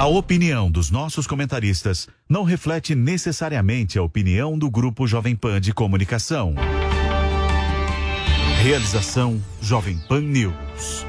[0.00, 5.74] A opinião dos nossos comentaristas não reflete necessariamente a opinião do Grupo Jovem Pan de
[5.74, 6.54] Comunicação.
[8.62, 11.04] Realização Jovem Pan News.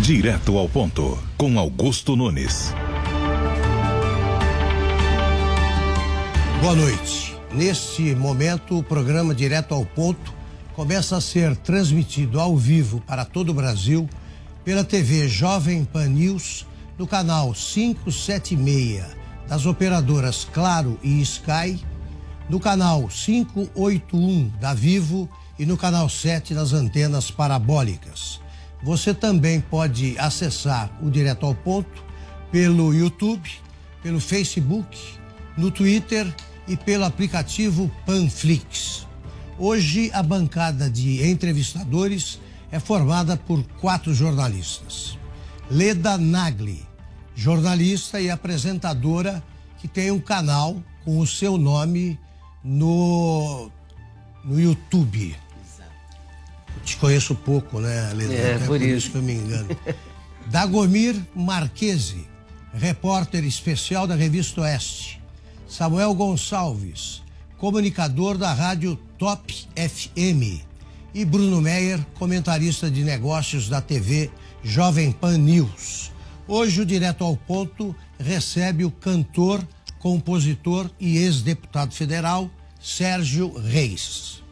[0.00, 2.74] Direto ao ponto, com Augusto Nunes.
[6.60, 7.36] Boa noite.
[7.52, 10.41] Neste momento, o programa Direto ao Ponto
[10.74, 14.08] começa a ser transmitido ao vivo para todo o Brasil
[14.64, 16.66] pela TV Jovem Pan News
[16.98, 19.04] no canal 576
[19.48, 21.78] das operadoras Claro e Sky,
[22.48, 28.40] no canal 581 da Vivo e no canal 7 das antenas parabólicas.
[28.82, 32.02] Você também pode acessar o Direto ao Ponto
[32.50, 33.50] pelo YouTube,
[34.02, 34.98] pelo Facebook,
[35.56, 36.26] no Twitter
[36.66, 39.06] e pelo aplicativo Panflix.
[39.58, 45.18] Hoje, a bancada de entrevistadores é formada por quatro jornalistas.
[45.70, 46.86] Leda Nagli,
[47.34, 49.42] jornalista e apresentadora
[49.78, 52.18] que tem um canal com o seu nome
[52.64, 53.70] no,
[54.44, 55.36] no YouTube.
[56.74, 58.34] Eu te conheço pouco, né, Leda?
[58.34, 58.96] É, Até por isso.
[58.96, 59.68] isso que eu me engano.
[60.46, 62.26] Dagomir Marquese,
[62.74, 65.20] repórter especial da Revista Oeste.
[65.68, 67.22] Samuel Gonçalves,
[67.58, 70.64] comunicador da rádio Top FM.
[71.14, 74.28] E Bruno Meyer, comentarista de negócios da TV
[74.64, 76.10] Jovem Pan News.
[76.48, 79.64] Hoje o Direto ao Ponto recebe o cantor,
[80.00, 82.50] compositor e ex-deputado federal
[82.80, 84.42] Sérgio Reis.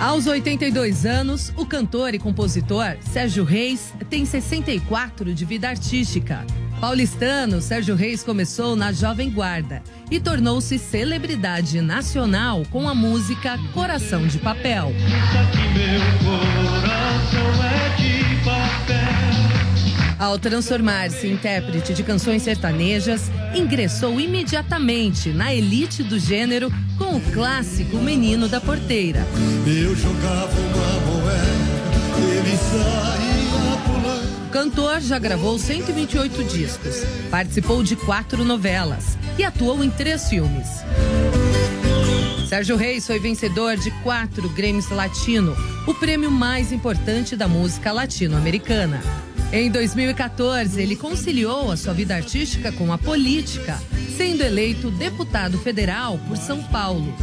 [0.00, 6.46] Aos 82 anos, o cantor e compositor Sérgio Reis tem 64 de vida artística.
[6.82, 14.26] Paulistano, Sérgio Reis começou na Jovem Guarda e tornou-se celebridade nacional com a música Coração
[14.26, 14.92] de Papel.
[20.18, 27.20] Ao transformar-se em intérprete de canções sertanejas, ingressou imediatamente na elite do gênero com o
[27.32, 29.24] clássico Menino da Porteira.
[29.64, 33.18] Eu jogava uma moeda, ele.
[33.18, 33.21] O
[34.52, 36.96] cantor já gravou 128 discos,
[37.30, 40.68] participou de quatro novelas e atuou em três filmes.
[42.46, 49.00] Sérgio Reis foi vencedor de quatro Grêmios Latino, o prêmio mais importante da música latino-americana.
[49.50, 53.80] Em 2014, ele conciliou a sua vida artística com a política,
[54.18, 57.16] sendo eleito deputado federal por São Paulo.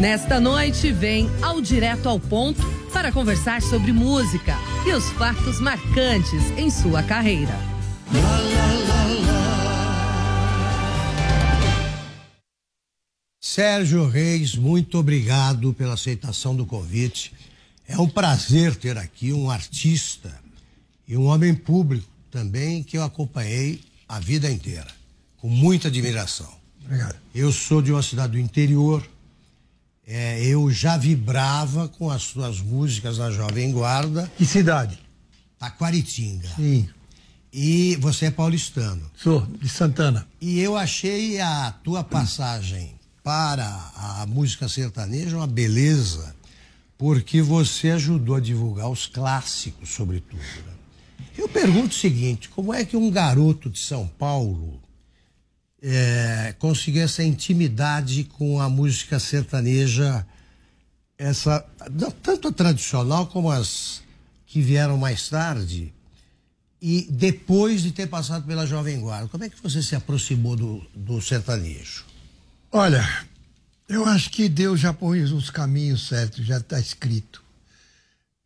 [0.00, 2.62] Nesta noite, vem ao Direto ao Ponto
[2.92, 4.56] para conversar sobre música
[4.86, 7.54] e os fatos marcantes em sua carreira.
[13.40, 17.32] Sérgio Reis, muito obrigado pela aceitação do convite.
[17.88, 20.32] É um prazer ter aqui um artista
[21.08, 24.86] e um homem público também que eu acompanhei a vida inteira,
[25.38, 26.52] com muita admiração.
[26.84, 27.16] Obrigado.
[27.34, 29.02] Eu sou de uma cidade do interior,
[30.10, 34.32] é, eu já vibrava com as suas músicas na Jovem Guarda.
[34.38, 34.98] Que cidade?
[35.58, 36.48] Taquaritinga.
[36.56, 36.88] Sim.
[37.52, 39.02] E você é paulistano.
[39.14, 40.26] Sou, de Santana.
[40.40, 46.34] E eu achei a tua passagem para a música sertaneja uma beleza,
[46.96, 50.40] porque você ajudou a divulgar os clássicos, sobretudo.
[50.40, 50.72] né?
[51.36, 54.80] Eu pergunto o seguinte: como é que um garoto de São Paulo
[55.82, 60.26] é, conseguiu essa intimidade com a música sertaneja,
[61.16, 61.64] essa
[62.22, 64.02] tanto a tradicional como as
[64.46, 65.92] que vieram mais tarde?
[66.80, 70.86] E depois de ter passado pela Jovem Guarda, como é que você se aproximou do,
[70.94, 72.04] do sertanejo?
[72.70, 73.04] Olha,
[73.88, 77.42] eu acho que Deus já põe os caminhos certos, já está escrito.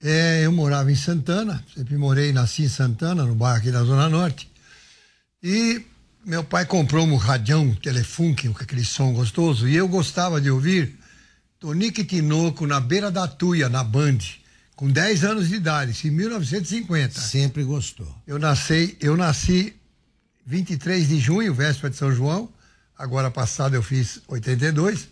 [0.02, 4.08] É, eu morava em Santana, sempre morei nasci em Santana, no bairro aqui da Zona
[4.08, 4.50] Norte.
[5.42, 5.84] E
[6.24, 10.50] meu pai comprou um radião um telefunk com aquele som gostoso, e eu gostava de
[10.50, 10.96] ouvir
[11.58, 14.18] Tonique Tinoco na beira da Tuia, na Band,
[14.76, 17.20] com 10 anos de idade, isso em 1950.
[17.20, 18.12] Sempre gostou.
[18.26, 19.74] Eu nasci, eu nasci
[20.46, 22.48] 23 de junho, véspera de São João.
[22.96, 25.08] Agora passado eu fiz 82,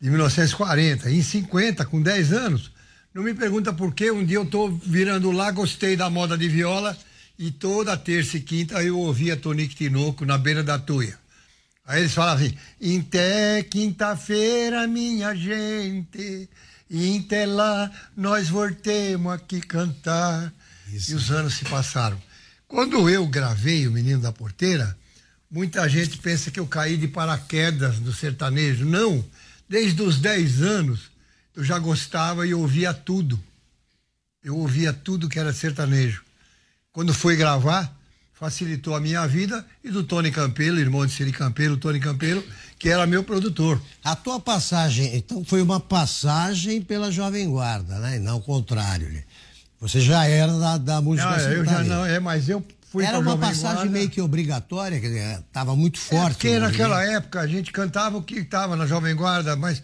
[0.00, 1.10] de 1940.
[1.10, 2.72] Em 50, com 10 anos,
[3.14, 6.48] não me pergunta por que um dia eu tô virando lá, gostei da moda de
[6.48, 6.96] viola
[7.40, 11.18] e toda terça e quinta eu ouvia Tonique Tinoco na beira da tuia.
[11.86, 16.50] Aí eles falavam assim, até quinta-feira, minha gente,
[17.18, 20.52] até lá nós voltemos aqui cantar.
[20.92, 21.12] Isso.
[21.12, 22.20] E os anos se passaram.
[22.68, 24.94] Quando eu gravei o Menino da Porteira,
[25.50, 28.84] muita gente pensa que eu caí de paraquedas do sertanejo.
[28.84, 29.24] Não,
[29.66, 31.10] desde os 10 anos
[31.56, 33.42] eu já gostava e ouvia tudo.
[34.44, 36.22] Eu ouvia tudo que era sertanejo.
[36.92, 37.94] Quando fui gravar,
[38.34, 42.42] facilitou a minha vida e do Tony Campelo, irmão de Siri Campelo, Tony Campelo,
[42.78, 43.80] que era meu produtor.
[44.02, 48.16] A tua passagem, então, foi uma passagem pela Jovem Guarda, né?
[48.16, 49.08] E não o contrário.
[49.08, 49.22] né?
[49.80, 53.18] Você já era da, da música Ah, eu já não, é, mas eu fui Era
[53.20, 53.90] uma Jovem passagem Guarda.
[53.92, 56.34] meio que obrigatória, quer dizer, tava muito É, forte.
[56.34, 57.16] porque o naquela movimento.
[57.18, 59.80] época a gente cantava o que estava na Jovem Guarda, mas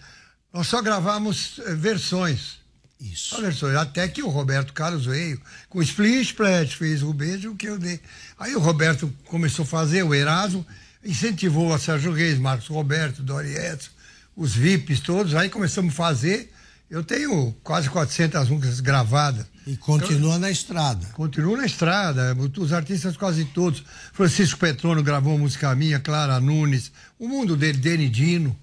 [0.53, 2.57] nós só gravávamos eh, versões.
[3.01, 3.35] Isso.
[3.35, 3.77] Só versões.
[3.77, 8.01] Até que o Roberto Carlos veio com Split Splash, fez o beijo que eu dei.
[8.39, 10.65] Aí o Roberto começou a fazer, o Eraso,
[11.05, 13.91] incentivou a Sérgio Reis, Marcos Roberto, Dori Edson,
[14.35, 16.53] os VIPs todos, aí começamos a fazer.
[16.89, 19.45] Eu tenho quase 400 músicas gravadas.
[19.67, 21.05] E continua na estrada.
[21.09, 23.83] Continuo na estrada, os artistas quase todos.
[24.13, 28.57] Francisco Petrono gravou uma música minha, Clara Nunes, o mundo dele, Deni Dino,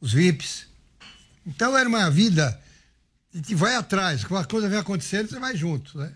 [0.00, 0.66] os VIPs.
[1.44, 2.60] Então era uma vida.
[3.34, 6.12] Gente vai atrás, quando a coisa vem acontecendo, você vai junto, né?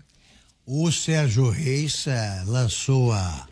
[0.64, 3.48] O Sérgio Reis eh, lançou há,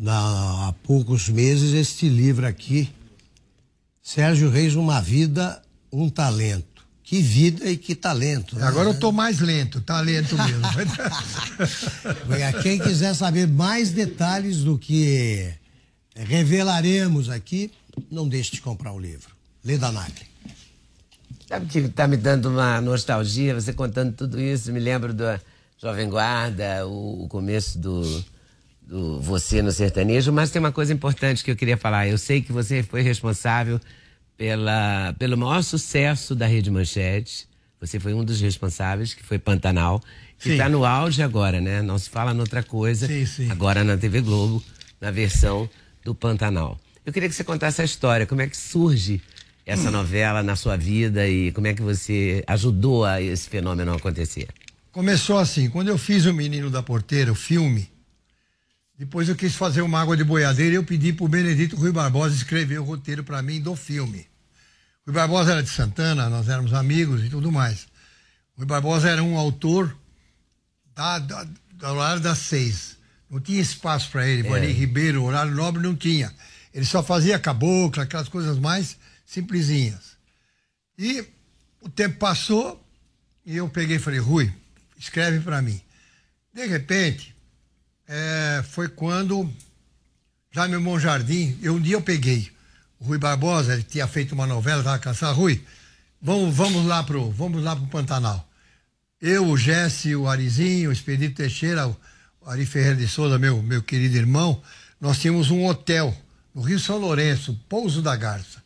[0.00, 2.90] na- há poucos meses este livro aqui.
[4.02, 5.62] Sérgio Reis, Uma Vida,
[5.92, 6.74] um Talento.
[7.06, 8.56] Que vida e que talento.
[8.56, 8.66] né?
[8.66, 10.62] Agora eu tô mais lento, tá lento mesmo.
[12.62, 15.52] Quem quiser saber mais detalhes do que
[16.16, 17.70] revelaremos aqui,
[18.10, 19.28] não deixe de comprar o livro.
[19.62, 20.26] Lê da Nagli.
[21.46, 25.38] Sabe que tá me dando uma nostalgia, você contando tudo isso, me lembro da
[25.78, 28.24] Jovem Guarda, o, o começo do,
[28.80, 32.08] do Você no Sertanejo, mas tem uma coisa importante que eu queria falar.
[32.08, 33.78] Eu sei que você foi responsável
[34.36, 37.46] pela, pelo maior sucesso da Rede Manchete.
[37.78, 40.02] Você foi um dos responsáveis, que foi Pantanal,
[40.38, 41.82] que está no auge agora, né?
[41.82, 43.06] Não se fala noutra coisa.
[43.06, 43.50] Sim, sim.
[43.50, 44.62] Agora na TV Globo,
[44.98, 45.68] na versão
[46.02, 46.80] do Pantanal.
[47.04, 49.20] Eu queria que você contasse a história, como é que surge
[49.66, 54.48] essa novela na sua vida e como é que você ajudou a esse fenômeno acontecer.
[54.92, 57.90] Começou assim, quando eu fiz o Menino da Porteira, o filme,
[58.96, 62.34] depois eu quis fazer uma água de boiadeira e eu pedi pro Benedito Rui Barbosa
[62.34, 64.26] escrever o roteiro para mim do filme.
[65.04, 67.88] Rui Barbosa era de Santana, nós éramos amigos e tudo mais.
[68.56, 69.96] Rui Barbosa era um autor
[70.94, 72.96] da, da, da horário das seis.
[73.28, 74.48] Não tinha espaço para ele.
[74.48, 76.32] Bani Ribeiro, horário nobre, não tinha.
[76.72, 80.16] Ele só fazia cabocla, aquelas coisas mais simplesinhas.
[80.98, 81.24] E
[81.80, 82.82] o tempo passou
[83.44, 84.52] e eu peguei e falei, Rui,
[84.98, 85.80] escreve para mim.
[86.52, 87.34] De repente,
[88.06, 89.50] é, foi quando
[90.50, 92.50] Jaime Monjardim, eu, um dia eu peguei
[93.00, 95.62] o Rui Barbosa, ele tinha feito uma novela, estava cansado, Rui,
[96.22, 98.48] vamos, vamos lá pro, vamos lá pro Pantanal.
[99.20, 101.96] Eu, o Jesse, o Arizinho, o Expedito Teixeira, o
[102.46, 104.62] Ari Ferreira de Souza, meu, meu querido irmão,
[105.00, 106.16] nós tínhamos um hotel
[106.54, 108.63] no Rio São Lourenço, Pouso da Garça.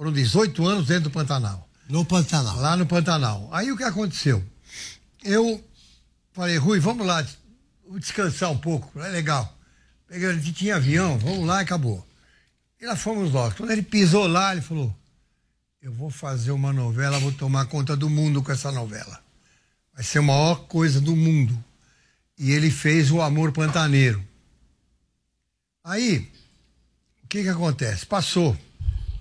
[0.00, 2.56] Foram 18 anos dentro do Pantanal No Pantanal.
[2.56, 3.50] lá no Pantanal.
[3.52, 4.42] Aí o que aconteceu?
[5.22, 5.62] Eu
[6.32, 7.36] falei, Rui, vamos lá des-
[7.98, 9.54] descansar um pouco, é legal.
[10.08, 12.02] Peguei, a gente tinha avião, vamos lá e acabou.
[12.80, 13.52] E lá fomos nós.
[13.52, 14.90] Quando ele pisou lá, ele falou:
[15.82, 19.22] Eu vou fazer uma novela, vou tomar conta do mundo com essa novela.
[19.92, 21.62] Vai ser a maior coisa do mundo.
[22.38, 24.26] E ele fez o Amor Pantaneiro.
[25.84, 26.26] Aí,
[27.22, 28.06] o que que acontece?
[28.06, 28.56] Passou.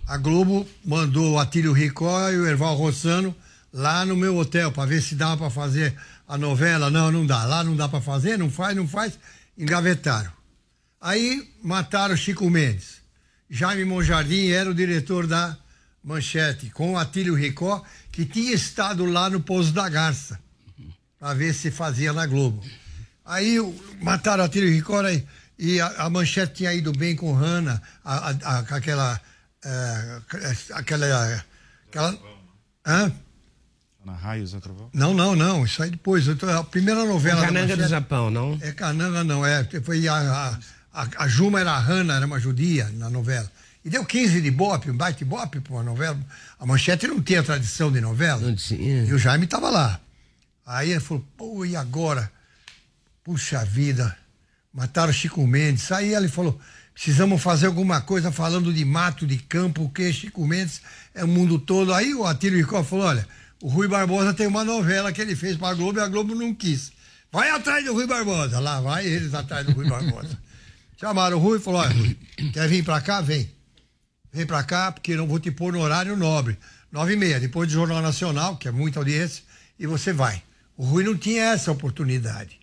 [0.09, 3.35] A Globo mandou o Atílio Ricó e o Erval Rossano
[3.71, 5.95] lá no meu hotel para ver se dava para fazer
[6.27, 6.89] a novela.
[6.89, 7.45] Não, não dá.
[7.45, 9.19] Lá não dá para fazer, não faz, não faz.
[9.55, 10.31] Engavetaram.
[10.99, 13.01] Aí mataram Chico Mendes.
[13.49, 15.55] Jaime Monjardim era o diretor da
[16.03, 20.39] Manchete, com o Atílio Ricó, que tinha estado lá no Pouso da Garça,
[21.19, 22.63] para ver se fazia na Globo.
[23.25, 23.57] Aí
[24.01, 25.23] mataram o Atílio Ricó e,
[25.57, 29.19] e a, a Manchete tinha ido bem com Hanna, a, a- aquela
[29.63, 30.21] É,
[30.73, 31.43] aquela.
[31.87, 32.19] aquela
[32.85, 33.11] hã?
[34.05, 34.89] Na Raios é Trovão?
[34.93, 35.65] Não, não, não.
[35.65, 36.25] Isso aí depois.
[36.29, 37.41] A primeira novela.
[37.41, 38.57] da Cananga do Japão, não?
[38.61, 39.45] É Cananga, não.
[39.45, 40.59] É, foi a, a,
[40.93, 43.51] a, a Juma era a Hanna, era uma judia na novela.
[43.83, 46.19] E deu 15 de bope, um baita bope para uma novela.
[46.59, 48.41] A Manchete não tinha tradição de novela.
[48.41, 49.05] Não tinha.
[49.05, 49.99] E o Jaime estava lá.
[50.65, 52.31] Aí ele falou, pô, e agora?
[53.23, 54.15] Puxa vida,
[54.73, 55.91] mataram o Chico Mendes.
[55.91, 56.59] Aí ele falou,
[56.99, 60.81] precisamos fazer alguma coisa falando de mato, de campo, o que Chico Mendes
[61.15, 61.93] é o mundo todo.
[61.93, 63.25] Aí o Atílio Ricó falou, olha,
[63.61, 66.35] o Rui Barbosa tem uma novela que ele fez para a Globo e a Globo
[66.35, 66.91] não quis.
[67.31, 68.59] Vai atrás do Rui Barbosa.
[68.59, 70.37] Lá vai eles atrás do Rui Barbosa.
[70.99, 72.17] Chamaram o Rui e falou, olha, Rui,
[72.51, 73.21] quer vir para cá?
[73.21, 73.49] Vem.
[74.33, 76.59] Vem pra cá, porque não vou te pôr no horário nobre.
[76.91, 79.41] Nove e meia, depois do Jornal Nacional, que é muita audiência,
[79.79, 80.43] e você vai.
[80.75, 82.59] O Rui não tinha essa oportunidade.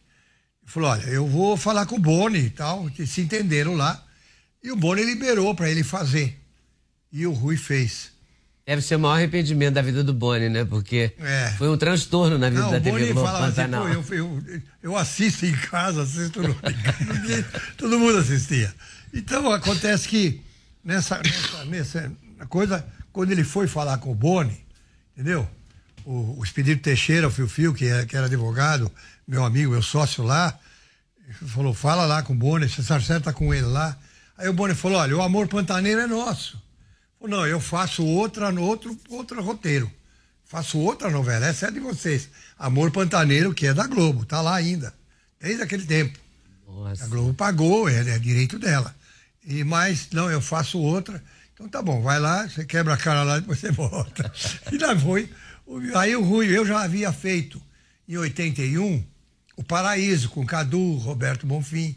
[0.62, 4.02] Ele falou, olha, eu vou falar com o Boni e tal, que se entenderam lá.
[4.66, 6.36] E o Boni liberou para ele fazer.
[7.12, 8.10] E o Rui fez.
[8.66, 10.64] Deve ser o maior arrependimento da vida do Boni, né?
[10.64, 11.54] Porque É.
[11.56, 14.18] foi um transtorno na vida Não, da o TV Boni Globo falava assim, pô, eu,
[14.18, 16.52] eu, eu assisto em casa, assisto no...
[17.78, 18.74] Todo mundo assistia.
[19.14, 20.40] Então, acontece que
[20.82, 22.12] nessa, nessa, nessa
[22.48, 24.60] coisa, quando ele foi falar com o Boni,
[25.14, 25.48] entendeu?
[26.04, 28.90] O, o Expedito Teixeira, o Fio Fio, que, é- que era advogado,
[29.28, 30.58] meu amigo, meu sócio lá,
[31.46, 33.96] falou, fala lá com o Boni, você acerta com ele lá.
[34.38, 36.60] Aí o Boni falou, olha, o amor pantaneiro é nosso.
[37.18, 39.90] Falou, não, eu faço outra, no outro, outro roteiro.
[40.44, 42.28] Faço outra novela, essa é de vocês.
[42.56, 44.94] Amor Pantaneiro, que é da Globo, tá lá ainda,
[45.40, 46.18] desde aquele tempo.
[46.64, 47.04] Nossa.
[47.04, 48.94] A Globo pagou, é, é direito dela.
[49.44, 51.22] E mais, não, eu faço outra.
[51.52, 54.32] Então tá bom, vai lá, você quebra a cara lá, depois você volta.
[54.70, 55.28] E lá foi.
[55.96, 57.60] Aí o Rui, eu já havia feito
[58.08, 59.04] em 81
[59.56, 61.96] o Paraíso, com Cadu, Roberto Bonfim.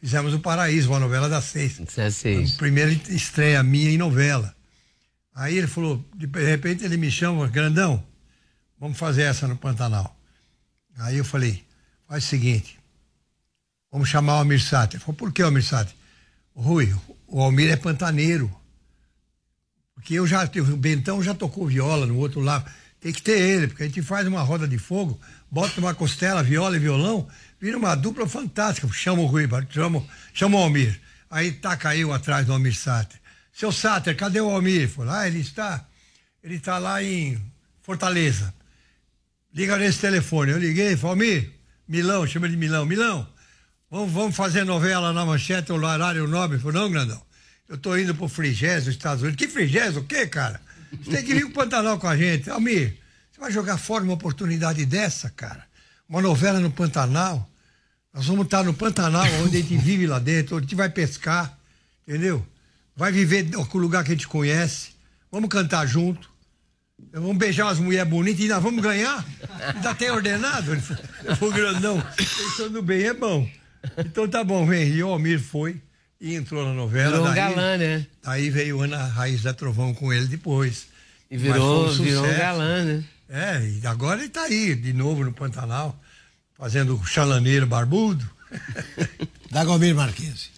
[0.00, 1.78] Fizemos o Paraíso, uma novela das seis.
[1.94, 2.54] Das seis.
[2.54, 4.54] A primeira estreia minha em novela.
[5.34, 8.02] Aí ele falou, de repente ele me chama, grandão,
[8.78, 10.16] vamos fazer essa no Pantanal.
[10.98, 11.64] Aí eu falei,
[12.08, 12.78] faz o seguinte,
[13.92, 14.96] vamos chamar o Almir Sater.
[14.96, 15.94] Ele falou, por que o Almir Sater?
[16.54, 16.94] Rui,
[17.26, 18.54] o Almir é pantaneiro.
[19.94, 22.70] Porque eu já, o Bentão já tocou viola no outro lado.
[23.00, 25.18] Tem que ter ele, porque a gente faz uma roda de fogo,
[25.50, 27.28] bota uma costela, viola e violão,
[27.60, 28.88] vira uma dupla fantástica.
[28.92, 31.00] Chama o Rui, chama, chama o Almir.
[31.30, 33.20] Aí taca eu atrás do Almir Sater.
[33.52, 34.88] Seu Sater, cadê o Almir?
[34.88, 35.86] Falou, ah, ele está,
[36.42, 37.40] ele está lá em
[37.82, 38.54] Fortaleza.
[39.52, 40.52] Liga nesse telefone.
[40.52, 41.52] Eu liguei, falei, Almir,
[41.86, 42.86] Milão, chama de Milão.
[42.86, 43.28] Milão,
[43.90, 46.56] vamos, vamos fazer novela na manchete, o horário nobre.
[46.56, 47.20] Ele falou, não, grandão,
[47.68, 49.38] eu tô indo pro Frigésio, Estados Unidos.
[49.38, 50.00] Que Frigésio?
[50.00, 50.60] O quê, cara?
[51.02, 52.50] Você tem que vir pro Pantanal com a gente.
[52.50, 52.99] Almir,
[53.40, 55.64] vai jogar fora uma oportunidade dessa, cara?
[56.08, 57.48] Uma novela no Pantanal?
[58.12, 60.90] Nós vamos estar no Pantanal, onde a gente vive lá dentro, onde a gente vai
[60.90, 61.58] pescar,
[62.06, 62.46] entendeu?
[62.94, 64.90] Vai viver no lugar que a gente conhece.
[65.32, 66.28] Vamos cantar junto.
[67.12, 69.24] Vamos beijar umas mulheres bonitas e ainda vamos ganhar?
[69.74, 70.72] Ainda tem ordenado?
[70.72, 70.82] Ele
[71.24, 73.48] Eu falei, grandão, pensando bem é bom.
[73.96, 74.86] Então tá bom, vem.
[74.88, 75.80] E o Almir foi
[76.20, 77.12] e entrou na novela.
[77.12, 78.06] Virou daí, galã, né?
[78.22, 80.88] Aí veio Ana Raiz da Trovão com ele depois.
[81.30, 83.04] E virou, um virou um galã, né?
[83.30, 85.98] É, e agora ele tá aí, de novo no Pantanal,
[86.58, 88.28] fazendo o chalaneiro barbudo.
[89.50, 90.50] Dagomir Marquese.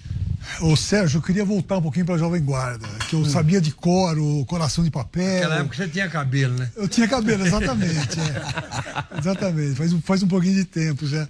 [0.60, 3.70] Ô Sérgio, eu queria voltar um pouquinho para a Jovem Guarda, que eu sabia de
[3.72, 5.34] cor o Coração de Papel.
[5.34, 6.70] Naquela época você tinha cabelo, né?
[6.74, 8.18] Eu tinha cabelo, exatamente.
[8.20, 9.18] é.
[9.20, 11.28] Exatamente, faz, um- faz um pouquinho de tempo já.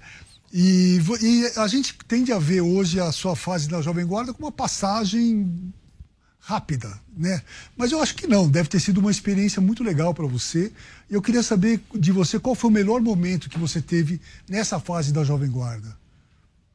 [0.53, 4.47] E, e a gente tende a ver hoje a sua fase da Jovem Guarda como
[4.47, 5.73] uma passagem
[6.53, 7.41] rápida, né?
[7.77, 10.71] Mas eu acho que não, deve ter sido uma experiência muito legal para você.
[11.11, 14.79] E eu queria saber de você qual foi o melhor momento que você teve nessa
[14.79, 15.97] fase da Jovem Guarda.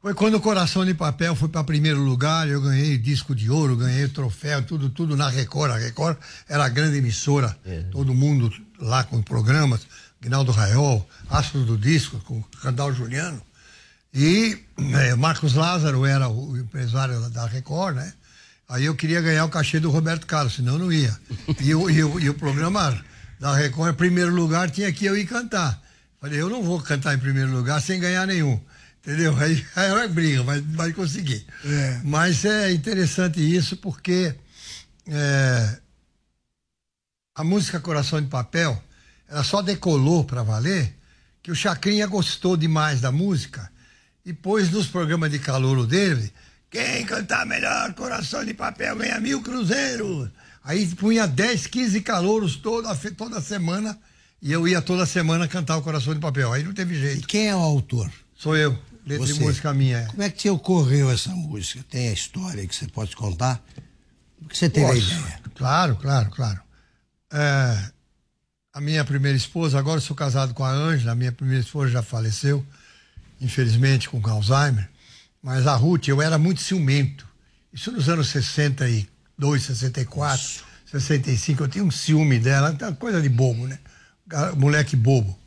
[0.02, 3.76] Foi quando o Coração de Papel foi para primeiro lugar, eu ganhei disco de ouro,
[3.76, 5.72] ganhei troféu, tudo, tudo na Record.
[5.72, 6.16] A Record
[6.48, 7.56] era a grande emissora,
[7.90, 9.86] todo mundo lá com programas,
[10.20, 13.42] Guinaldo Raiol, Astro do Disco, com Randall Juliano.
[14.14, 18.12] E eh, Marcos Lázaro era o empresário da Record, né?
[18.68, 21.18] Aí eu queria ganhar o cachê do Roberto Carlos, senão eu não ia.
[21.60, 23.02] E, o- e o- e o programa
[23.40, 25.82] da Record, em primeiro lugar, tinha que eu ir cantar.
[26.20, 28.60] Falei, eu não vou cantar em primeiro lugar sem ganhar nenhum.
[29.02, 29.34] Entendeu?
[29.38, 31.46] Aí, aí é briga, mas vai conseguir.
[31.64, 32.00] É.
[32.04, 34.34] Mas é interessante isso porque
[35.06, 35.78] é,
[37.34, 38.82] a música Coração de Papel,
[39.28, 40.94] ela só decolou para valer
[41.42, 43.70] que o Chacrinha gostou demais da música
[44.26, 46.30] e pôs nos programas de calouro dele,
[46.70, 50.28] quem cantar melhor Coração de Papel ganha mil cruzeiros.
[50.64, 53.98] Aí punha 10, 15 calouros toda, toda semana
[54.42, 56.52] e eu ia toda semana cantar o Coração de Papel.
[56.52, 57.26] Aí não teve E jeito.
[57.26, 58.10] quem é o autor?
[58.36, 59.32] Sou eu, letra Você.
[59.32, 59.98] e música minha.
[59.98, 60.06] é.
[60.06, 61.84] Como é que te ocorreu essa música?
[61.88, 63.62] Tem a história que você pode contar?
[64.40, 64.98] Porque você teve Posso?
[65.12, 65.40] a ideia.
[65.54, 66.60] Claro, claro, claro.
[67.32, 67.90] É,
[68.72, 72.02] a minha primeira esposa, agora sou casado com a Ângela, a minha primeira esposa já
[72.02, 72.64] faleceu,
[73.40, 74.88] infelizmente com Alzheimer.
[75.42, 77.26] Mas a Ruth, eu era muito ciumento.
[77.72, 83.66] Isso nos anos 62, 64, 65, eu tinha um ciúme dela, tá coisa de bobo,
[83.66, 83.78] né?
[84.56, 85.38] Moleque bobo.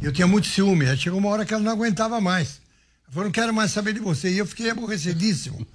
[0.00, 0.88] Eu tinha muito ciúme.
[0.88, 2.60] Aí chegou uma hora que ela não aguentava mais.
[3.04, 4.30] Ela falou, não quero mais saber de você.
[4.30, 5.66] E eu fiquei aborrecidíssimo.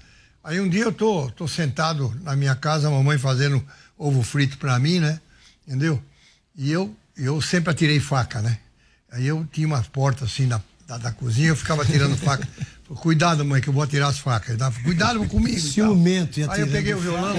[0.44, 3.64] Aí um dia eu tô, tô sentado na minha casa, a mamãe fazendo
[3.98, 5.20] ovo frito pra mim, né?
[5.68, 6.02] Entendeu?
[6.56, 8.58] E eu, eu sempre atirei faca, né?
[9.12, 12.48] Aí eu tinha uma porta assim da, da, da cozinha, eu ficava atirando faca.
[12.96, 14.58] Cuidado, mãe, que eu vou atirar as facas.
[14.58, 15.58] Dava, Cuidado comigo.
[15.58, 15.72] e tal.
[15.72, 17.36] Ciumento e Aí eu peguei o violão,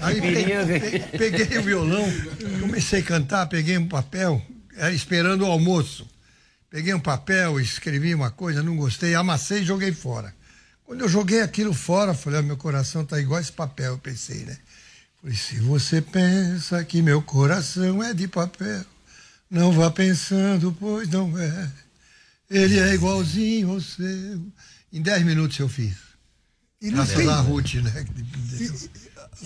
[0.00, 2.04] aí peguei, pe- peguei o violão,
[2.60, 4.42] comecei a cantar, peguei um papel,
[4.76, 6.06] era esperando o almoço.
[6.70, 10.34] Peguei um papel, escrevi uma coisa, não gostei, amassei e joguei fora.
[10.84, 14.44] Quando eu joguei aquilo fora, falei, ah, meu coração tá igual esse papel, eu pensei,
[14.44, 14.56] né?
[15.20, 18.84] Falei, se você pensa que meu coração é de papel,
[19.50, 21.70] não vá pensando, pois não é.
[22.50, 24.42] Ele é igualzinho ao seu.
[24.94, 25.96] Em 10 minutos eu fiz.
[26.80, 28.04] E não Graças tem- a Ruth, né?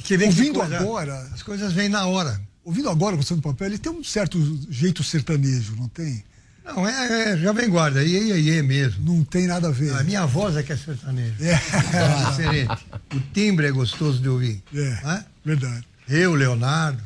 [0.05, 1.21] Que vem que ouvindo coisa- agora.
[1.33, 2.41] As coisas vêm na hora.
[2.65, 4.39] Ouvindo agora você do papel, ele tem um certo
[4.71, 6.23] jeito sertanejo, não tem?
[6.65, 9.03] Não, é, é Jovem Guarda, iê, iê, iê mesmo.
[9.03, 9.95] Não tem nada a ver.
[9.95, 11.35] A minha voz é que é sertanejo.
[11.43, 11.53] É.
[11.53, 12.87] É diferente.
[13.15, 14.63] O timbre é gostoso de ouvir.
[14.75, 15.25] É, Hã?
[15.43, 15.87] verdade.
[16.07, 17.03] Eu, Leonardo.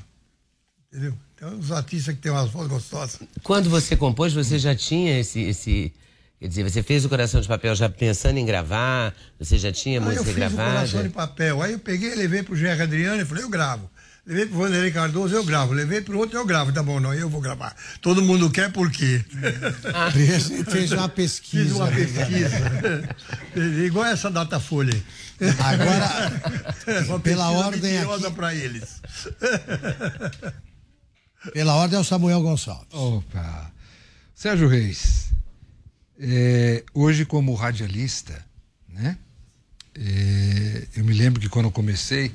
[0.91, 1.17] Entendeu?
[1.37, 3.21] Tem uns artistas que têm umas vozes gostosas.
[3.45, 5.93] Quando você compôs, você já tinha esse, esse.
[6.43, 9.15] Quer dizer, você fez o Coração de Papel já pensando em gravar?
[9.39, 10.73] Você já tinha Aí eu música fiz o gravada?
[10.75, 11.63] coração de papel.
[11.63, 13.89] Aí eu peguei, levei pro Gerry Adriano e falei, eu gravo.
[14.27, 15.73] Levei pro Vanderlei Cardoso, eu gravo.
[15.73, 16.73] Levei pro outro, eu gravo.
[16.73, 17.77] Tá bom, não, eu vou gravar.
[18.01, 19.25] Todo mundo quer por quê?
[20.13, 21.65] Fez- fez uma pesquisa.
[21.65, 22.57] Fiz uma pesquisa.
[23.87, 25.49] Igual essa data folha aí.
[25.61, 29.01] Agora, Uma pela ordem aqui- pra eles.
[31.53, 32.87] Pela ordem é o Samuel Gonçalves.
[32.93, 33.71] Opa!
[34.35, 35.22] Sérgio Reis,
[36.23, 38.45] é, hoje como radialista,
[38.89, 39.19] né?
[39.95, 42.33] é, eu me lembro que quando eu comecei,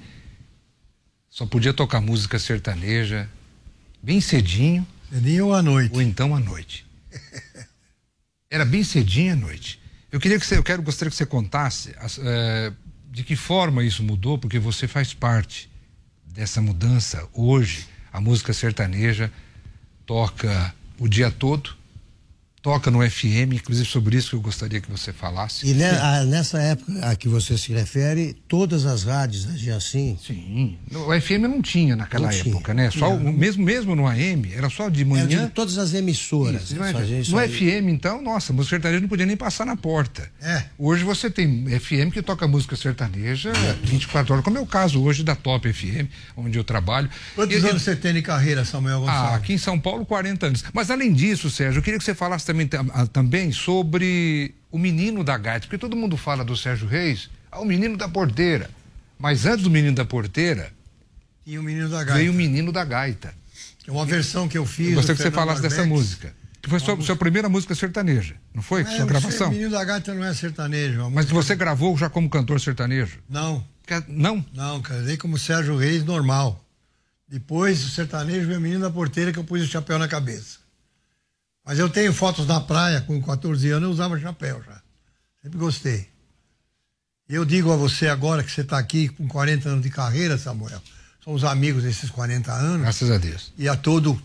[1.30, 3.30] só podia tocar música sertaneja
[4.02, 4.86] bem cedinho.
[5.10, 5.94] Cedinho ou à noite?
[5.94, 6.86] Ou então à noite.
[8.50, 9.80] Era bem cedinho à noite.
[10.12, 12.72] Eu queria que você, eu quero gostaria que você contasse as, eh,
[13.12, 15.70] de que forma isso mudou, porque você faz parte
[16.26, 17.28] dessa mudança.
[17.34, 19.32] Hoje, a música sertaneja
[20.06, 21.77] toca o dia todo,
[22.68, 25.66] toca no FM, inclusive sobre isso que eu gostaria que você falasse.
[25.66, 30.20] E ne- a- nessa época a que você se refere, todas as rádios agiam assim?
[30.22, 30.78] Sim.
[30.94, 32.54] O FM não tinha naquela Não tinha.
[32.54, 32.92] época, né?
[32.92, 33.32] Só Não.
[33.32, 35.26] mesmo, mesmo no AM, era só de Eu manhã.
[35.28, 36.64] digo todas as emissoras.
[36.72, 37.20] Isso, é?
[37.22, 37.48] isso no aí.
[37.50, 40.30] FM, então, nossa, música sertaneja não podia nem passar na porta.
[40.42, 40.66] É.
[40.78, 45.24] Hoje você tem FM que toca música sertaneja 24 horas, como é o caso hoje
[45.24, 47.10] da Top FM, onde eu trabalho.
[47.34, 49.36] Quantos E- anos você tem de carreira, Samuel Ah, Gonçalves?
[49.38, 50.66] aqui em São Paulo, 40 anos.
[50.74, 54.78] Mas além disso, Sérgio, eu queria que você falasse também, tam- ah, também sobre o
[54.80, 58.70] menino da gaita, porque todo mundo fala do Sérgio Reis, ah, o menino da porteira.
[59.20, 60.72] Mas antes do menino da porteira,
[61.44, 62.14] Tinha o menino da gaita.
[62.20, 63.34] veio o menino da gaita.
[63.86, 64.90] É uma versão que eu fiz.
[64.90, 66.34] Eu gostaria que você falasse dessa música.
[66.62, 68.82] Que foi sua, sua primeira música sertaneja, não foi?
[68.82, 69.48] É, sua não gravação?
[69.48, 70.96] O menino da gaita não é sertanejo.
[71.00, 73.20] é Mas música- você gravou já como cantor sertanejo?
[73.30, 73.64] Não.
[73.86, 74.46] Que- Não?
[74.54, 76.62] Não, casei como Sérgio Reis, normal.
[77.30, 80.58] Depois, o sertanejo veio o menino da porteira que eu pus o chapéu na cabeça.
[81.68, 84.82] Mas eu tenho fotos na praia, com 14 anos, eu usava chapéu já.
[85.44, 86.08] Sempre gostei.
[87.28, 90.82] Eu digo a você agora que você está aqui com 40 anos de carreira, Samuel.
[91.22, 92.84] Somos amigos desses 40 anos.
[92.84, 93.52] Graças a Deus.
[93.58, 94.18] E a todo,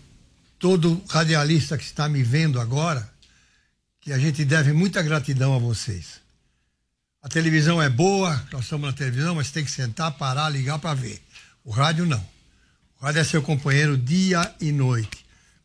[0.57, 3.11] todo radialista que está me vendo agora,
[3.99, 6.21] que a gente deve muita gratidão a vocês.
[7.21, 10.93] A televisão é boa, nós estamos na televisão, mas tem que sentar, parar, ligar para
[10.93, 11.21] ver.
[11.65, 12.25] O rádio não.
[13.01, 15.22] O rádio é seu companheiro dia e noite.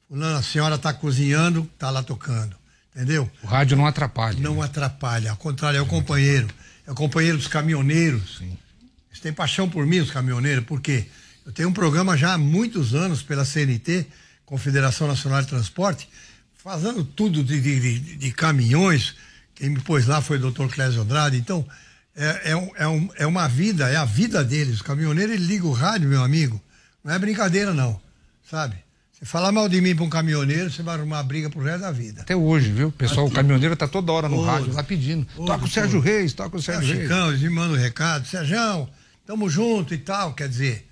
[0.08, 2.56] Fulano, a senhora está cozinhando, está lá tocando.
[2.94, 3.30] Entendeu?
[3.42, 4.38] O rádio não atrapalha.
[4.40, 6.48] Não atrapalha, ao contrário, é o companheiro.
[6.86, 8.40] É o companheiro dos caminhoneiros.
[8.40, 11.06] Eles têm paixão por mim, os caminhoneiros, porque
[11.44, 14.06] eu tenho um programa já há muitos anos pela CNT,
[14.44, 16.08] Confederação Nacional de Transporte,
[16.56, 19.14] fazendo tudo de, de- de- de caminhões.
[19.54, 21.36] Quem me pôs lá foi o doutor Clésio Andrade.
[21.36, 21.66] Então,
[22.16, 24.76] é, é, um- é um- é uma vida, é a vida deles.
[24.76, 26.60] Os caminhoneiros, ele liga o rádio, meu amigo.
[27.04, 28.00] Não é brincadeira, não.
[28.50, 28.76] Sabe?
[29.18, 31.90] Você falar mal de mim para um caminhoneiro, você vai arrumar briga pro resto da
[31.90, 32.20] vida.
[32.22, 32.88] Até hoje, viu?
[32.88, 35.26] O pessoal, o caminhoneiro tá toda hora no rádio lá pedindo.
[35.34, 35.98] Toca o Sérgio.
[36.00, 37.02] Reis, toca o É, Sérgio Reis.
[37.08, 38.88] Chicão, eles me mandam um recado, Sérgio,
[39.26, 40.34] tamo junto e tal.
[40.34, 40.86] Quer dizer,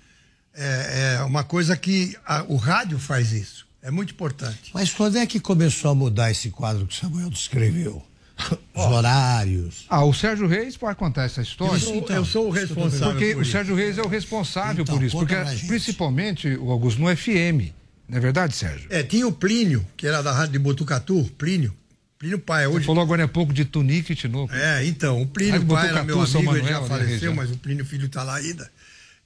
[0.53, 3.65] é, é uma coisa que a- o rádio faz isso.
[3.81, 4.71] É muito importante.
[4.73, 8.03] Mas quando é que começou a mudar esse quadro que o Samuel descreveu?
[8.75, 9.85] os horários.
[9.89, 11.73] Ah, o Sérgio Reis pode contar essa história?
[11.75, 13.45] Eu sou- eu sou o responsável Porque por o.
[13.45, 15.17] Sérgio Reis é o responsável Então, por isso.
[15.17, 15.35] Porque,
[15.65, 17.71] principalmente, o Augusto, no FM.
[18.07, 18.87] Não é verdade, Sérgio?
[18.89, 21.75] É, tinha o Plínio, que era da Rádio de Botucatu, Plínio.
[22.17, 22.85] Plínio Pai, Você hoje.
[22.85, 24.53] falou agora há pouco de Tunique e Tinoco.
[24.53, 27.05] É, então, o Plínio Rádio Pai era Botucatu, meu São amigo, ele Manuel, já né,
[27.05, 28.71] faleceu, mas o Plínio Filho está lá ainda.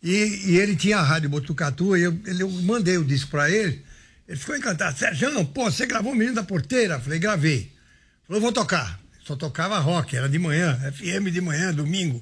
[0.03, 3.49] E, e ele tinha a Rádio Botucatu, e eu, ele, eu mandei o disco pra
[3.49, 3.83] ele.
[4.27, 4.97] Ele ficou encantado.
[4.97, 6.99] Sérgio, pô, você gravou o Menino da Porteira?
[6.99, 7.71] Falei, gravei.
[8.27, 8.99] Falou, vou tocar.
[9.25, 12.21] Só tocava rock, era de manhã, FM de manhã, domingo.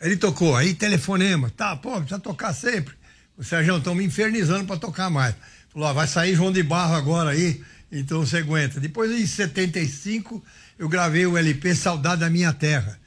[0.00, 2.94] Ele tocou, aí telefonema, tá, pô, precisa tocar sempre.
[3.36, 5.34] O Sérgio, estão me infernizando pra tocar mais.
[5.72, 8.80] Falou, ó, vai sair João de Barro agora aí, então você aguenta.
[8.80, 10.42] Depois, em 75,
[10.78, 12.98] eu gravei o LP Saudade da Minha Terra,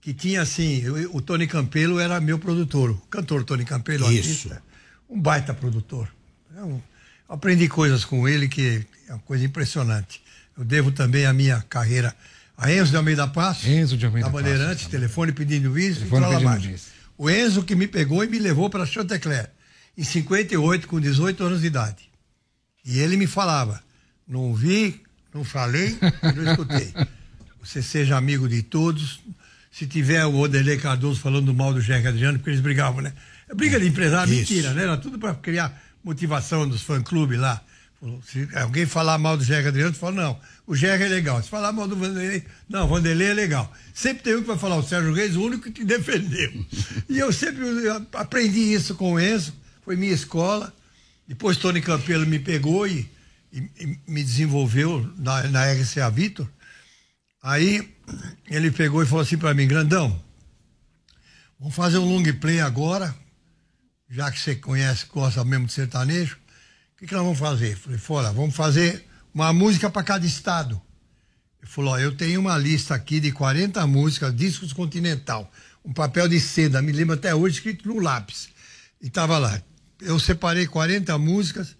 [0.00, 4.48] que tinha assim, o, o Tony Campelo era meu produtor, o cantor Tony Campelo, Isso.
[4.48, 4.62] artista,
[5.08, 6.08] um baita produtor.
[6.54, 6.82] Eu
[7.28, 10.22] aprendi coisas com ele que é uma coisa impressionante.
[10.56, 12.14] Eu devo também a minha carreira
[12.60, 16.46] a Enzo de Almeida Passo, Enzo de Almeida da Bandeirantes, telefone pedindo isso, Telefone e
[16.46, 16.90] pedindo isso.
[17.16, 19.50] O Enzo que me pegou e me levou para Chantecler,
[19.96, 22.09] em 58, com 18 anos de idade.
[22.84, 23.82] E ele me falava,
[24.26, 25.00] não vi,
[25.34, 25.96] não falei,
[26.34, 26.92] não escutei.
[27.62, 29.20] Você seja amigo de todos.
[29.70, 33.12] Se tiver o Odelei Cardoso falando mal do Jack Adriano, porque eles brigavam, né?
[33.48, 34.52] É briga de empresário, Isso.
[34.52, 34.82] mentira, né?
[34.82, 37.62] Era tudo para criar motivação dos fã-clubes lá.
[38.24, 41.42] Se alguém falar mal do Jack Adriano, fala, não, o Jack é legal.
[41.42, 43.70] Se falar mal do Vanderlei, não, o Vanderlei é legal.
[43.92, 46.50] Sempre tem um que vai falar, o Sérgio Reis, o único que te defendeu.
[47.08, 47.62] E eu sempre
[48.14, 49.52] aprendi isso com o Enzo,
[49.84, 50.72] foi minha escola.
[51.30, 53.08] Depois Tony Campelo me pegou e,
[53.52, 56.48] e- e me desenvolveu na, na RCA Vitor.
[57.40, 57.88] Aí
[58.48, 60.20] ele pegou e falou assim para mim, grandão,
[61.56, 63.14] vamos fazer um long play agora,
[64.10, 66.34] já que você conhece, gosta mesmo de sertanejo.
[66.34, 67.76] O que, que nós vamos fazer?
[67.76, 70.82] Falei, fora, vamos fazer uma música para cada estado.
[71.62, 75.48] Ele falou, ó, eu tenho uma lista aqui de 40 músicas, discos continental,
[75.84, 78.48] um papel de seda, me lembro até hoje, escrito no lápis.
[79.00, 79.62] E tava lá.
[80.00, 81.76] Eu separei 40 músicas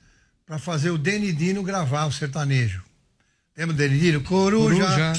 [0.46, 2.83] para fazer o Denidino gravar o sertanejo.
[3.56, 4.20] Lembra do Denidino?
[4.22, 4.85] Coruja.
[4.85, 5.12] Coruja.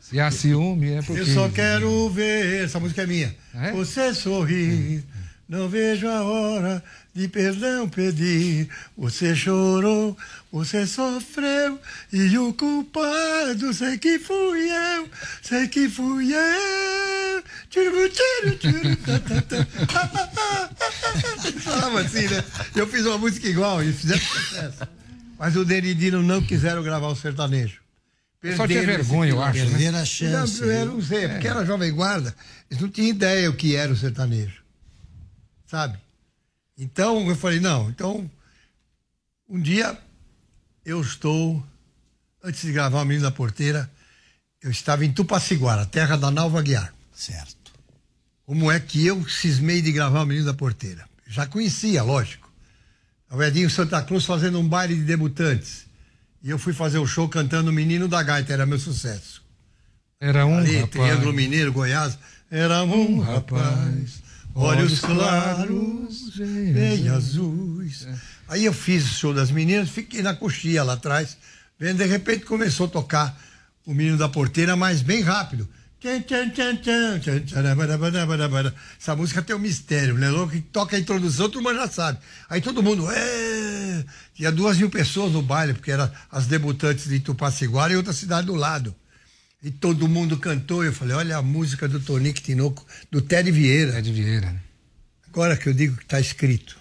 [0.00, 1.20] Se há ciúme é porque...
[1.20, 3.36] Eu só quero ver, essa música é minha.
[3.54, 3.72] É?
[3.72, 5.04] Você sorrir,
[5.48, 6.82] não vejo a hora
[7.14, 8.68] de perdão pedir.
[8.96, 10.16] Você chorou,
[10.50, 11.80] você sofreu,
[12.12, 15.08] e o culpado sei que fui eu,
[15.42, 17.42] sei que fui eu.
[17.68, 18.96] Tiro, tiro, tiro.
[21.60, 22.44] Falava assim, né?
[22.74, 24.88] Eu fiz uma música igual e fizeram sucesso.
[25.38, 27.80] Mas o Denidino não quiseram gravar o sertanejo.
[28.56, 29.66] Só tinha Perderam vergonha, eu acho, né?
[29.66, 30.60] Perderam a chance.
[30.62, 32.34] Não, eu não sei, porque era jovem guarda,
[32.70, 34.62] eles não tinham ideia o que era o sertanejo.
[35.66, 35.98] Sabe?
[36.76, 38.28] Então eu falei, não, então
[39.48, 39.96] um dia
[40.84, 41.64] eu estou,
[42.42, 43.90] antes de gravar o Menino da Porteira,
[44.62, 46.92] eu estava em Tupaciguara, terra da Nalva Guiar.
[47.14, 47.72] Certo.
[48.44, 51.04] Como é que eu cismei de gravar o Menino da Porteira?
[51.26, 52.50] Já conhecia, lógico.
[53.30, 55.86] O Edinho Santa Cruz fazendo um baile de debutantes.
[56.42, 59.42] E eu fui fazer o show cantando o Menino da Gaita, era meu sucesso.
[60.18, 60.90] Era um Ali, rapaz.
[60.90, 62.18] Triângulo Mineiro, Goiás.
[62.50, 64.22] Era um rapaz,
[64.54, 68.08] olhos claros, bem azuis.
[68.50, 71.36] Aí eu fiz o show das meninas, fiquei na coxia lá atrás,
[71.78, 73.40] vendo, de repente começou a tocar
[73.86, 75.68] o menino da porteira, mas bem rápido.
[78.98, 80.30] Essa música tem um mistério, né?
[80.30, 82.18] Logo que toca a introdução, todo mundo já sabe.
[82.48, 84.04] Aí todo mundo, é...
[84.34, 88.48] Tinha duas mil pessoas no baile, porque eram as debutantes de Itupaciguara e outra cidade
[88.48, 88.92] do lado.
[89.62, 90.82] E todo mundo cantou.
[90.82, 93.92] Eu falei, olha a música do Tonico Tinoco, do Ted Vieira.
[93.92, 94.60] Ted Vieira.
[95.28, 96.79] Agora que eu digo que está escrito.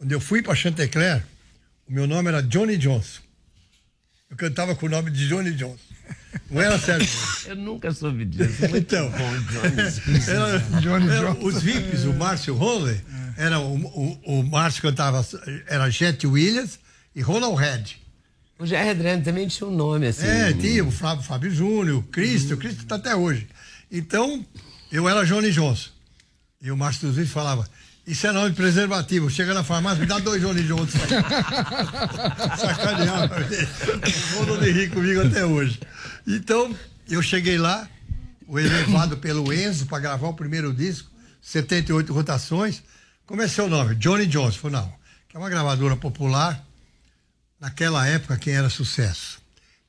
[0.00, 1.22] Quando eu fui para Chantecler,
[1.86, 3.20] o meu nome era Johnny Johnson.
[4.30, 5.76] Eu cantava com o nome de Johnny Johnson.
[6.50, 7.06] Não era Sérgio.
[7.46, 8.60] Eu nunca soube disso.
[8.62, 10.20] Muito Então, bom, Johnny.
[10.26, 11.46] era, Johnny era Johnson.
[11.46, 12.98] os VIPs, o Márcio Honley,
[13.36, 15.22] era o, o, o Márcio cantava,
[15.66, 16.78] era Jet Williams
[17.14, 17.96] e Ronald Red.
[18.58, 20.26] O Jair Adriano também tinha um nome assim.
[20.26, 23.46] É, tinha o Flávio Fábio Júnior, o Cristo, o Cristo está até hoje.
[23.92, 24.46] Então,
[24.90, 25.90] eu era Johnny Johnson.
[26.62, 27.68] E o Márcio dos Vídeos falava,
[28.10, 29.30] isso é nome de preservativo.
[29.30, 30.98] Chega na farmácia, me dá dois Johnny Johnson.
[32.58, 33.36] Sacaneava.
[34.34, 35.78] Vou de rir comigo até hoje.
[36.26, 36.74] Então,
[37.08, 37.88] eu cheguei lá,
[38.48, 41.08] o elevado pelo Enzo para gravar o primeiro disco,
[41.40, 42.82] 78 rotações.
[43.24, 43.94] Como é seu nome?
[43.94, 44.58] Johnny Johnson.
[44.58, 44.92] Falei, não,
[45.28, 46.66] que é uma gravadora popular.
[47.60, 49.38] Naquela época, quem era sucesso?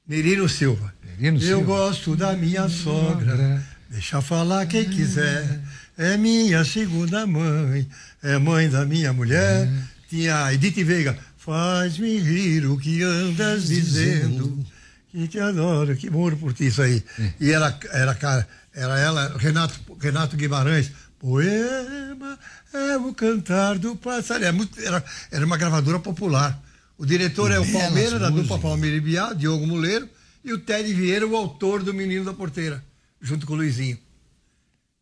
[0.08, 0.94] Nerino Silva.
[1.04, 1.66] Nerino eu Silva.
[1.66, 3.66] gosto da minha sogra.
[3.90, 5.60] Deixa falar quem quiser.
[6.04, 7.88] É minha segunda mãe.
[8.24, 9.70] É mãe da minha mulher.
[10.10, 11.16] Tinha a Edith Veiga.
[11.38, 14.66] Faz-me rir o que andas dizendo.
[15.12, 17.04] que te adoro, que moro por ti, isso aí.
[17.40, 22.40] E era, era, ca- era ela, Renato, Renato Guimarães, poema
[22.74, 24.48] é o cantar do passarinho.
[24.48, 26.60] É muito- Era, era uma gravadora popular.
[26.98, 28.58] O diretor é o Palmeira, da dupla.
[28.60, 30.08] Palmeira e Biá, Diogo Muleiro,
[30.46, 32.84] e o Ted Vieira, o autor do Menino da Porteira,
[33.22, 33.98] junto com o Luizinho.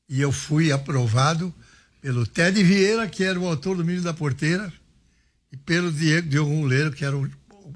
[0.09, 1.53] E eu fui aprovado
[2.01, 4.71] pelo Ted Vieira, que era o autor do Menino da Porteira,
[5.51, 7.29] e pelo Diego, Diogo Muleiro, que era o,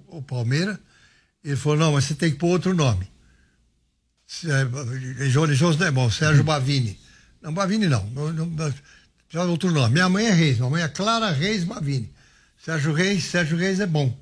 [0.08, 0.80] o, Palmeira.
[1.44, 3.08] Ele falou, não, mas você tem que pôr outro nome.
[5.30, 6.98] João Jones não é bom, Sérgio Bavini.
[7.42, 8.06] Não, Bavini não.
[8.10, 9.94] não, não outro nome.
[9.94, 12.12] Minha mãe é Reis, minha mãe é Clara Reis Bavini.
[12.58, 14.18] Sérgio Reis, Sérgio Reis é bom.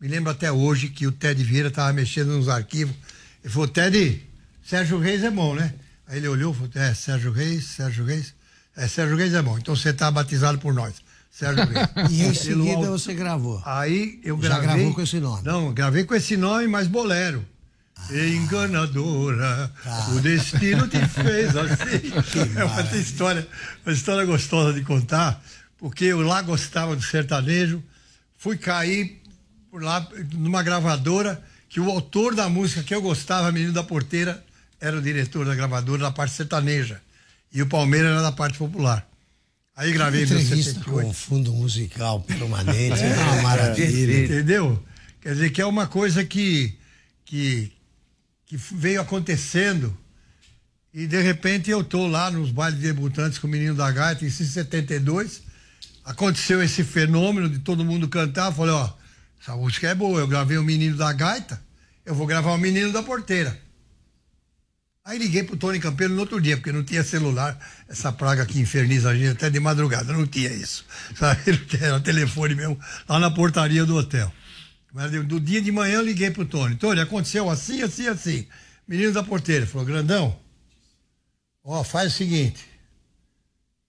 [0.00, 2.94] Me lembro até hoje que o Ted Vieira estava mexendo nos arquivos.
[3.42, 4.22] Ele falou, Ted,
[4.62, 5.74] Sérgio Reis é bom, né?
[6.08, 8.34] Aí ele olhou e falou, é, Sérgio Reis, Sérgio Reis.
[8.76, 9.58] É, Sérgio Reis é bom.
[9.58, 10.94] Então você está batizado por nós.
[11.30, 11.88] Sérgio Reis.
[12.10, 13.62] E em seguida você gravou.
[13.64, 14.66] Aí eu Já gravei.
[14.66, 15.42] gravou com esse nome?
[15.44, 17.44] Não, gravei com esse nome, mas bolero.
[18.10, 19.70] Enganadora,
[20.14, 22.12] o destino te fez assim.
[22.56, 23.46] É uma história,
[23.84, 25.42] uma história gostosa de contar,
[25.76, 27.82] porque eu lá gostava do sertanejo,
[28.36, 29.20] fui cair
[29.70, 34.42] por lá numa gravadora que o autor da música que eu gostava, Menino da Porteira,
[34.80, 37.00] era o diretor da gravadora da parte sertaneja.
[37.52, 39.06] E o Palmeiras era da parte popular.
[39.74, 41.06] Aí gravei meu Entrevista 78.
[41.06, 44.24] com fundo musical permanente, é uma maravilha.
[44.24, 44.82] Entendeu?
[45.20, 46.76] Quer dizer que é uma coisa que,
[47.24, 47.72] que,
[48.46, 49.96] que veio acontecendo
[50.92, 54.30] e de repente eu tô lá nos bailes debutantes com o Menino da Gaita em
[54.30, 55.42] 72.
[56.04, 58.52] Aconteceu esse fenômeno de todo mundo cantar.
[58.52, 58.90] Falei, ó,
[59.40, 60.18] essa música é boa.
[60.18, 61.62] Eu gravei o Menino da Gaita,
[62.04, 63.56] eu vou gravar o Menino da Porteira.
[65.08, 68.60] Aí liguei pro Tony Campeiro no outro dia, porque não tinha celular, essa praga que
[68.60, 70.84] inferniza a gente até de madrugada, não tinha isso.
[71.80, 74.30] Era telefone mesmo, lá na portaria do hotel.
[74.92, 76.76] Mas eu- do dia de manhã eu liguei pro Tony.
[76.76, 78.46] Tony, aconteceu assim, assim, assim.
[78.86, 80.38] Menino da porteira falou, grandão,
[81.64, 82.62] ó, faz o seguinte,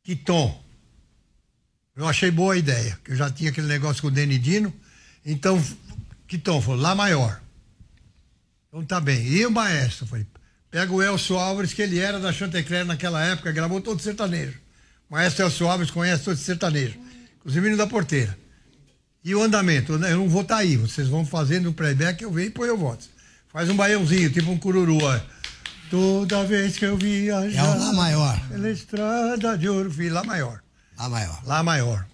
[0.01, 0.63] que tom?
[1.97, 4.73] Eu achei boa a ideia, que eu já tinha aquele negócio com o Denidino.
[5.25, 5.61] Então,
[6.25, 6.61] que tom?
[6.61, 7.41] Falou, Lá maior.
[8.69, 9.21] Então tá bem.
[9.27, 10.07] E o maestro?
[10.07, 10.25] Falei,
[10.71, 14.57] pega o Elcio Álvares, que ele era da Chantecler naquela época, gravou todo sertanejo.
[15.09, 16.97] O maestro Elcio Álvares conhece todo sertanejo.
[17.39, 18.37] Inclusive menino da porteira.
[19.23, 19.93] E o andamento?
[19.93, 20.77] Eu não vou estar aí.
[20.77, 23.05] Vocês vão fazendo um playback, eu venho e põe eu voto.
[23.49, 24.97] Faz um baiãozinho, tipo um cururu.
[25.03, 25.19] ó.
[25.89, 27.59] Toda vez que eu viajar.
[27.59, 28.39] É o Lá maior.
[28.47, 30.61] Pela estrada de ouro, fui Lá maior.
[30.97, 31.43] Lá maior.
[31.45, 32.05] Lá maior.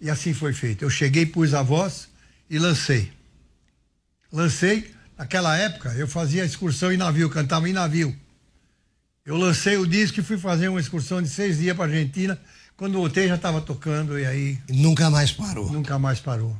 [0.00, 0.84] E assim foi feito.
[0.84, 2.08] Eu cheguei, pus a voz
[2.50, 3.10] e lancei.
[4.30, 8.14] Lancei, naquela época, eu fazia excursão em navio, cantava em navio.
[9.24, 12.38] Eu lancei o disco e fui fazer uma excursão de seis dias para Argentina.
[12.76, 14.58] Quando voltei já estava tocando e aí.
[14.68, 15.72] Nunca mais parou.
[15.72, 16.54] Nunca mais parou.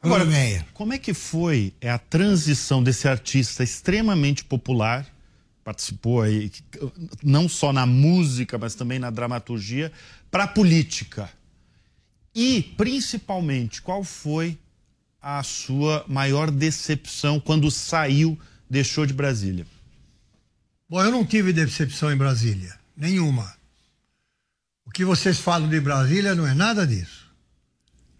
[0.00, 0.64] Agora, Meyer.
[0.72, 5.04] como é que foi é, a transição desse artista extremamente popular,
[5.64, 6.52] participou aí
[7.22, 9.90] não só na música, mas também na dramaturgia,
[10.30, 11.28] para a política?
[12.34, 14.58] E, principalmente, qual foi
[15.28, 18.38] a sua maior decepção quando saiu,
[18.70, 19.66] deixou de Brasília?
[20.88, 22.78] Bom, eu não tive decepção em Brasília.
[22.96, 23.52] Nenhuma.
[24.84, 27.28] O que vocês falam de Brasília não é nada disso.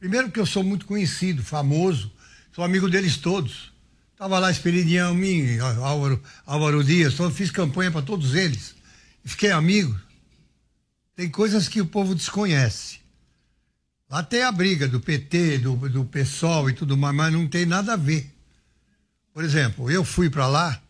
[0.00, 2.10] Primeiro porque eu sou muito conhecido, famoso,
[2.50, 3.72] sou amigo deles todos.
[4.10, 8.74] Estava lá Esperidião, mim, Álvaro, Álvaro Dias, fiz campanha para todos eles.
[9.24, 9.96] Fiquei amigo.
[11.14, 12.98] Tem coisas que o povo desconhece.
[14.08, 17.66] Lá tem a briga do PT, do, do PSOL e tudo mais, mas não tem
[17.66, 18.32] nada a ver.
[19.32, 20.80] Por exemplo, eu fui para lá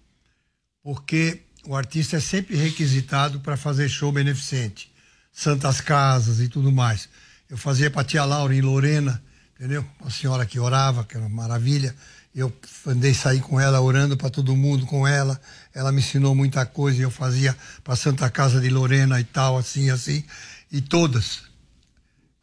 [0.82, 4.92] porque o artista é sempre requisitado para fazer show beneficente,
[5.32, 7.08] santas casas e tudo mais.
[7.48, 9.20] Eu fazia para tia Laura em Lorena,
[9.56, 9.84] entendeu?
[10.00, 11.94] Uma senhora que orava, que era uma maravilha.
[12.34, 12.52] Eu
[12.86, 15.40] andei sair com ela, orando para todo mundo com ela.
[15.74, 19.56] Ela me ensinou muita coisa e eu fazia para Santa Casa de Lorena e tal,
[19.56, 20.22] assim, assim.
[20.70, 21.42] E todas.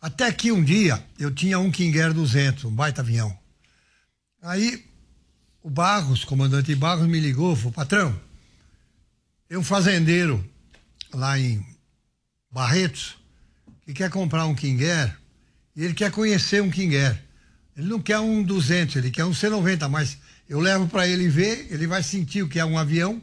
[0.03, 3.33] Até que um dia eu tinha um King Air 200, um baita avião.
[4.41, 4.83] Aí
[5.61, 8.21] o Barros, comandante Barros, me ligou, falou, patrão,
[9.47, 10.45] tem um fazendeiro
[11.13, 11.65] lá em
[12.51, 13.15] Barretos
[13.85, 15.17] que quer comprar um King Air
[15.73, 17.23] e ele quer conhecer um King Air.
[17.77, 20.17] Ele não quer um 200, ele quer um C90, mas
[20.49, 23.21] eu levo para ele ver, ele vai sentir o que é um avião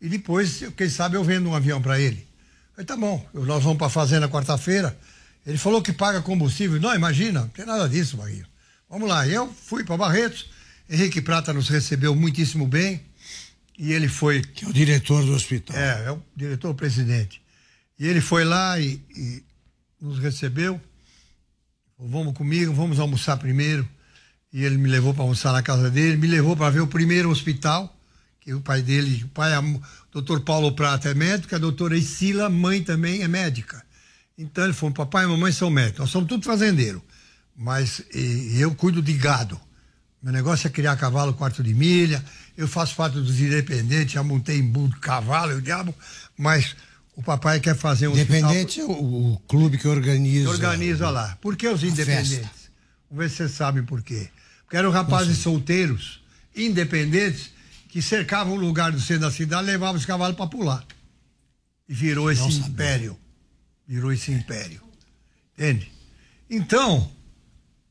[0.00, 2.26] e depois, quem sabe, eu vendo um avião para ele.
[2.70, 4.98] Falei, tá bom, nós vamos para a fazenda quarta-feira.
[5.46, 6.80] Ele falou que paga combustível.
[6.80, 8.46] Não, imagina, não tem nada disso, Barrinho.
[8.88, 9.26] Vamos lá.
[9.26, 10.50] Eu fui para Barretos.
[10.88, 13.02] Henrique Prata nos recebeu muitíssimo bem.
[13.78, 14.42] E ele foi.
[14.42, 15.76] Que é o diretor do hospital.
[15.76, 17.42] É, é o diretor-presidente.
[17.98, 19.42] E ele foi lá e, e
[20.00, 20.80] nos recebeu.
[21.96, 23.88] Falou, vamos comigo, vamos almoçar primeiro.
[24.52, 27.30] E ele me levou para almoçar na casa dele, me levou para ver o primeiro
[27.30, 27.96] hospital,
[28.38, 29.80] que o pai dele, o pai, o
[30.12, 33.82] doutor Paulo Prata é médico, a doutora Isila, mãe também, é médica.
[34.36, 37.02] Então ele falou, papai e mamãe são médicos, nós somos tudo fazendeiro,
[37.56, 39.60] mas e, eu cuido de gado.
[40.22, 42.24] Meu negócio é criar cavalo quarto de milha,
[42.56, 45.94] eu faço parte dos independentes, já montei em cavalo, o diabo,
[46.38, 46.76] mas
[47.14, 48.96] o papai quer fazer um Independente hospital...
[48.96, 50.48] é o, o, clube que organiza.
[50.48, 51.36] Que organiza lá.
[51.40, 52.38] Por que os independentes?
[52.38, 52.50] Festa.
[53.10, 54.30] Vamos ver se vocês sabem por quê.
[54.64, 56.22] Porque eram rapazes solteiros,
[56.56, 57.50] independentes,
[57.88, 60.82] que cercavam o lugar do centro da cidade levavam os cavalos para pular.
[61.86, 63.18] E virou esse Não império.
[63.86, 64.82] Virou esse império.
[65.54, 65.90] Entende?
[66.48, 67.10] Então,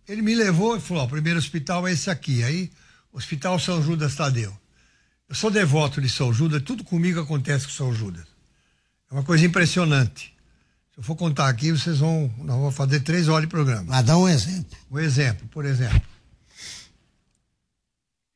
[0.08, 2.44] ele me levou e falou: o primeiro hospital é esse aqui.
[2.44, 2.72] Aí,
[3.14, 4.58] Hospital São Judas Tadeu.
[5.28, 8.26] Eu sou devoto de São Judas, tudo comigo acontece com São Judas.
[9.10, 10.34] É uma coisa impressionante.
[10.92, 12.34] Se eu for contar aqui, vocês vão.
[12.40, 13.84] Nós vamos fazer três horas de programa.
[13.88, 14.78] Mas dá um exemplo.
[14.90, 16.02] Um exemplo, por exemplo.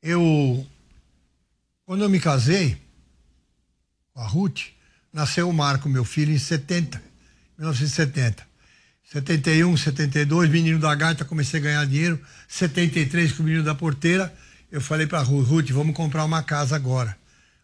[0.01, 0.65] Eu.
[1.85, 2.81] Quando eu me casei
[4.13, 4.61] com a Ruth,
[5.11, 7.01] nasceu o Marco, meu filho, em 70,
[7.57, 8.43] 1970.
[9.11, 12.19] 71, 72, menino da gaita, comecei a ganhar dinheiro.
[12.47, 14.33] 73, com o menino da porteira.
[14.71, 17.15] Eu falei para Ruth, Ruth, vamos comprar uma casa agora.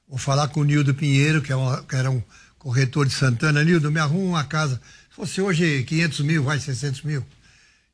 [0.08, 1.56] Vou falar com o Nildo Pinheiro, que, é
[1.88, 2.22] que era um
[2.60, 4.80] corretor de Santana, Nildo, me arruma uma casa.
[5.10, 7.26] Se fosse hoje 500 mil, vai 600 mil.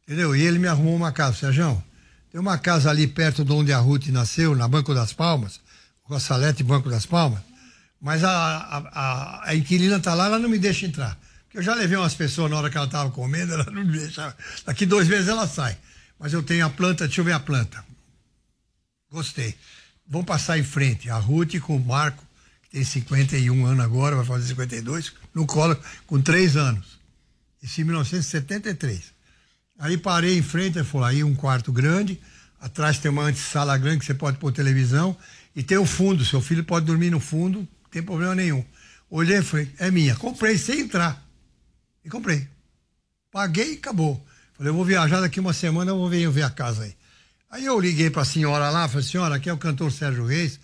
[0.03, 0.35] Entendeu?
[0.35, 1.37] E ele me arrumou uma casa.
[1.37, 1.81] Sérgio,
[2.31, 5.59] tem uma casa ali perto de onde a Ruth nasceu, na Banco das Palmas,
[6.19, 7.39] Salete Banco das Palmas,
[7.99, 11.17] mas a, a, a, a inquilina está lá, ela não me deixa entrar.
[11.57, 14.37] Eu já levei umas pessoas na hora que ela estava comendo, ela não me deixa.
[14.63, 15.75] Daqui dois meses ela sai.
[16.19, 17.83] Mas eu tenho a planta, deixa eu ver a planta.
[19.09, 19.55] Gostei.
[20.07, 21.09] Vamos passar em frente.
[21.09, 22.23] A Ruth com o Marco
[22.71, 26.99] tem 51 anos agora, vai fazer 52, no colo, com 3 anos.
[27.63, 29.05] Isso em 1973.
[29.79, 32.21] Aí parei em frente, falou, aí um quarto grande,
[32.61, 35.17] atrás tem uma antessala grande que você pode pôr televisão,
[35.55, 38.63] e tem o fundo, seu filho pode dormir no fundo, não tem problema nenhum.
[39.09, 40.15] Olhei e falei, é minha.
[40.15, 41.26] Comprei sem entrar.
[42.07, 42.47] E comprei.
[43.29, 44.25] Paguei e acabou.
[44.53, 46.95] Falei, eu vou viajar daqui uma semana, eu vou ver, ver a casa aí.
[47.51, 50.57] Aí eu liguei para a senhora lá, falei, senhora, aqui é o cantor Sérgio Reis,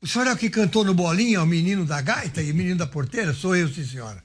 [0.00, 2.78] o senhor é o que cantou no Bolinha, o menino da gaita e o menino
[2.78, 3.34] da porteira?
[3.34, 4.24] Sou eu, sim, senhora.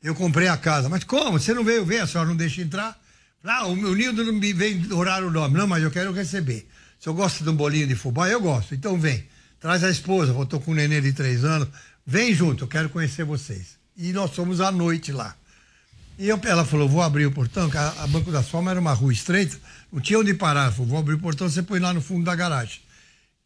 [0.00, 0.88] Eu comprei a casa.
[0.88, 1.36] Mas como?
[1.36, 2.02] Você não veio ver?
[2.02, 2.96] A senhora não deixa entrar?
[3.42, 5.58] Ah, o meu Nildo não me vem orar o nome.
[5.58, 6.68] Não, mas eu quero receber.
[7.00, 8.72] Se eu gosto de um bolinho de fubá, eu gosto.
[8.72, 9.26] Então vem.
[9.58, 11.68] Traz a esposa, eu tô com um neném de três anos.
[12.06, 13.78] Vem junto, eu quero conhecer vocês.
[13.96, 15.36] E nós fomos à noite lá.
[16.18, 18.80] E eu, ela falou, vou abrir o portão, que a, a Banco da Palmas era
[18.80, 19.58] uma rua estreita,
[19.92, 20.70] não tinha onde parar.
[20.72, 22.80] Falou, vou abrir o portão, você põe lá no fundo da garagem.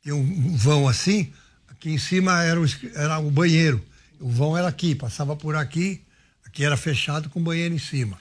[0.03, 1.33] Tem um vão assim,
[1.79, 3.81] Aqui em cima era o, era o banheiro.
[4.19, 6.03] O vão era aqui, passava por aqui,
[6.45, 8.19] aqui era fechado com banheiro em cima.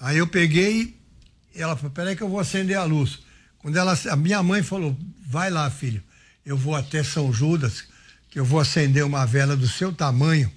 [0.00, 0.96] Aí eu peguei
[1.54, 3.20] e ela falou, peraí que eu vou acender a luz.
[3.58, 6.02] Quando ela, a minha mãe falou, vai lá, filho,
[6.44, 7.84] eu vou até São Judas,
[8.30, 10.50] que eu vou acender uma vela do seu tamanho,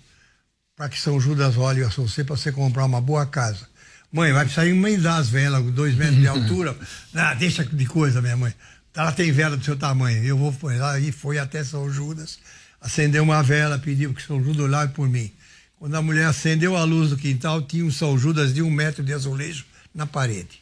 [0.76, 3.68] para que São Judas olhe a você, para você comprar uma boa casa.
[4.12, 6.76] Mãe, vai sair uma das velas, dois metros de altura.
[7.14, 8.54] ah, deixa de coisa, minha mãe.
[8.94, 10.24] Ela tem vela do seu tamanho.
[10.24, 12.40] Eu vou lá e foi até São Judas,
[12.80, 15.32] acendeu uma vela, pediu que São Judas olhasse por mim.
[15.78, 19.04] Quando a mulher acendeu a luz do quintal, tinha um São Judas de um metro
[19.04, 20.62] de azulejo na parede.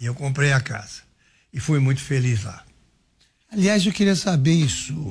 [0.00, 1.02] E eu comprei a casa.
[1.52, 2.64] E fui muito feliz lá.
[3.52, 5.08] Aliás, eu queria saber isso,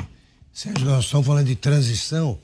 [0.51, 2.39] Sérgio, nós estamos falando de transição.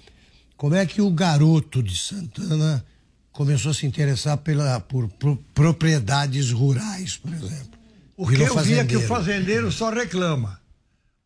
[0.58, 2.84] Como é que o garoto de Santana
[3.32, 7.78] começou a se interessar pela, por, por propriedades rurais, por exemplo?
[8.16, 10.60] Porque Virou eu via que o fazendeiro só reclama.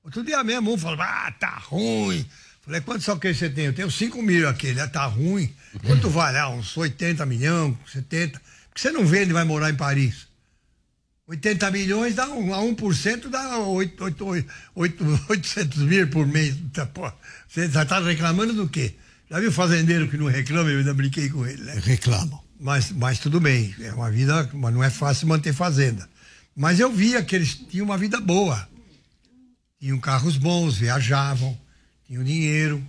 [0.03, 2.25] Outro dia mesmo um falou, ah, tá ruim.
[2.61, 3.65] Falei, quanto só que você tem?
[3.65, 5.53] Eu tenho 5 mil aqui, ele ah, tá ruim.
[5.85, 6.37] Quanto vale?
[6.37, 8.41] Ah, uns 80 milhões, 70.
[8.67, 10.27] Porque você não vende e vai morar em Paris.
[11.25, 16.57] 80 milhões dá um, a 1% dá 8, 8, 8, 800 mil por mês.
[16.73, 16.89] Tá,
[17.47, 18.95] você já tá reclamando do quê?
[19.31, 20.69] Já viu fazendeiro que não reclama?
[20.69, 21.79] Eu ainda brinquei com ele, né?
[21.85, 22.43] Reclamam.
[22.59, 26.07] Mas, mas tudo bem, é uma vida, mas não é fácil manter fazenda.
[26.53, 28.67] Mas eu via que eles tinham uma vida boa.
[29.79, 31.57] Tinham carros bons, viajavam,
[32.05, 32.85] tinham dinheiro,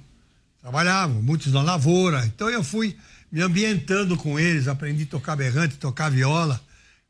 [0.60, 2.26] trabalhavam, muitos na lavoura.
[2.26, 2.96] Então eu fui
[3.30, 6.60] me ambientando com eles, aprendi a tocar berrante, tocar viola.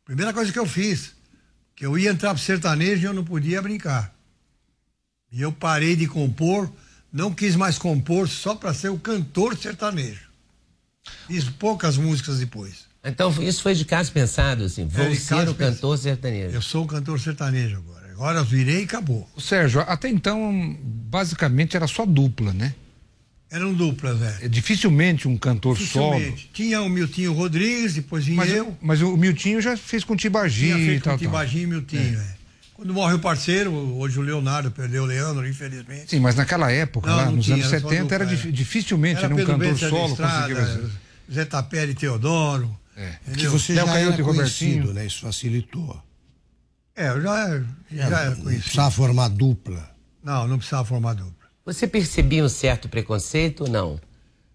[0.05, 1.14] Primeira coisa que eu fiz,
[1.74, 4.14] que eu ia entrar pro sertanejo e eu não podia brincar.
[5.33, 6.70] E eu parei de compor,
[7.13, 10.31] não quis mais compor só para ser o cantor sertanejo.
[11.27, 12.87] Fiz poucas músicas depois.
[13.05, 16.55] Então, isso foi de caso pensado, assim, vou é, ser o cantor sertanejo.
[16.55, 18.13] Eu sou o cantor sertanejo agora.
[18.13, 19.29] Agora virei e acabou.
[19.37, 22.75] Sérgio, até então, basicamente era só dupla, né?
[23.51, 24.49] Eram duplas, é.
[24.49, 26.41] Dificilmente um cantor Dificilmente.
[26.41, 26.51] solo.
[26.55, 28.75] Tinha o Miltinho Rodrigues, depois vinha mas, eu.
[28.81, 31.13] Mas o Miltinho já fez com Tibagi Tinha feito e tal.
[31.15, 32.23] Com Tibagi e Miltinho, é.
[32.23, 32.41] é.
[32.75, 36.11] Quando morre o parceiro, hoje o Leonardo perdeu o Leandro, infelizmente.
[36.11, 38.49] Sim, mas naquela época, Não, lá não nos tinha, anos era só 70, era dupla,
[38.49, 38.53] é.
[38.53, 40.91] dificilmente Era né, um cantor solo conseguia.
[41.33, 42.79] Zé Tapera e Teodoro.
[42.97, 43.16] É.
[43.35, 45.07] Que você Léo já Canhoto era conhecido, né?
[45.07, 46.03] Isso facilitou.
[46.95, 48.62] É, eu já, já era não conhecido.
[48.62, 49.91] precisava formar dupla.
[50.23, 51.33] Não, não precisava formar dupla.
[51.64, 54.01] Você percebia um certo preconceito ou não?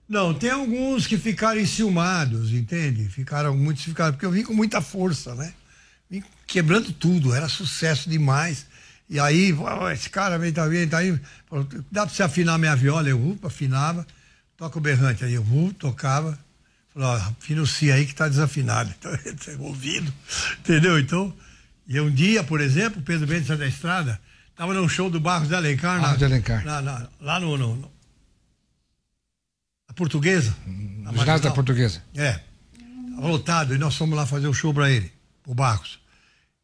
[0.08, 3.10] Não, tem alguns que ficaram enciumados, entende?
[3.10, 5.54] Ficaram, muitos ficaram, porque eu vim com muita força, né?
[6.48, 8.66] Quebrando tudo, era sucesso demais.
[9.10, 11.18] E aí, "Ó, esse cara vem, tá vendo, tá aí,
[11.50, 13.08] falou, dá pra você afinar minha viola?
[13.08, 14.06] Eu, uh, afinava,
[14.58, 16.38] toca o berrante aí, eu, uh, tocava.
[16.94, 20.12] Falou, afina o si aí que tá desafinado, então, tá ouvido,
[20.60, 20.98] entendeu?
[21.00, 21.34] Então,
[21.88, 24.20] e um dia, por exemplo, o Pedro Bento da Estrada,
[24.56, 26.66] tava num show do Barros de Alencar, Barros de Alencar.
[26.66, 27.92] na- na- lá no, no, no-
[29.88, 30.56] na Portuguesa.
[30.66, 31.52] na No ginásio da.
[31.52, 32.02] Portuguesa.
[32.16, 32.40] É.
[33.16, 35.12] Tava lotado e nós fomos lá fazer o show pra ele,
[35.44, 36.00] pro Barcos.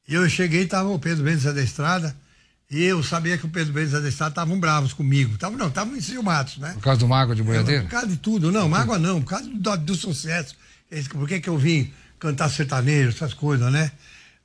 [0.08, 2.16] E eu cheguei, tava o Pedro Mendes da Estrada,
[2.70, 5.38] e eu sabia que o Pedro Mendes da Estrada estavam bravos comigo.
[5.38, 6.74] Tavam, não, estavam enciumados, né?
[6.74, 7.84] Por causa do Mago de Boiadeiro?
[7.84, 10.56] Por causa de tudo, não, mágoa não, por causa do, do sucesso.
[11.10, 13.92] Por que, que eu vim cantar sertanejo, essas coisas, né?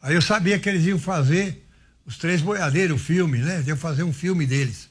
[0.02, 1.64] Aí eu sabia que eles iam fazer
[2.04, 3.62] os três boiadeiros, o filme, né?
[3.66, 4.88] Iam fazer um filme deles.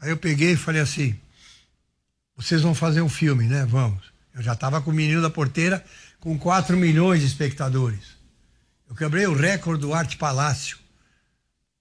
[0.00, 1.16] Aí eu peguei e falei assim:
[2.36, 3.66] vocês vão fazer um filme, né?
[3.66, 4.02] Vamos.
[4.34, 5.84] Eu já estava com o menino da porteira
[6.20, 8.17] com 4 milhões de espectadores.
[8.88, 10.78] Eu quebrei o recorde do Arte Palácio.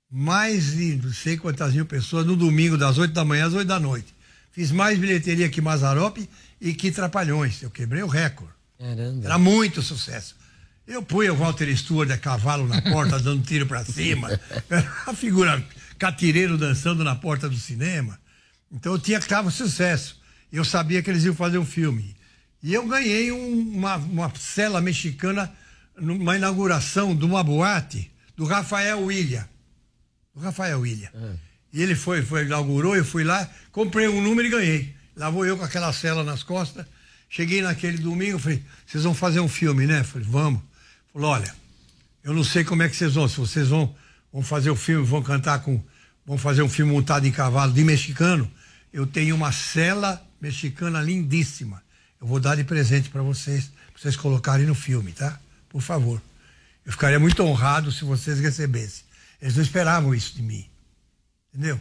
[0.10, 3.68] Mais de não sei quantas mil pessoas no domingo, das 8 da manhã às 8
[3.68, 4.14] da noite.
[4.52, 6.30] Fiz mais bilheteria que Mazarope
[6.60, 7.62] e que Trapalhões.
[7.62, 8.54] Eu quebrei o recorde.
[8.80, 9.26] Caramba.
[9.26, 10.36] Era muito sucesso.
[10.88, 14.30] Eu punha o Walter Stewart a cavalo na porta, dando tiro pra cima.
[14.70, 15.64] Era uma figura
[16.00, 18.18] catireiro dançando na porta do cinema.
[18.72, 20.20] Então eu tinha que estar sucesso.
[20.52, 22.16] Eu sabia que eles iam fazer um filme.
[22.64, 25.52] E eu ganhei um- uma, uma cela mexicana
[26.00, 29.48] numa inauguração de uma boate do Rafael William.
[30.34, 31.10] Do Rafael William.
[31.74, 34.96] E ele foi, foi, inaugurou, eu fui lá, comprei um número e ganhei.
[35.16, 36.86] Lá vou eu com aquela cela nas costas.
[37.30, 40.04] Cheguei naquele domingo, falei, vocês vão fazer um filme, né?
[40.04, 40.62] Falei, vamos.
[41.12, 41.54] Falou, olha,
[42.24, 43.94] eu não sei como é que vocês vão, se vocês vão,
[44.32, 45.84] vão fazer o filme, vão cantar com.
[46.26, 48.50] vão fazer um filme montado em cavalo de mexicano.
[48.94, 51.84] Eu tenho uma cela mexicana lindíssima.
[52.22, 55.40] Eu vou dar de presente para vocês, pra vocês colocarem no filme, tá?
[55.70, 56.22] Por favor.
[56.86, 59.04] Eu ficaria muito honrado se vocês recebessem.
[59.42, 60.66] Eles não esperavam isso de mim.
[61.54, 61.80] Entendeu?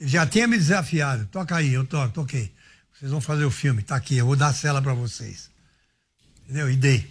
[0.00, 1.26] Ele já tinha me desafiado.
[1.30, 2.52] Toca aí, eu toco, toquei.
[2.92, 5.50] Vocês vão fazer o filme, tá aqui, eu vou dar a cela para vocês.
[6.44, 6.70] Entendeu?
[6.70, 7.06] E dei.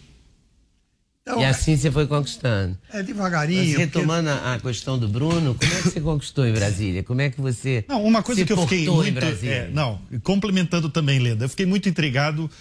[1.22, 2.78] Então, e assim você foi conquistando.
[2.92, 3.64] É devagarinho.
[3.64, 7.02] Mas retomando a, a questão do Bruno, como é que você conquistou em Brasília?
[7.02, 9.26] Como é que você Não, uma coisa se que eu fiquei portou em muito.
[9.26, 9.54] Brasília?
[9.56, 12.52] é, não, e complementando também, Leda, eu fiquei muito intrigado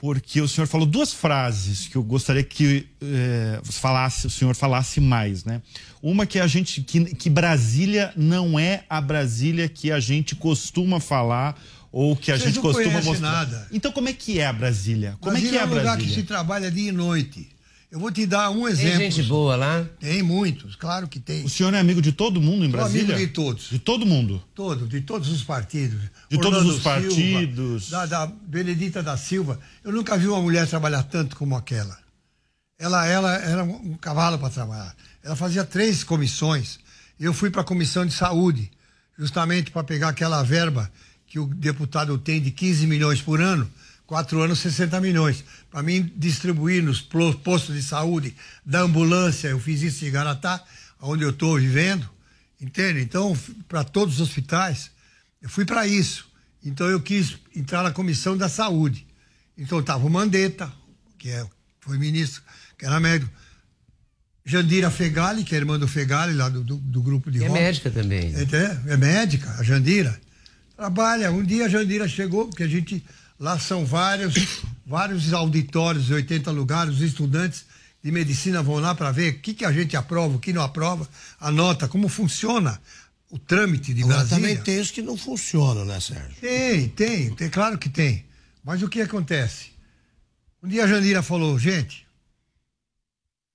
[0.00, 4.98] porque o senhor falou duas frases que eu gostaria que eh, falasse, o senhor falasse
[4.98, 5.60] mais, né?
[6.02, 11.00] Uma que a gente que, que Brasília não é a Brasília que a gente costuma
[11.00, 11.60] falar
[11.92, 13.30] ou que a Vocês gente não costuma mostrar.
[13.30, 13.68] nada.
[13.70, 15.18] Então como é que é a Brasília?
[15.20, 16.14] Como é que é a um lugar que Brasília?
[16.14, 17.46] se trabalha dia e noite.
[17.90, 19.00] Eu vou te dar um exemplo.
[19.00, 19.84] gente boa lá?
[19.98, 21.44] Tem muitos, claro que tem.
[21.44, 23.14] O senhor é amigo de todo mundo em Sou Brasília?
[23.16, 23.68] amigo de todos.
[23.68, 24.40] De todo mundo.
[24.54, 26.00] Todo, de todos os partidos.
[26.28, 27.90] De todos os Silva, partidos.
[27.90, 29.58] da, da Benedita da Silva.
[29.82, 31.98] Eu nunca vi uma mulher trabalhar tanto como aquela.
[32.78, 34.94] Ela, ela era um um cavalo para trabalhar.
[35.22, 36.78] Ela fazia três comissões.
[37.18, 38.70] Eu fui para a comissão de saúde,
[39.18, 40.90] justamente para pegar aquela verba
[41.26, 43.70] que o deputado tem de 15 milhões por ano,
[44.10, 45.44] quatro anos, 60 milhões.
[45.70, 48.34] Para mim distribuir nos postos de saúde
[48.66, 50.64] da ambulância, eu fiz isso em Igaratá,
[51.00, 52.10] onde eu estou vivendo,
[52.60, 53.00] entende?
[53.00, 53.38] Então,
[53.68, 54.90] para todos os hospitais,
[55.40, 56.28] eu fui para isso.
[56.64, 59.06] Então eu quis entrar na comissão da saúde.
[59.56, 60.70] Então estava o Mandetta,
[61.16, 61.46] que é,
[61.80, 62.42] foi ministro,
[62.76, 63.30] que era médico.
[64.44, 67.46] Jandira Fegali, que é irmã do Fegali, lá do, do, do grupo de E é
[67.46, 67.60] rock.
[67.60, 68.34] médica também.
[68.34, 70.20] É, é médica, a Jandira.
[70.76, 71.30] Trabalha.
[71.30, 73.04] Um dia a Jandira chegou, porque a gente.
[73.40, 74.34] Lá são vários,
[74.84, 77.64] vários auditórios, 80 lugares, os estudantes
[78.04, 80.60] de medicina vão lá para ver o que, que a gente aprova, o que não
[80.60, 81.08] aprova,
[81.40, 82.78] anota como funciona
[83.30, 84.36] o trâmite de Agora Brasília.
[84.36, 86.34] também tem os que não funcionam, né, Sérgio?
[86.38, 88.26] Tem, tem, tem, claro que tem.
[88.62, 89.70] Mas o que acontece?
[90.62, 92.06] Um dia a Jandira falou, gente,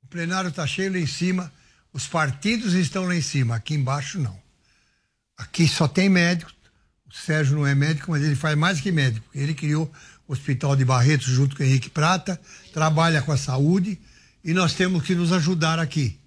[0.03, 1.53] o plenário está cheio lá em cima,
[1.93, 4.39] os partidos estão lá em cima, aqui embaixo não.
[5.37, 6.54] Aqui só tem médico.
[7.23, 9.25] Sérgio não é médico, mas ele faz mais que médico.
[9.33, 9.91] Ele criou
[10.27, 12.39] o Hospital de Barretos junto com o Henrique Prata,
[12.73, 13.99] trabalha com a saúde
[14.43, 16.19] e nós temos que nos ajudar aqui.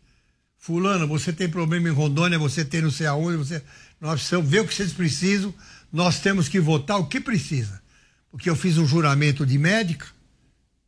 [0.56, 3.62] Fulano, você tem problema em Rondônia, você tem não sei aonde, você.
[4.00, 5.54] Nós precisamos ver o que vocês precisam,
[5.92, 7.80] nós temos que votar o que precisa.
[8.30, 10.06] Porque eu fiz um juramento de médica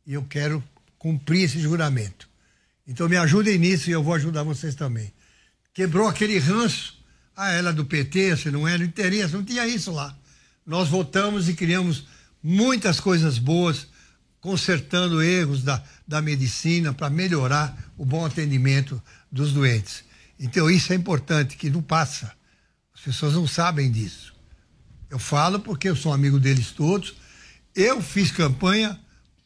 [0.05, 0.63] e eu quero
[0.97, 2.29] cumprir esse juramento.
[2.87, 5.11] Então me ajudem nisso e eu vou ajudar vocês também.
[5.73, 7.00] quebrou aquele ranço.
[7.35, 10.15] Ah, ela é do PT, se não é, não interessa, não tinha isso lá.
[10.65, 12.05] Nós votamos e criamos
[12.43, 13.87] muitas coisas boas,
[14.39, 19.01] consertando erros da, da medicina para melhorar o bom atendimento
[19.31, 20.03] dos doentes.
[20.39, 22.31] Então isso é importante, que não passa.
[22.93, 24.33] As pessoas não sabem disso.
[25.09, 27.15] Eu falo porque eu sou amigo deles todos.
[27.75, 28.99] Eu fiz campanha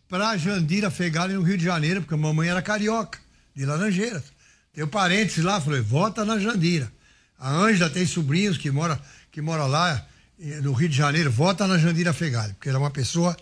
[0.08, 3.20] para Jandira Fegali no Rio de Janeiro, porque a mamãe era carioca,
[3.54, 4.24] de Laranjeiras.
[4.72, 6.92] Tenho parentes lá, falei, vota na Jandira.
[7.40, 9.00] A Ângela tem sobrinhos que mora,
[9.32, 10.06] que mora lá
[10.40, 13.36] eh, no Rio de Janeiro, vota na Jandira Fegali, porque ela é uma pessoa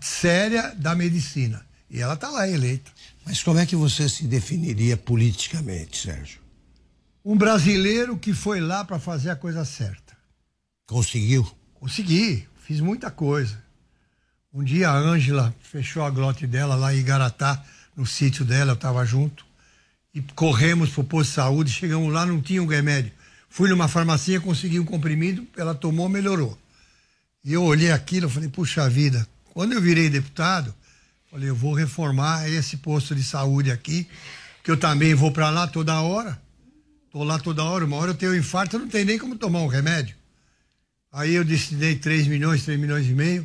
[0.00, 1.64] séria da medicina.
[1.90, 2.90] E ela está lá eleita.
[3.26, 6.40] Mas como é que você se definiria politicamente, Sérgio?
[7.24, 10.16] Um brasileiro que foi lá para fazer a coisa certa.
[10.86, 11.48] Conseguiu?
[11.74, 13.62] Consegui, fiz muita coisa.
[14.52, 17.62] Um dia a Ângela fechou a glote dela lá em Igaratá,
[17.96, 19.44] no sítio dela, eu estava junto.
[20.12, 23.12] E corremos para o posto de saúde, chegamos lá, não tinha um remédio.
[23.50, 26.56] Fui numa farmácia, consegui um comprimido, ela tomou, melhorou.
[27.44, 30.72] E eu olhei aquilo, falei, puxa vida, quando eu virei deputado,
[31.28, 34.08] falei, eu vou reformar esse posto de saúde aqui,
[34.62, 36.40] que eu também vou para lá toda hora.
[37.10, 39.36] Tô lá toda hora, uma hora eu tenho um infarto, eu não tenho nem como
[39.36, 40.14] tomar um remédio.
[41.10, 43.44] Aí eu destinei 3 milhões, 3 milhões e meio.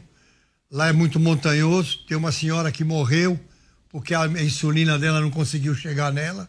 [0.69, 3.39] Lá é muito montanhoso, tem uma senhora que morreu
[3.89, 6.47] porque a insulina dela não conseguiu chegar nela.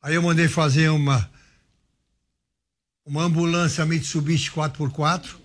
[0.00, 1.28] Aí eu mandei fazer uma
[3.04, 5.36] uma ambulância Mitsubishi 4x4,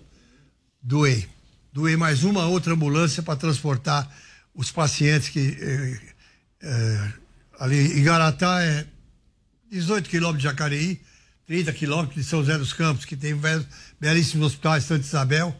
[0.82, 1.28] doei.
[1.72, 4.10] Doei mais uma outra ambulância para transportar
[4.54, 6.00] os pacientes que eh,
[6.62, 7.12] eh,
[7.58, 8.86] ali em Garatá é
[9.70, 11.00] 18 quilômetros de Jacareí,
[11.46, 13.38] 30 quilômetros de São José dos Campos, que tem
[14.00, 15.54] belíssimos hospitais, Santa Isabel.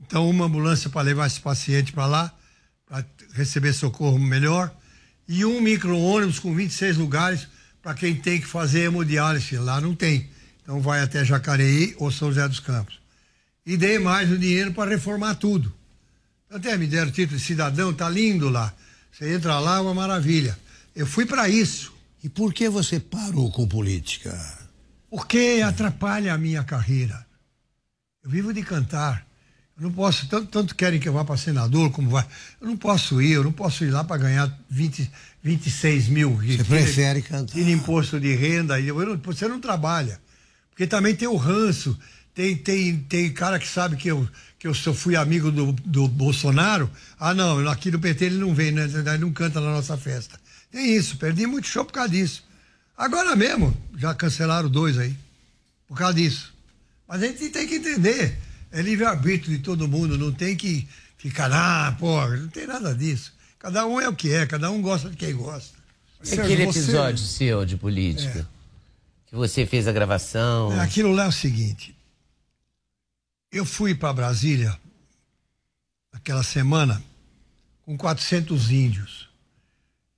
[0.00, 2.34] Então, uma ambulância para levar esse paciente para lá,
[2.86, 4.74] para receber socorro melhor.
[5.28, 7.46] E um micro-ônibus com 26 lugares
[7.80, 9.56] para quem tem que fazer hemodiálise.
[9.56, 10.28] Lá não tem.
[10.64, 12.98] Então, vai até Jacareí ou São José dos Campos.
[13.64, 15.72] E dei mais o dinheiro para reformar tudo.
[16.50, 18.72] Até me deram título de cidadão, tá lindo lá.
[19.12, 20.58] Você entra lá, é uma maravilha.
[20.96, 21.92] Eu fui para isso.
[22.22, 24.34] E por que você parou com política?
[25.10, 27.24] Porque atrapalha a minha carreira.
[28.24, 29.26] Eu vivo de cantar.
[29.76, 32.26] Eu não posso, tanto, tanto querem que eu vá para senador como vai.
[32.60, 35.10] Eu não posso ir, eu não posso ir lá para ganhar 20,
[35.42, 36.36] 26 mil.
[36.36, 37.58] Você prefere cantar.
[37.58, 38.80] E imposto de renda.
[38.80, 40.20] Eu você não trabalha.
[40.74, 41.96] Porque também tem o ranço.
[42.34, 46.08] Tem, tem, tem cara que sabe que eu, que eu sou, fui amigo do, do
[46.08, 46.90] Bolsonaro.
[47.18, 48.84] Ah, não, aqui no PT ele não vem, né?
[48.84, 50.38] Ele não canta na nossa festa.
[50.72, 52.42] Tem isso, perdi muito show por causa disso.
[52.98, 55.16] Agora mesmo, já cancelaram dois aí,
[55.86, 56.52] por causa disso.
[57.06, 58.36] Mas a gente tem que entender,
[58.72, 63.32] é livre-arbítrio de todo mundo, não tem que ficar, ah, pô, não tem nada disso.
[63.60, 65.76] Cada um é o que é, cada um gosta de quem gosta.
[66.24, 68.53] E aquele episódio seu de política, é.
[69.34, 70.72] Que você fez a gravação.
[70.72, 71.94] É, aquilo lá é o seguinte,
[73.52, 74.78] eu fui para Brasília
[76.12, 77.02] aquela semana
[77.84, 79.34] com 400 índios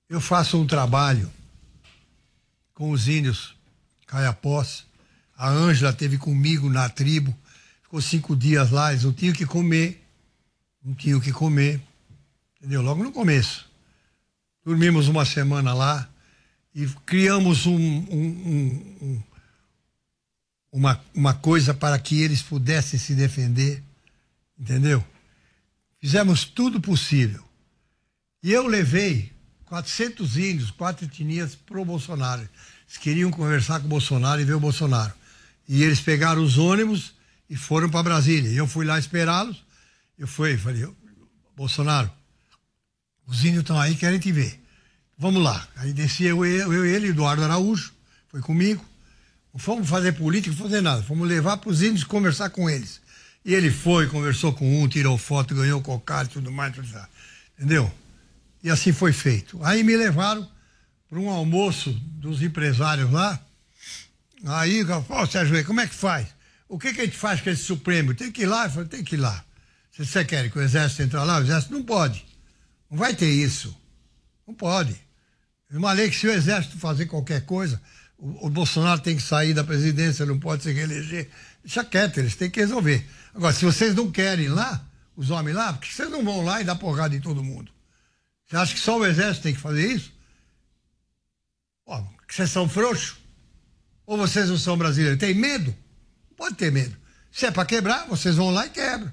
[0.09, 1.29] eu faço um trabalho
[2.73, 3.55] com os índios
[4.05, 4.85] caiapós.
[5.35, 7.35] A Ângela teve comigo na tribo,
[7.83, 10.03] ficou cinco dias lá, eles não tinham que comer,
[10.83, 11.81] não tinham que comer,
[12.57, 12.81] entendeu?
[12.81, 13.69] Logo no começo.
[14.65, 16.09] Dormimos uma semana lá
[16.73, 19.23] e criamos um, um, um,
[20.71, 23.83] uma, uma coisa para que eles pudessem se defender,
[24.59, 25.03] entendeu?
[25.99, 27.43] Fizemos tudo possível.
[28.43, 29.31] E eu levei
[29.65, 32.41] 400 índios, quatro etnias pro Bolsonaro.
[32.41, 35.13] Eles queriam conversar com o Bolsonaro e ver o Bolsonaro.
[35.67, 37.13] E eles pegaram os ônibus
[37.49, 38.51] e foram para Brasília.
[38.51, 39.65] Eu fui lá esperá-los.
[40.17, 40.87] Eu fui, falei,
[41.55, 42.11] Bolsonaro,
[43.25, 44.59] os índios estão aí, querem te ver.
[45.17, 45.67] Vamos lá.
[45.77, 47.91] Aí desci eu, eu, eu ele, Eduardo Araújo,
[48.27, 48.85] foi comigo.
[49.51, 51.01] Não fomos fazer política, não fazer nada.
[51.01, 53.01] Fomos levar para os índios conversar com eles.
[53.43, 57.07] E ele foi, conversou com um, tirou foto, ganhou cocado e tudo mais, tudo mais.
[57.57, 57.91] Entendeu?
[58.61, 59.59] E assim foi feito.
[59.63, 60.47] Aí me levaram
[61.09, 63.39] para um almoço dos empresários lá.
[64.45, 66.27] Aí, ó, oh, Sérgio, como é que faz?
[66.69, 68.13] O que, que a gente faz com esse Supremo?
[68.13, 68.65] Tem que ir lá?
[68.65, 69.43] Eu falei, tem que ir lá.
[69.97, 72.23] Você quer que o Exército entre lá, o Exército não pode.
[72.91, 73.75] Não vai ter isso.
[74.45, 75.06] Não pode.
[75.71, 77.81] Uma lei que se o Exército fazer qualquer coisa,
[78.17, 81.29] o, o Bolsonaro tem que sair da presidência, não pode se reeleger.
[81.63, 83.05] Deixa quieto, eles têm que resolver.
[83.33, 86.61] Agora, se vocês não querem lá, os homens lá, por que vocês não vão lá
[86.61, 87.71] e dar porrada em todo mundo?
[88.47, 90.13] Você acha que só o exército tem que fazer isso?
[91.85, 93.17] Pô, vocês são frouxos?
[94.05, 95.19] Ou vocês não são brasileiros?
[95.19, 95.75] Tem medo?
[96.37, 96.95] Pode ter medo.
[97.29, 99.11] Se é para quebrar, vocês vão lá e quebram.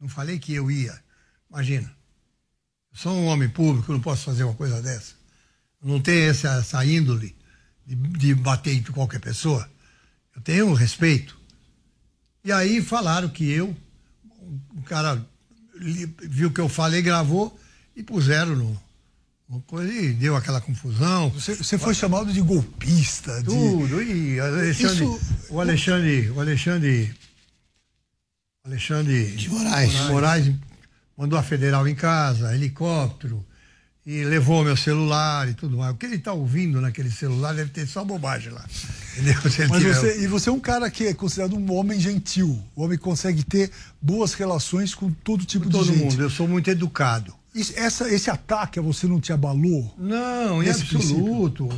[0.00, 0.98] Não falei que eu ia.
[1.50, 1.94] Imagina.
[2.92, 5.19] Eu sou um homem público, não posso fazer uma coisa dessa.
[5.82, 7.34] Não tenho essa, essa índole
[7.86, 9.68] de, de bater em qualquer pessoa.
[10.34, 11.38] Eu tenho um respeito.
[12.44, 13.76] E aí falaram que eu,
[14.76, 15.24] o cara
[16.22, 17.58] viu o que eu falei, gravou
[17.96, 18.80] e puseram no,
[19.66, 21.28] coisa e deu aquela confusão.
[21.30, 23.46] Você, você foi chamado de golpista, de.
[23.46, 25.20] Tudo, e Alexandre, Isso-
[25.50, 27.14] o Alexandre, o Alexandre,
[28.64, 29.92] o Alexandre De Moraes.
[30.08, 30.54] Moraes
[31.16, 33.44] mandou a federal em casa, helicóptero,
[34.12, 35.92] e levou meu celular e tudo mais.
[35.92, 38.64] O que ele está ouvindo naquele celular deve ter só bobagem lá.
[39.70, 42.60] Mas você, e você é um cara que é considerado um homem gentil.
[42.74, 43.70] O homem consegue ter
[44.02, 46.04] boas relações com todo tipo Com todo de gente.
[46.12, 47.32] mundo, eu sou muito educado.
[47.54, 49.94] Isso- essa, esse ataque a você não te abalou?
[49.96, 51.68] Não, em absoluto.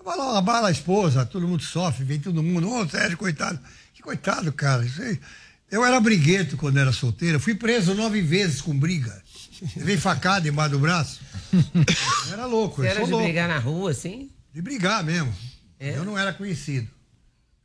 [0.00, 2.70] Abala, abala a esposa, todo mundo sofre, vem todo mundo.
[2.70, 3.58] Ô, Sérgio, coitado.
[3.92, 4.86] Que coitado, cara.
[5.70, 7.36] Eu era brigueto quando era solteiro.
[7.36, 9.22] Eu Fui preso nove vezes com briga.
[9.76, 11.20] Levei facada embaixo do braço.
[12.32, 12.76] Era louco.
[12.76, 13.26] Você eu era sou de louco.
[13.26, 14.30] brigar na rua, assim?
[14.52, 15.34] De brigar mesmo.
[15.80, 15.96] É?
[15.96, 16.88] Eu não era conhecido.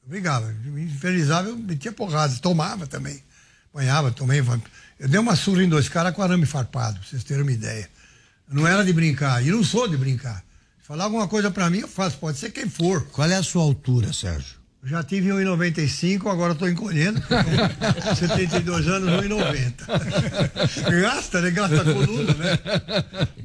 [0.03, 0.47] Eu brigava.
[0.63, 2.35] Me infernizava, eu metia porrada.
[2.37, 3.23] Tomava também.
[3.73, 4.39] Apanhava, tomei.
[4.99, 7.89] Eu dei uma surra em dois caras com arame farpado, pra vocês terem uma ideia.
[8.47, 9.43] Eu não era de brincar.
[9.45, 10.43] E não sou de brincar.
[10.81, 12.17] Se falar alguma coisa pra mim, eu faço.
[12.17, 13.05] Pode ser quem for.
[13.07, 14.62] Qual é a sua altura, Sérgio?
[14.85, 17.21] Já tive 1,95, agora estou encolhendo.
[17.21, 20.91] Com 72 anos, 1,90.
[21.01, 21.51] Gasta, né?
[21.51, 22.59] Gasta a coluna, né?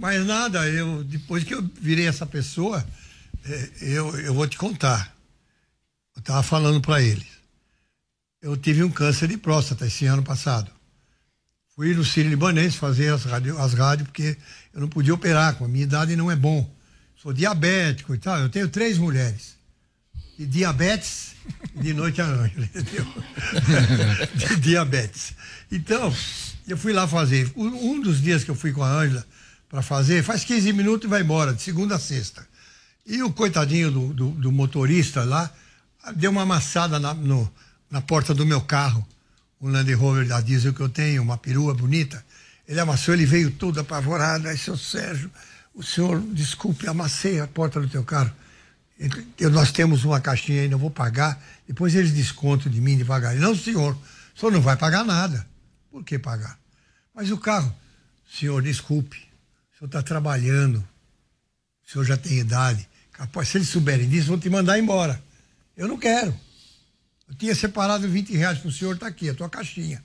[0.01, 2.85] Mas nada, eu, depois que eu virei essa pessoa,
[3.47, 5.15] eh, eu, eu vou te contar.
[6.17, 7.29] Eu estava falando para eles.
[8.43, 10.73] Eu tive um câncer de próstata esse ano passado.
[11.77, 14.37] Fui no Sírio Libanês fazer as rádios, as rádios, porque
[14.75, 16.69] eu não podia operar, com a minha idade não é bom.
[17.17, 18.41] Sou diabético e tal.
[18.41, 19.58] Eu tenho três mulheres
[20.39, 21.33] de diabetes
[21.75, 23.07] de noite a noite, entendeu?
[24.35, 25.33] de diabetes.
[25.71, 26.15] Então,
[26.67, 27.51] eu fui lá fazer.
[27.57, 29.27] Um dos dias que eu fui com a Ângela
[29.69, 32.47] para fazer, faz 15 minutos e vai embora, de segunda a sexta.
[33.07, 35.51] E o coitadinho do, do, do motorista lá
[36.15, 37.51] deu uma amassada na, no-
[37.91, 39.07] na porta do meu carro,
[39.61, 42.23] um Land Rover da diesel que eu tenho, uma perua bonita.
[42.67, 44.47] Ele amassou, ele veio todo apavorado.
[44.47, 45.31] Aí, seu Sérgio,
[45.75, 48.31] o senhor, desculpe, amassei a porta do teu carro.
[49.39, 51.43] Eu- nós temos uma caixinha ainda, eu vou pagar.
[51.67, 53.43] Depois eles descontam de mim devagarinho.
[53.43, 53.97] Não, senhor,
[54.35, 55.47] o senhor não vai pagar nada.
[55.91, 56.59] Por que pagar?
[57.15, 57.73] Mas o carro,
[58.39, 59.17] senhor, desculpe,
[59.75, 60.79] o senhor está trabalhando,
[61.87, 62.89] o senhor já tem idade.
[63.13, 65.21] Capaz, se eles souberem disso, vão te mandar embora.
[65.77, 66.35] Eu não quero.
[67.29, 70.03] Eu tinha separado 20 reais para o senhor, está aqui, a tua caixinha.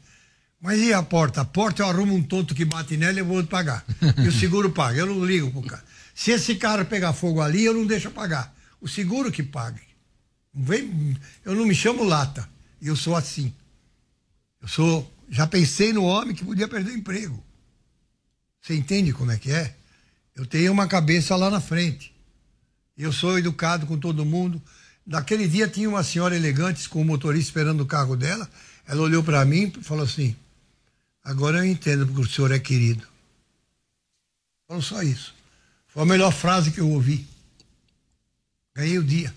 [0.61, 1.41] Mas e a porta?
[1.41, 3.83] A porta eu arrumo um tonto que bate nela e eu vou pagar.
[4.17, 4.99] E o seguro paga.
[4.99, 5.83] Eu não ligo pro cara.
[6.15, 8.53] Se esse cara pegar fogo ali, eu não deixo pagar.
[8.84, 9.79] O seguro que pague.
[10.53, 12.49] Vem, eu não me chamo lata.
[12.81, 13.53] Eu sou assim.
[14.61, 15.09] Eu sou.
[15.29, 17.41] Já pensei no homem que podia perder o emprego.
[18.61, 19.73] Você entende como é que é?
[20.36, 22.13] Eu tenho uma cabeça lá na frente.
[22.97, 24.61] Eu sou educado com todo mundo.
[25.07, 28.49] Naquele dia tinha uma senhora elegante com o motorista esperando o carro dela.
[28.86, 30.36] Ela olhou para mim e falou assim:
[31.23, 33.07] Agora eu entendo porque o senhor é querido.
[34.67, 35.34] Falou só isso.
[35.88, 37.31] Foi a melhor frase que eu ouvi.
[38.76, 39.34] Ganhei o dia.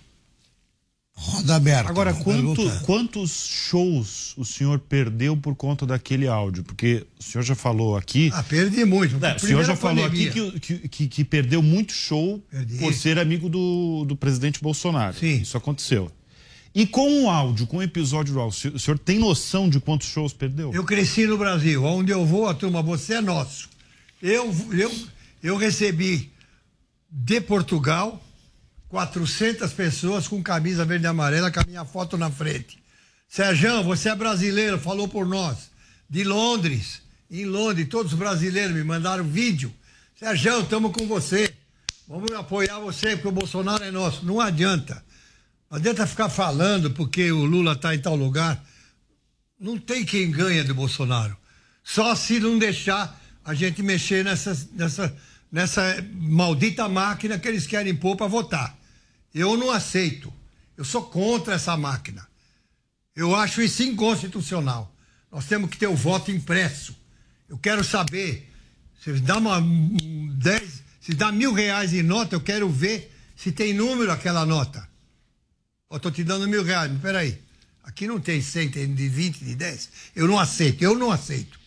[1.18, 1.88] Roda aberta.
[1.88, 6.62] Agora, quanto- quantos shows o senhor perdeu por conta daquele áudio?
[6.62, 8.30] Porque o senhor já falou aqui.
[8.34, 9.24] Ah, perdi muito.
[9.24, 10.28] É, o senhor já falou pandemia.
[10.30, 12.76] aqui que, que, que- perdeu muito show Perdi.
[12.78, 15.16] por ser amigo do, do presidente Bolsonaro.
[15.16, 15.40] Sim.
[15.40, 16.12] Isso aconteceu.
[16.74, 20.08] E com o áudio, com o episódio do áudio, o senhor tem noção de quantos
[20.08, 20.70] shows perdeu?
[20.74, 21.82] Eu cresci no Brasil.
[21.82, 23.70] Onde eu vou, a turma, você é nosso.
[24.20, 24.94] Eu, eu,
[25.42, 26.30] eu recebi
[27.10, 28.22] de Portugal
[28.96, 32.82] 400 pessoas com camisa verde e amarela com a minha foto na frente.
[33.28, 35.70] Sérgio, você é brasileiro, falou por nós.
[36.08, 39.70] De Londres, em Londres, todos os brasileiros me mandaram vídeo.
[40.18, 41.52] Sérgio, estamos com você.
[42.08, 44.24] Vamos apoiar você, porque o Bolsonaro é nosso.
[44.24, 45.04] Não adianta.
[45.70, 48.64] Não adianta ficar falando porque o Lula está em tal lugar.
[49.60, 51.36] Não tem quem ganha do Bolsonaro.
[51.84, 55.14] Só se não deixar a gente mexer nessa, nessa,
[55.52, 58.85] nessa maldita máquina que eles querem pôr para votar.
[59.34, 60.32] Eu não aceito.
[60.76, 62.26] Eu sou contra essa máquina.
[63.14, 64.94] Eu acho isso inconstitucional.
[65.30, 66.94] Nós temos que ter o voto impresso.
[67.48, 68.52] Eu quero saber.
[69.02, 73.52] Se dá uma um, dez, se dá mil reais em nota, eu quero ver se
[73.52, 74.86] tem número aquela nota.
[75.90, 77.38] Eu tô te dando mil reais, mas peraí.
[77.84, 79.88] Aqui não tem 100, tem de 20, de 10.
[80.16, 81.58] Eu não aceito, eu não aceito.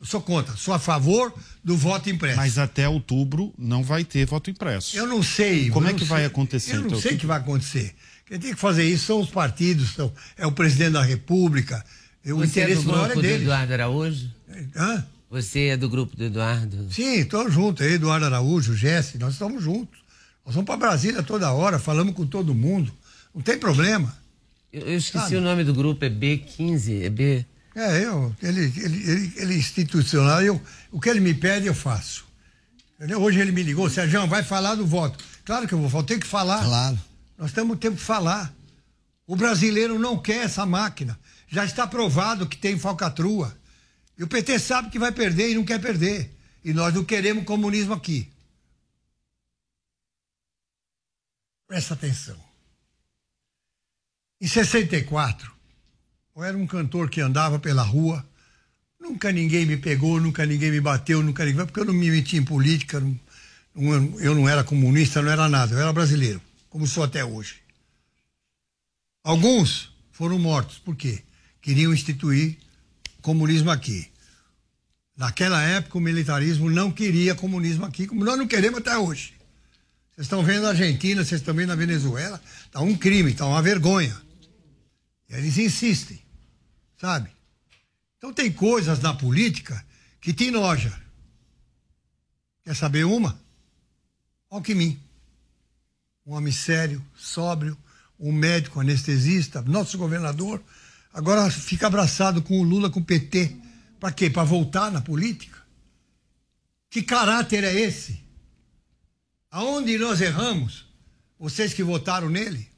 [0.00, 1.32] Eu sou contra, sou a favor
[1.64, 2.36] do voto impresso.
[2.36, 4.96] Mas até outubro não vai ter voto impresso.
[4.96, 5.70] Eu não sei.
[5.70, 6.26] Como é que vai sei.
[6.26, 7.00] acontecer, Eu não então?
[7.00, 7.94] sei o que vai acontecer.
[8.26, 11.84] Quem tem que fazer isso são os partidos, são, é o presidente da República.
[12.26, 13.42] O Você é do interesse maior é grupo do deles.
[13.42, 14.30] Eduardo Araújo?
[14.76, 15.06] Hã?
[15.30, 16.88] Você é do grupo do Eduardo?
[16.92, 19.98] Sim, estamos juntos aí, Eduardo Araújo, Jesse, nós estamos juntos.
[20.44, 22.92] Nós vamos para Brasília toda hora, falamos com todo mundo.
[23.34, 24.16] Não tem problema.
[24.72, 25.36] Eu, eu esqueci Sabe?
[25.36, 27.46] o nome do grupo, é B15, é B.
[27.76, 30.58] É, eu, ele, ele, ele, ele é institucional, eu,
[30.90, 32.26] o que ele me pede, eu faço.
[32.94, 33.20] Entendeu?
[33.20, 35.22] Hoje ele me ligou, Sérgio, vai falar do voto.
[35.44, 36.64] Claro que eu vou falar, tenho que falar.
[36.64, 36.98] Claro.
[37.36, 38.50] Nós temos tempo de falar.
[39.26, 41.20] O brasileiro não quer essa máquina.
[41.48, 43.54] Já está provado que tem falcatrua.
[44.16, 46.34] E o PT sabe que vai perder e não quer perder.
[46.64, 48.32] E nós não queremos comunismo aqui.
[51.68, 52.42] Presta atenção.
[54.40, 55.55] Em 64,
[56.36, 58.24] eu era um cantor que andava pela rua,
[59.00, 61.64] nunca ninguém me pegou, nunca ninguém me bateu, nunca ninguém.
[61.64, 63.18] Porque eu não me meti em política, não,
[63.74, 67.56] não, eu não era comunista, não era nada, eu era brasileiro, como sou até hoje.
[69.24, 71.22] Alguns foram mortos, por quê?
[71.62, 72.58] Queriam instituir
[73.22, 74.06] comunismo aqui.
[75.16, 79.32] Naquela época, o militarismo não queria comunismo aqui, como nós não queremos até hoje.
[80.14, 83.62] Vocês estão vendo a Argentina, vocês estão vendo a Venezuela, está um crime, está uma
[83.62, 84.14] vergonha.
[85.28, 86.25] E eles insistem,
[86.98, 87.30] sabe?
[88.18, 89.84] Então tem coisas na política
[90.20, 90.92] que te enoja.
[92.64, 93.38] Quer saber uma?
[94.50, 94.98] Alckmin.
[96.26, 97.78] Um homem sério, sóbrio,
[98.18, 100.62] um médico anestesista, nosso governador,
[101.12, 103.56] agora fica abraçado com o Lula, com o PT.
[104.00, 104.28] Para quê?
[104.28, 105.58] Para voltar na política?
[106.90, 108.20] Que caráter é esse?
[109.50, 110.86] Aonde nós erramos?
[111.38, 112.68] Vocês que votaram nele?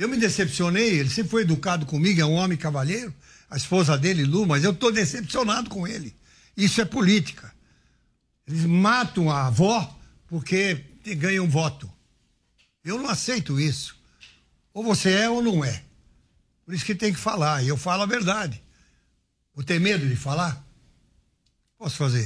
[0.00, 3.14] Eu me decepcionei, ele sempre foi educado comigo, é um homem cavalheiro,
[3.50, 6.16] a esposa dele, Lu, mas eu estou decepcionado com ele.
[6.56, 7.52] Isso é política.
[8.48, 9.94] Eles matam a avó
[10.26, 10.86] porque
[11.18, 11.86] ganham voto.
[12.82, 13.94] Eu não aceito isso.
[14.72, 15.82] Ou você é ou não é.
[16.64, 18.62] Por isso que tem que falar, e eu falo a verdade.
[19.54, 20.66] Vou ter medo de falar?
[21.76, 22.24] Posso fazer.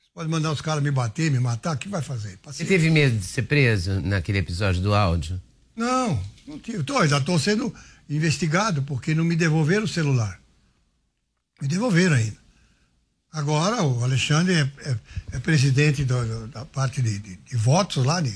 [0.00, 2.36] Você pode mandar os caras me bater, me matar, o que vai fazer?
[2.36, 2.64] Paciência.
[2.64, 5.42] Você teve medo de ser preso naquele episódio do áudio?
[5.74, 6.82] Não, não tive.
[6.82, 7.74] Tô, já estou sendo
[8.08, 10.40] investigado porque não me devolveram o celular.
[11.60, 12.36] Me devolveram ainda.
[13.32, 14.96] Agora o Alexandre é, é,
[15.32, 18.30] é presidente do, da parte de, de, de, votos lá, de,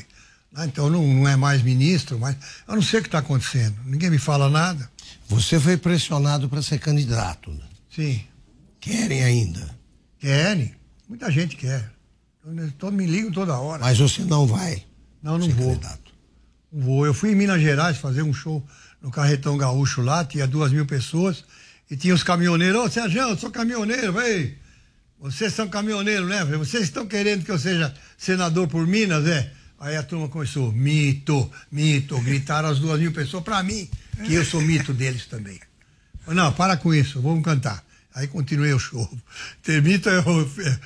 [0.53, 0.67] né?
[0.67, 2.37] então não, não, é mais ministro, mas
[2.67, 3.77] eu não sei o que está acontecendo.
[3.85, 4.91] Ninguém me fala nada.
[5.29, 7.65] Você foi pressionado para ser candidato, né?
[7.95, 8.25] Sim.
[8.81, 9.77] Querem ainda?
[10.19, 10.75] Querem.
[11.09, 11.93] Muita gente quer.
[12.77, 13.83] Todos me ligam toda hora.
[13.83, 14.85] Mas você não vai?
[15.23, 15.75] Não, não vou.
[15.75, 16.08] Candidato.
[16.73, 18.66] Eu fui em Minas Gerais fazer um show
[19.01, 21.45] no Carretão Gaúcho lá, tinha duas mil pessoas,
[21.91, 22.81] e tinha os caminhoneiros.
[22.81, 24.55] Ô, oh, Sérgio, eu sou caminhoneiro, vai.
[25.19, 26.45] Vocês são caminhoneiros, né?
[26.45, 29.51] Vocês estão querendo que eu seja senador por Minas, é?
[29.81, 33.89] Aí a turma começou, mito, mito, gritaram as duas mil pessoas para mim,
[34.27, 35.59] que eu sou mito deles também.
[36.27, 37.85] Não, para com isso, vamos cantar.
[38.15, 39.09] Aí continuei o show.
[39.63, 40.79] Termita é o, é,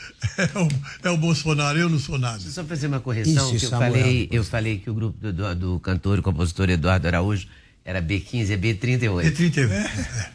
[0.42, 0.68] é, o,
[1.08, 2.34] é o Bolsonaro, eu não sou nada.
[2.34, 5.18] Deixa eu só fazer uma correção, Isso, que eu falei, eu falei que o grupo
[5.18, 7.48] do, do, do, cantor e compositor Eduardo Araújo
[7.84, 9.32] era B15, é B38.
[9.32, 9.70] B38.
[9.70, 10.30] É.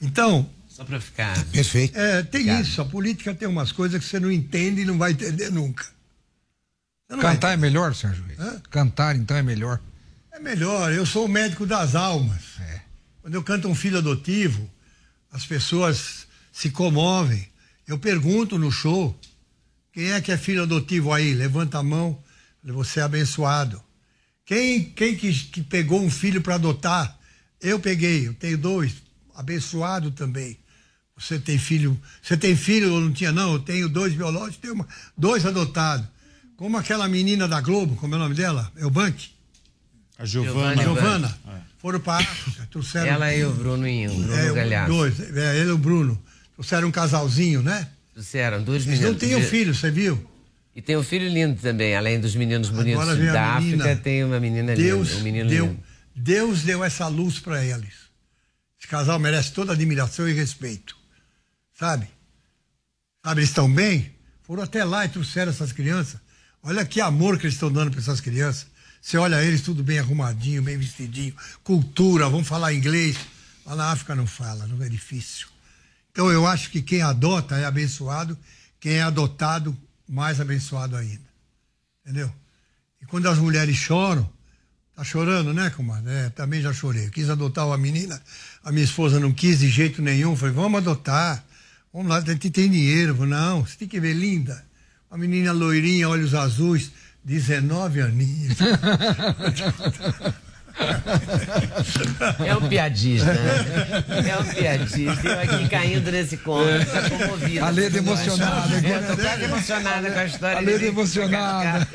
[0.00, 0.48] Então.
[0.68, 1.44] Só para ficar.
[1.46, 1.98] Perfeito.
[1.98, 2.80] É, tem isso.
[2.80, 5.84] A política tem umas coisas que você não entende e não vai entender nunca.
[7.18, 8.62] Cantar é melhor, Sérgio Hã?
[8.70, 9.80] Cantar, então, é melhor.
[10.32, 10.92] É melhor.
[10.92, 12.60] Eu sou o médico das almas.
[12.60, 12.80] É.
[13.20, 14.70] Quando eu canto um filho adotivo,
[15.32, 17.48] as pessoas se comovem.
[17.86, 19.18] Eu pergunto no show:
[19.92, 21.34] quem é que é filho adotivo aí?
[21.34, 22.22] Levanta a mão,
[22.62, 23.82] você é abençoado.
[24.44, 27.18] Quem, quem que, que pegou um filho para adotar?
[27.60, 28.94] Eu peguei, eu tenho dois,
[29.34, 30.58] abençoado também.
[31.16, 33.30] Você tem filho, você tem filho ou não tinha?
[33.30, 36.06] Não, eu tenho dois biológicos, tenho uma, dois adotados.
[36.56, 38.72] Como aquela menina da Globo, como é o nome dela?
[38.76, 39.30] É o Bank?
[40.18, 40.82] A Giovana.
[40.82, 41.39] Giovana.
[41.80, 43.06] Foram para África, trouxeram.
[43.06, 44.92] Ela e o Bruno e o Bruno é, Galhaço.
[44.92, 46.22] Dois, é, ele e o Bruno.
[46.54, 47.88] Trouxeram um casalzinho, né?
[48.12, 49.06] Trouxeram, dois meninos.
[49.06, 50.30] Eles não tinham filho, você viu?
[50.76, 54.74] E tem um filho lindo também, além dos meninos bonitos da África, tem uma menina
[54.74, 55.20] Deus linda.
[55.20, 55.80] Um menino deu, lindo.
[56.14, 57.94] Deus deu essa luz para eles.
[58.78, 60.96] Esse casal merece toda admiração e respeito.
[61.78, 62.08] Sabe?
[63.24, 64.14] Sabe, eles estão bem?
[64.42, 66.20] Foram até lá e trouxeram essas crianças.
[66.62, 68.66] Olha que amor que eles estão dando para essas crianças.
[69.00, 71.34] Você olha eles tudo bem arrumadinho, bem vestidinho,
[71.64, 73.16] cultura, vamos falar inglês.
[73.64, 75.48] Lá na África não fala, não é difícil.
[76.12, 78.36] Então eu acho que quem adota é abençoado,
[78.78, 79.76] quem é adotado,
[80.08, 81.30] mais abençoado ainda.
[82.04, 82.30] Entendeu?
[83.00, 84.28] E quando as mulheres choram,
[84.94, 86.12] tá chorando, né, comadre?
[86.12, 87.06] É, também já chorei.
[87.06, 88.20] Eu quis adotar uma menina,
[88.62, 90.36] a minha esposa não quis de jeito nenhum.
[90.36, 91.44] Falei, vamos adotar.
[91.92, 93.26] Vamos lá, gente tem dinheiro.
[93.26, 94.64] Não, você tem que ver linda.
[95.10, 96.90] Uma menina loirinha, olhos azuis
[97.24, 98.56] 19 aninhos.
[102.44, 104.30] É um piadista, né?
[104.30, 105.28] É um piadista.
[105.28, 107.64] Eu aqui caindo nesse conto, tá comovido.
[107.64, 108.74] A Leda emocionada.
[108.76, 110.58] Eu tô quase emocionada com a história.
[110.58, 111.88] A Leda emocionada.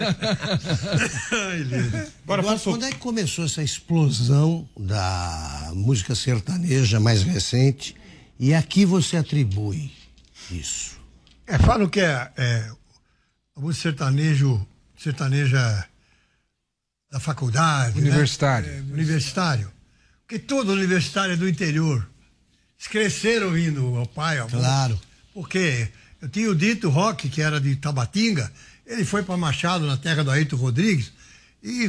[2.24, 7.96] Agora, quando é que começou essa explosão da música sertaneja mais recente?
[8.40, 9.92] E a que você atribui
[10.52, 10.98] isso?
[11.48, 12.70] É, falam que é, é
[13.56, 14.66] a música sertanejo,
[15.06, 15.86] sertaneja
[17.12, 17.96] da faculdade.
[18.02, 18.10] né?
[18.10, 18.72] Universitário.
[18.72, 19.72] É, universitário.
[20.22, 22.08] Porque todo universitário é do interior.
[22.78, 24.58] Eles cresceram ouvindo o pai, a avó.
[24.58, 25.00] Claro.
[25.34, 25.88] Porque
[26.22, 28.52] eu tinha o Dito Roque, que era de Tabatinga,
[28.86, 31.12] ele foi para Machado, na terra do Ayrton Rodrigues,
[31.62, 31.84] e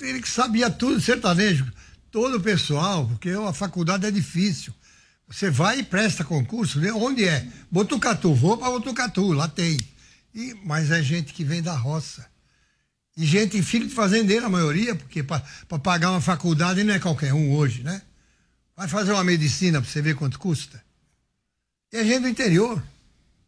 [0.00, 1.70] ele que sabia tudo sertanejo.
[2.10, 4.72] Todo o pessoal, porque a faculdade é difícil.
[5.28, 6.90] Você vai e presta concurso, né?
[6.92, 7.46] onde é?
[7.70, 9.76] Botucatu, vou para Botucatu, lá tem.
[10.34, 12.26] E, mas é gente que vem da roça.
[13.16, 15.40] E gente, filho de fazendeiro, a maioria, porque para
[15.82, 18.02] pagar uma faculdade não é qualquer um hoje, né?
[18.76, 20.82] Vai fazer uma medicina para você ver quanto custa.
[21.92, 22.82] E é gente do interior.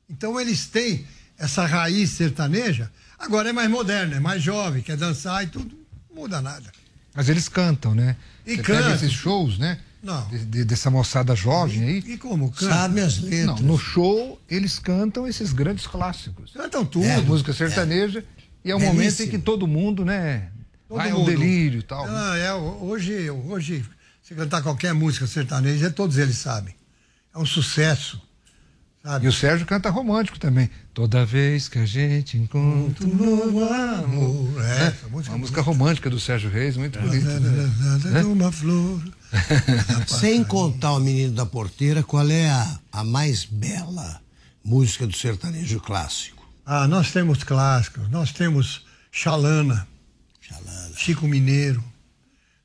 [0.09, 1.07] Então eles têm
[1.37, 2.91] essa raiz sertaneja.
[3.19, 5.77] Agora é mais moderno, é mais jovem, quer dançar e tudo.
[6.09, 6.73] Não muda nada.
[7.15, 8.17] Mas eles cantam, né?
[8.47, 8.95] E Você cantam.
[8.95, 9.79] esses shows, né?
[10.03, 10.27] Não.
[10.29, 11.99] De- de- dessa moçada jovem aí.
[12.07, 12.51] E como?
[12.53, 12.73] Canta.
[12.73, 13.47] Sabe as letras.
[13.47, 16.53] Não, no show eles cantam esses grandes clássicos.
[16.53, 17.05] Cantam tudo.
[17.05, 18.25] É, música sertaneja.
[18.65, 19.31] E é um momento em Belíssimo.
[19.31, 20.51] que todo mundo, né?
[20.89, 21.27] Todo vai mundo.
[21.27, 22.07] delírio e tal.
[22.37, 23.85] é, hoje, hoje,
[24.23, 26.75] se cantar qualquer música sertaneja, todos eles sabem.
[27.35, 28.21] É um sucesso.
[29.03, 29.27] Sabe?
[29.27, 30.69] E o Sérgio canta romântico também.
[30.93, 34.65] Toda vez que a gente encontra um novo amor.
[34.65, 34.95] É, né?
[35.11, 37.41] música Uma música romântica do Sérgio Reis, muito bonita.
[37.41, 38.23] né?
[38.25, 39.01] Uma flor.
[40.09, 44.21] Sem contar o Menino da Porteira, qual é a, a mais bela
[44.65, 46.38] música do sertanejo clássico?
[46.71, 49.89] Ah, nós temos clássicos, nós temos Xalana,
[50.95, 51.83] Chico Mineiro,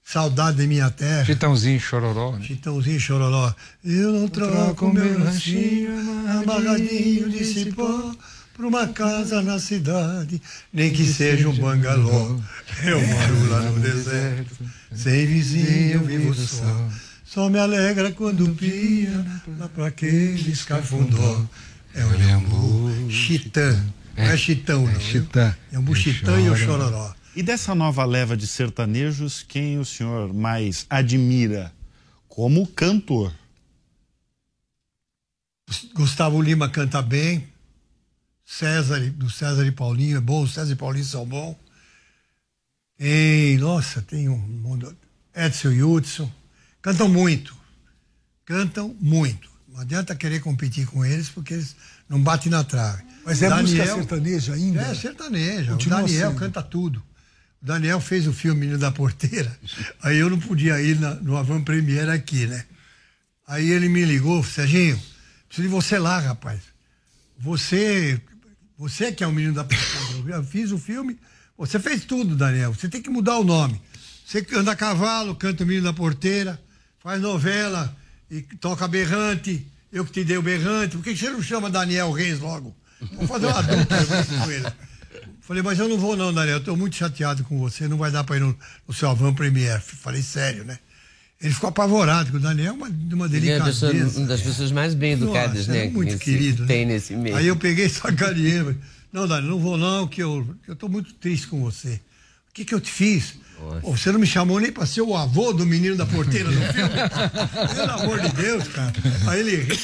[0.03, 2.45] Saudade de Minha Terra, Chitãozinho Chororó, né?
[2.45, 3.55] Chitãozinho Chororó.
[3.81, 5.89] Eu não troco meu lanchinho
[6.29, 8.13] amarradinho de cipó
[8.53, 10.41] pra uma casa na cidade,
[10.73, 12.41] nem que seja um bangalô.
[12.83, 16.89] Eu moro lá no deserto, sem vizinho eu vivo só.
[17.23, 19.25] Só me alegra quando pia
[19.57, 21.45] lá pra aqueles cafundó.
[21.93, 23.85] É o Iambu, Chitã.
[24.17, 24.99] Não é Chitão, não.
[24.99, 25.55] Chitã.
[25.71, 27.13] É o Chitã e o Chororó.
[27.35, 31.73] E dessa nova leva de sertanejos, quem o senhor mais admira
[32.27, 33.33] como cantor?
[35.93, 37.47] Gustavo Lima canta bem.
[38.45, 40.45] César, do César e Paulinho é bom.
[40.45, 41.55] César e Paulinho são bons.
[42.97, 44.95] Tem, nossa, tem um mundo.
[45.35, 46.31] Edson e Hudson.
[46.81, 47.55] Cantam muito.
[48.45, 49.52] Cantam muito.
[49.73, 51.75] Não adianta querer competir com eles porque eles
[52.07, 53.03] não batem na trave.
[53.25, 54.81] Mas O é música sertaneja ainda?
[54.83, 55.71] É sertaneja.
[55.71, 56.39] Continua o Daniel sendo.
[56.39, 57.03] canta tudo.
[57.59, 59.51] O Daniel fez o filme Menino da Porteira.
[60.03, 62.63] Aí eu não podia ir na, no Avan Premiere aqui, né?
[63.47, 65.01] Aí ele me ligou, Serginho,
[65.47, 66.61] preciso de você lá, rapaz.
[67.39, 68.21] Você,
[68.77, 70.37] você que é o menino da porteira.
[70.37, 71.19] Eu fiz o filme,
[71.57, 72.75] você fez tudo, Daniel.
[72.75, 73.81] Você tem que mudar o nome.
[74.23, 76.61] Você anda a cavalo, canta o menino da porteira,
[76.99, 77.97] faz novela
[78.37, 79.65] e toca berrante.
[79.91, 80.95] Eu que te dei o berrante.
[80.97, 82.75] Por que você não chama Daniel Reis logo?
[83.13, 83.97] Vamos fazer uma dupla
[84.45, 84.65] com ele.
[85.41, 86.57] Falei, mas eu não vou não, Daniel.
[86.57, 87.87] Eu tô muito chateado com você.
[87.87, 88.57] Não vai dar pra ir no,
[88.87, 89.79] no seu Avan Premier.
[89.81, 90.79] Falei, sério, né?
[91.41, 93.87] Ele ficou apavorado, porque o Daniel é uma, de uma Ele é uma, delicadeza.
[93.91, 95.85] pessoa- uma das pessoas mais bem educadas, Nossa, né?
[95.85, 96.61] é muito que querido.
[96.61, 96.67] né?
[96.69, 97.35] Tem nesse meio.
[97.35, 98.53] Aí eu peguei sacaneei.
[98.59, 98.77] ele.
[99.11, 100.47] Não, Dani, não vou não, que eu,
[100.79, 101.99] tô muito triste com você.
[102.49, 103.35] O que que eu te fiz?
[103.81, 106.73] Pô, você não me chamou nem pra ser o avô do menino da porteira do
[106.73, 106.93] filme?
[107.75, 108.93] Pelo amor de Deus, cara.
[109.27, 109.79] Aí ele ria.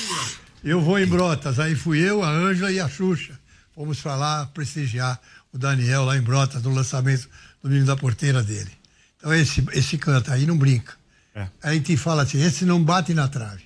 [0.63, 1.59] Eu vou em Brotas.
[1.59, 3.39] Aí fui eu, a Ângela e a Xuxa.
[3.73, 5.19] Fomos pra lá prestigiar
[5.53, 7.29] o Daniel lá em Brotas, no lançamento
[7.63, 8.71] do menino da porteira dele.
[9.17, 10.93] Então esse, esse canta aí não brinca.
[11.33, 11.41] É.
[11.63, 13.63] Aí a gente fala assim, esse não bate na trave.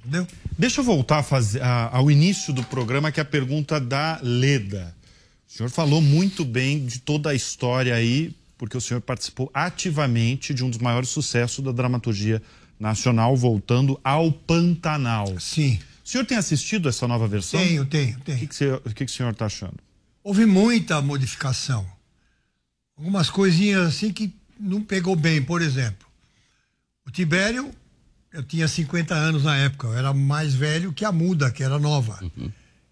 [0.00, 0.26] Entendeu?
[0.58, 4.18] Deixa eu voltar a fazer, a- ao início do programa, que é a pergunta da
[4.22, 4.94] Leda.
[5.48, 10.54] O senhor falou muito bem de toda a história aí, porque o senhor participou ativamente
[10.54, 12.40] de um dos maiores sucessos da dramaturgia
[12.78, 15.36] nacional, voltando ao Pantanal.
[15.40, 15.80] Sim.
[16.04, 17.58] O senhor tem assistido essa nova versão?
[17.58, 18.36] Tenho, tenho, tenho.
[18.36, 19.74] O que, que, você- o que que o senhor está achando?
[20.22, 21.84] Houve muita modificação.
[22.96, 26.06] Algumas coisinhas assim que não pegou bem, por exemplo.
[27.04, 27.68] O Tibério,
[28.32, 31.80] eu tinha 50 anos na época, eu era mais velho que a Muda, que era
[31.80, 32.20] nova.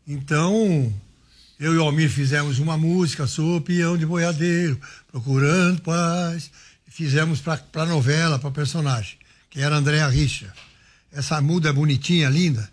[0.05, 0.93] Então,
[1.61, 4.81] eu e o Almir fizemos uma música, Sou peão de boiadeiro,
[5.13, 6.51] procurando paz.
[6.89, 9.17] Fizemos para a novela, para personagem,
[9.49, 10.53] que era Andréa Richa.
[11.13, 12.69] Essa muda é bonitinha, linda.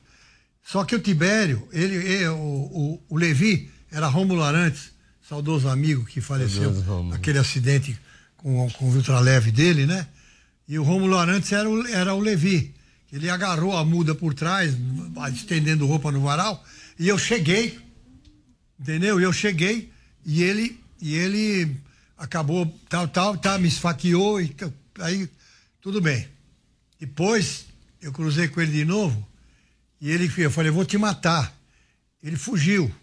[0.63, 4.91] Só que o Tibério, ele, ele- o, o, o Levi era Rômulo Arantes,
[5.27, 6.69] saudoso amigo que faleceu
[7.11, 7.97] naquele acidente
[8.37, 10.07] com, com o ultraleve dele, né?
[10.67, 12.73] E o Rômulo Arantes era o, era o Levi.
[13.11, 14.75] Ele agarrou a muda por trás,
[15.33, 16.61] estendendo roupa no varal,
[16.99, 17.79] e eu cheguei,
[18.79, 19.19] entendeu?
[19.19, 19.91] E eu cheguei
[20.25, 21.77] e ele e ele
[22.17, 24.55] acabou tal tal, tal, me esfaqueou e
[24.99, 25.29] aí
[25.81, 26.27] tudo bem.
[26.99, 27.65] Depois
[28.01, 29.25] eu cruzei com ele de novo
[30.01, 31.55] e ele eu falei, vou te matar.
[32.21, 32.93] Ele fugiu.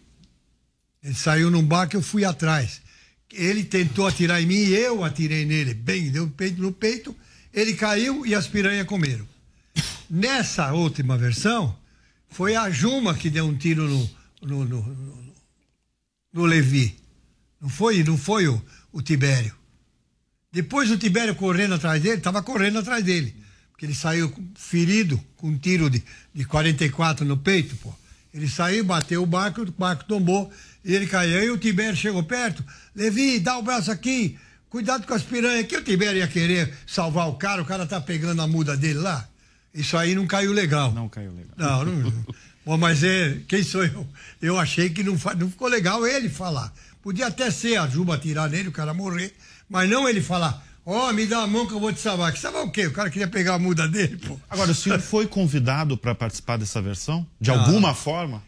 [1.03, 2.81] Ele saiu num barco, eu fui atrás.
[3.33, 7.15] Ele tentou atirar em mim e eu atirei nele, bem, deu peito no peito.
[7.53, 9.27] Ele caiu e as piranhas comeram.
[10.09, 11.77] Nessa última versão,
[12.29, 14.11] foi a Juma que deu um tiro no,
[14.43, 15.24] no, no,
[16.35, 16.97] no, no Levi.
[17.61, 18.61] Não foi, não foi o,
[18.93, 19.55] o Tibério.
[20.53, 23.35] Depois o Tibério correndo atrás dele, estava correndo atrás dele.
[23.73, 27.93] Porque ele saiu ferido, com um tiro de, de 44 no peito, pô.
[28.33, 30.51] Ele saiu, bateu o barco, o barco tombou
[30.85, 31.39] e ele caiu.
[31.39, 32.65] Aí o Tibério chegou perto.
[32.95, 34.39] Levi, dá o braço aqui.
[34.69, 35.67] Cuidado com as piranhas.
[35.67, 38.99] Que o Tibério ia querer salvar o cara, o cara tá pegando a muda dele
[38.99, 39.29] lá.
[39.73, 40.93] Isso aí não caiu legal.
[40.93, 41.85] Não caiu legal.
[41.85, 42.27] Não, não.
[42.65, 44.07] Bom, mas é, quem sou eu?
[44.41, 46.73] Eu achei que não, não ficou legal ele falar.
[47.03, 49.35] Podia até ser a Juba atirar nele, o cara morrer,
[49.69, 52.33] mas não ele falar, ó, oh, me dá a mão que eu vou te salvar.
[52.33, 52.87] Que salvar o quê?
[52.87, 54.41] O cara queria pegar a muda dele, pô.
[54.49, 57.27] Agora, o senhor foi convidado para participar dessa versão?
[57.39, 58.43] De ah, alguma forma?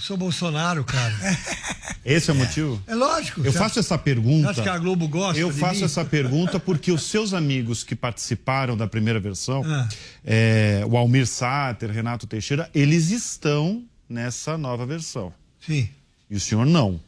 [0.00, 1.14] Eu sou Bolsonaro, cara.
[2.02, 2.82] Esse é o motivo?
[2.86, 3.42] É lógico.
[3.44, 4.48] Eu faço essa pergunta.
[4.48, 5.38] Acho que a Globo gosta.
[5.38, 5.84] Eu faço mim?
[5.84, 9.86] essa pergunta porque os seus amigos que participaram da primeira versão, ah.
[10.24, 15.34] é, o Almir Sater, Renato Teixeira, eles estão nessa nova versão.
[15.60, 15.86] Sim.
[16.30, 16.98] E o senhor não.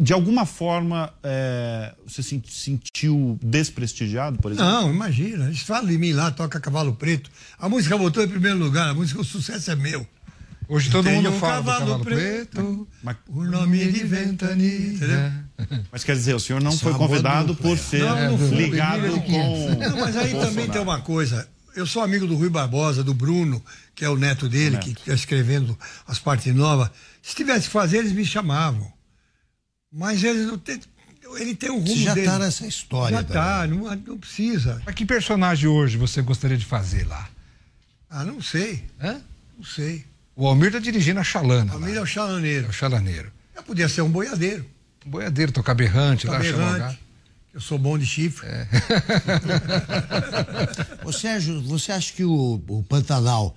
[0.00, 4.68] De alguma forma, é, você se sentiu desprestigiado, por exemplo?
[4.68, 5.46] Não, imagina.
[5.46, 7.30] Eles falam de mim lá, toca Cavalo Preto.
[7.56, 10.04] A música voltou em primeiro lugar, a música, o sucesso é meu.
[10.68, 15.46] Hoje todo mundo um fala cavalo, cavalo preto, preto, mas, o nome de ventania.
[15.90, 19.74] Mas quer dizer, o senhor não foi convidado por ser não, não ligado com.
[19.74, 21.48] Não, mas aí também tem uma coisa.
[21.74, 23.64] Eu sou amigo do Rui Barbosa, do Bruno,
[23.94, 24.84] que é o neto dele, o neto.
[24.84, 26.90] que está escrevendo as partes novas.
[27.22, 28.92] Se tivesse que fazer, eles me chamavam.
[29.90, 30.78] Mas eles não têm.
[31.38, 32.26] Ele tem um rumo Você já dele.
[32.26, 33.16] tá nessa história.
[33.16, 34.82] Já tá, não, não precisa.
[34.84, 37.28] Mas que personagem hoje você gostaria de fazer lá?
[38.10, 38.84] Ah, não sei.
[39.02, 39.20] Hã?
[39.56, 40.04] Não sei.
[40.36, 41.72] O Almir tá dirigindo a Chalana.
[41.72, 42.66] O Almir é o chalaneiro.
[42.66, 43.32] É o chalaneiro.
[43.56, 44.66] Eu podia ser um boiadeiro.
[45.06, 47.00] Um boiadeiro, tocar berrante, tocar lá, berrante.
[47.54, 48.46] Eu sou bom de chifre.
[48.46, 48.68] É.
[51.02, 53.56] Ô Sérgio, você acha que o, o Pantanal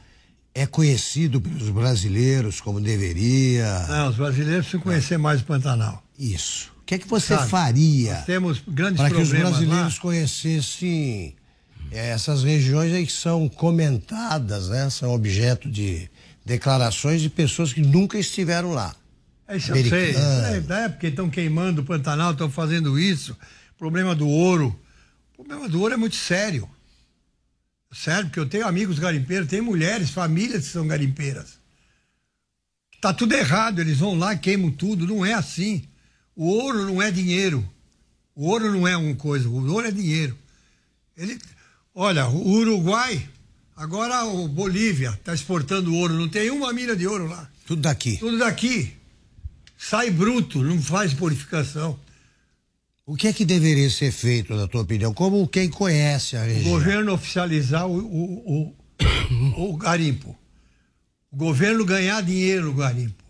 [0.56, 3.86] é conhecido pelos brasileiros como deveria?
[3.90, 6.02] Não, os brasileiros precisam conhecer mais o Pantanal.
[6.18, 6.72] Isso.
[6.82, 10.02] O que é que você Sabe, faria temos grandes para que os brasileiros lá.
[10.02, 11.36] conhecessem
[11.92, 14.90] essas regiões aí que são comentadas, né?
[14.90, 16.10] São objeto de
[16.50, 18.96] declarações de pessoas que nunca estiveram lá.
[19.48, 20.16] É isso eu sei.
[20.16, 23.38] É, é porque estão queimando o Pantanal, estão fazendo isso.
[23.78, 24.78] Problema do ouro.
[25.32, 26.68] O problema do ouro é muito sério.
[27.92, 31.60] Sério, porque eu tenho amigos garimpeiros, tenho mulheres, famílias que são garimpeiras.
[33.00, 35.88] Tá tudo errado, eles vão lá, queimam tudo, não é assim.
[36.36, 37.68] O ouro não é dinheiro.
[38.36, 40.38] O ouro não é uma coisa, o ouro é dinheiro.
[41.16, 41.40] Ele,
[41.94, 43.28] olha, o Uruguai
[43.80, 47.50] Agora o Bolívia está exportando ouro, não tem uma milha de ouro lá.
[47.66, 48.18] Tudo daqui.
[48.18, 48.94] Tudo daqui.
[49.78, 51.98] Sai bruto, não faz purificação.
[53.06, 55.14] O que é que deveria ser feito, na tua opinião?
[55.14, 56.74] Como quem conhece a região?
[56.74, 58.76] O governo oficializar o, o,
[59.56, 60.38] o, o garimpo.
[61.32, 63.24] O governo ganhar dinheiro no garimpo.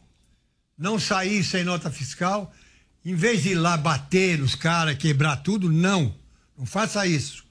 [0.75, 2.51] Não sair sem nota fiscal.
[3.05, 6.11] Em vez de ir lá bater nos caras, quebrar tudo, não.
[6.57, 7.45] Não faça isso.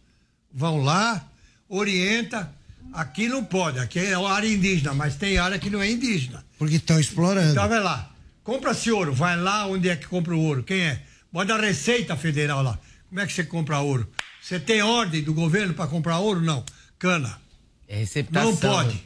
[0.52, 1.30] Vão lá,
[1.68, 2.57] orienta,
[2.92, 6.44] Aqui não pode, aqui é área indígena, mas tem área que não é indígena.
[6.58, 7.50] Porque estão explorando.
[7.50, 8.12] Então vai lá,
[8.42, 10.62] compra-se ouro, vai lá onde é que compra o ouro.
[10.62, 11.02] Quem é?
[11.32, 12.78] Bota a Receita Federal lá.
[13.08, 14.10] Como é que você compra ouro?
[14.42, 16.40] Você tem ordem do governo para comprar ouro?
[16.40, 16.64] Não.
[16.98, 17.40] Cana.
[17.86, 18.50] É receptação.
[18.50, 19.04] Não pode.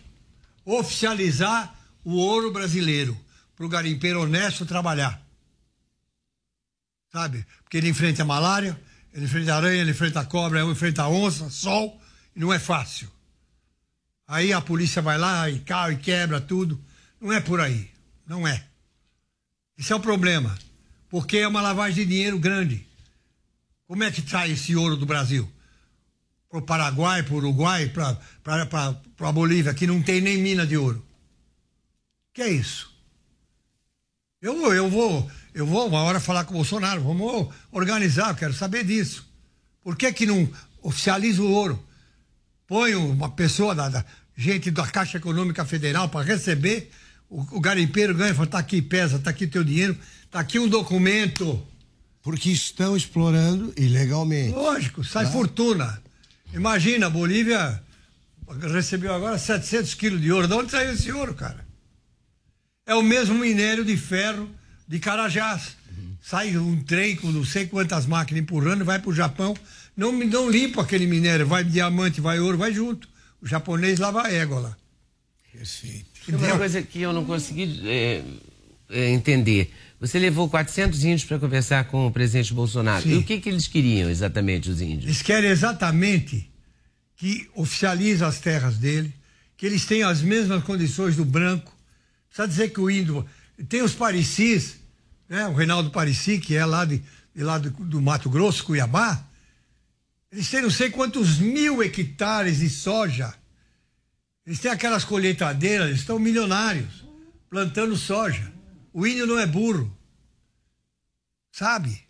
[0.65, 1.75] Oficializar
[2.05, 3.17] o ouro brasileiro
[3.57, 5.21] para o garimpeiro honesto trabalhar.
[7.13, 7.45] Sabe?
[7.63, 8.79] Porque ele enfrenta a malária,
[9.13, 12.01] ele enfrenta a aranha, ele enfrenta a cobra, ele enfrenta a onça, sol,
[12.35, 13.11] e não é fácil.
[14.27, 16.81] Aí a polícia vai lá e cai e quebra tudo.
[17.21, 17.91] Não é por aí.
[18.27, 18.65] Não é.
[19.79, 20.57] Esse é o problema.
[21.09, 22.87] Porque é uma lavagem de dinheiro grande.
[23.87, 25.51] Como é que sai esse ouro do Brasil?
[26.49, 27.89] Para o Paraguai, para o Uruguai,
[28.43, 31.05] para a Bolívia, que não tem nem mina de ouro.
[32.33, 32.91] Que é isso?
[34.41, 38.55] Eu, eu vou, eu vou uma hora falar com o Bolsonaro, vamos organizar, eu quero
[38.55, 39.31] saber disso.
[39.83, 40.51] Por que, que não
[40.83, 41.87] oficializa o ouro?
[42.73, 44.03] Põe uma pessoa da, da,
[44.35, 46.91] gente da Caixa Econômica Federal para receber.
[47.29, 49.95] O, o, garimpeiro ganha, fala, tá aqui, pesa, tá aqui teu dinheiro,
[50.31, 51.63] tá aqui um documento.
[52.23, 54.55] Porque estão explorando ilegalmente.
[54.55, 55.33] Lógico, sai Tá.
[55.33, 56.03] fortuna.
[56.55, 57.79] Imagina, a Bolívia
[58.73, 60.49] recebeu agora 700 quilos de ouro.
[60.49, 61.67] De onde saiu esse ouro, cara?
[62.87, 64.49] É o mesmo minério de ferro
[64.89, 65.77] de Carajás.
[66.23, 69.55] Sai um trem com não sei quantas máquinas empurrando, vai pro Japão.
[69.97, 73.09] Não, não limpa aquele minério, vai diamante, vai ouro, vai junto.
[73.41, 74.77] O japonês lava a égua lá.
[75.53, 76.07] Perfeito.
[76.25, 78.23] Tem uma coisa que eu não consegui é,
[78.89, 79.73] é, entender.
[80.01, 83.03] Você levou 400 índios para conversar com o presidente Bolsonaro.
[83.03, 83.11] Sim.
[83.11, 85.05] E o que, que eles queriam exatamente, os índios?
[85.05, 86.51] Eles querem exatamente
[87.17, 89.13] que oficialize as terras dele,
[89.57, 91.73] que eles tenham as mesmas condições do branco.
[92.29, 93.25] Precisa dizer que o índio.
[93.69, 94.77] Tem os paricis,
[95.29, 95.47] né?
[95.47, 97.03] o Reinaldo Parisi, que é lá, de,
[97.35, 99.25] de lá do, do Mato Grosso, Cuiabá.
[100.33, 103.35] Eles têm não sei quantos mil hectares de soja.
[104.47, 107.05] Eles têm aquelas colheitadeiras, eles estão milionários,
[107.51, 108.51] plantando soja.
[108.93, 109.95] O índio não é burro.
[111.53, 112.01] Sabe?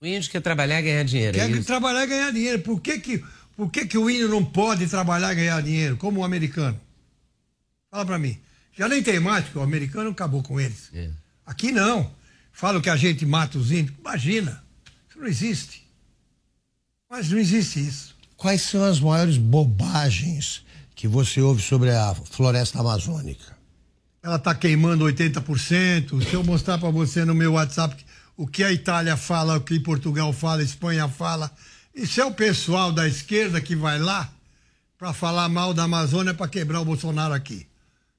[0.00, 1.36] O índio quer trabalhar e ganhar dinheiro.
[1.36, 1.66] é Quer isso?
[1.66, 2.62] trabalhar e ganhar dinheiro.
[2.62, 3.24] Por que que,
[3.56, 6.80] por que que o índio não pode trabalhar e ganhar dinheiro, como o americano?
[7.90, 8.38] Fala pra mim.
[8.72, 10.90] Já nem tem mais, porque o americano acabou com eles.
[10.94, 11.10] É.
[11.44, 12.14] Aqui não.
[12.52, 13.96] Falam que a gente mata os índios.
[13.98, 14.62] Imagina.
[15.08, 15.85] Isso não existe.
[17.08, 18.16] Mas não existe isso.
[18.36, 23.56] Quais são as maiores bobagens que você ouve sobre a floresta amazônica?
[24.22, 26.28] Ela está queimando 80%.
[26.28, 28.04] Se eu mostrar para você no meu WhatsApp
[28.36, 31.50] o que a Itália fala, o que Portugal fala, Espanha fala,
[31.94, 34.30] isso é o pessoal da esquerda que vai lá
[34.98, 37.66] para falar mal da Amazônia para quebrar o Bolsonaro aqui.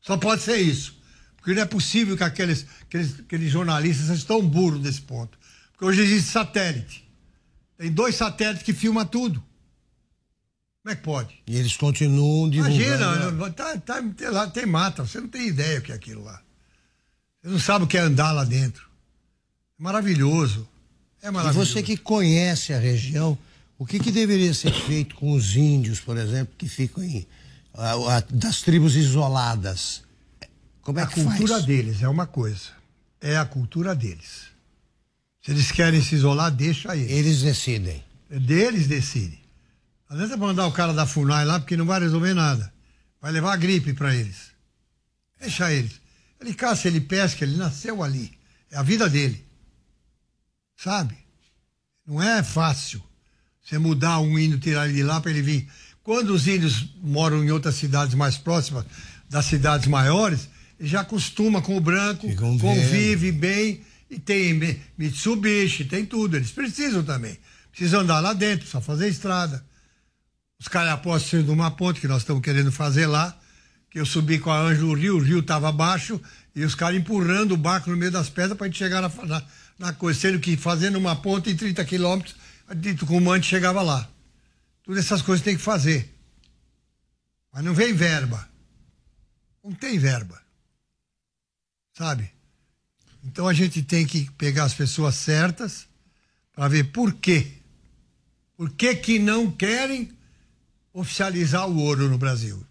[0.01, 0.95] Só pode ser isso.
[1.35, 5.37] Porque não é possível que aqueles, aqueles, aqueles jornalistas sejam tão burros desse ponto.
[5.71, 7.06] Porque hoje existe satélite.
[7.77, 9.43] Tem dois satélites que filmam tudo.
[10.81, 11.35] Como é que pode?
[11.45, 12.81] E eles continuam divulgando.
[12.81, 16.23] Imagina, tá, tá, tem, lá tem mata, você não tem ideia o que é aquilo
[16.23, 16.41] lá.
[17.43, 18.87] Você não sabe o que é andar lá dentro.
[19.79, 20.67] É maravilhoso.
[21.21, 21.73] É E maravilhoso.
[21.73, 23.37] você que conhece a região,
[23.77, 27.27] o que, que deveria ser feito com os índios, por exemplo, que ficam em,
[27.73, 30.03] ah, ah, das tribos isoladas?
[30.81, 31.65] Como é a que cultura faz?
[31.65, 32.69] deles é uma coisa.
[33.19, 34.47] É a cultura deles.
[35.47, 37.09] Se eles querem se isolar, deixa eles.
[37.09, 38.03] Eles decidem.
[38.29, 39.39] É deles decidem.
[40.09, 42.73] Às vezes é mandar o cara da FUNAI lá, porque não vai resolver nada.
[43.21, 44.51] Vai levar a gripe para eles.
[45.39, 46.01] Deixa eles.
[46.41, 48.37] Ele caça, ele pesca, ele nasceu ali.
[48.69, 49.41] É a vida dele.
[50.75, 51.15] Sabe?
[52.05, 53.01] Não é fácil
[53.63, 55.69] você mudar um índio, tirar ele de lá para ele vir.
[56.03, 58.83] Quando os índios moram em outras cidades mais próximas
[59.29, 64.81] das cidades maiores, ele já acostuma com o branco, Ficam convive bem e tem Mi-
[64.97, 66.35] Mitsubishi, tem tudo.
[66.37, 67.37] Eles precisam também.
[67.71, 69.65] Precisam andar lá dentro, só fazer estrada.
[70.59, 73.37] Os calhapós precisam de uma ponte que nós estamos querendo fazer lá.
[73.89, 76.19] Que eu subi com a Ângelo no rio, o rio estava abaixo
[76.55, 79.09] e os caras empurrando o barco no meio das pedras para a gente chegar na,
[79.25, 79.43] na,
[79.79, 80.19] na coisa.
[80.19, 82.35] Sendo que fazendo uma ponte em 30 quilômetros,
[82.75, 84.09] dito com o mante chegava lá.
[84.83, 86.13] Todas essas coisas tem que fazer.
[87.53, 88.47] Mas não vem verba.
[89.63, 90.41] Não tem verba.
[91.97, 92.31] Sabe?
[93.27, 95.85] Então a gente tem que pegar as pessoas certas
[96.53, 97.51] para ver por quê.
[98.55, 100.09] Por que, que não querem
[100.93, 102.65] oficializar o ouro no Brasil?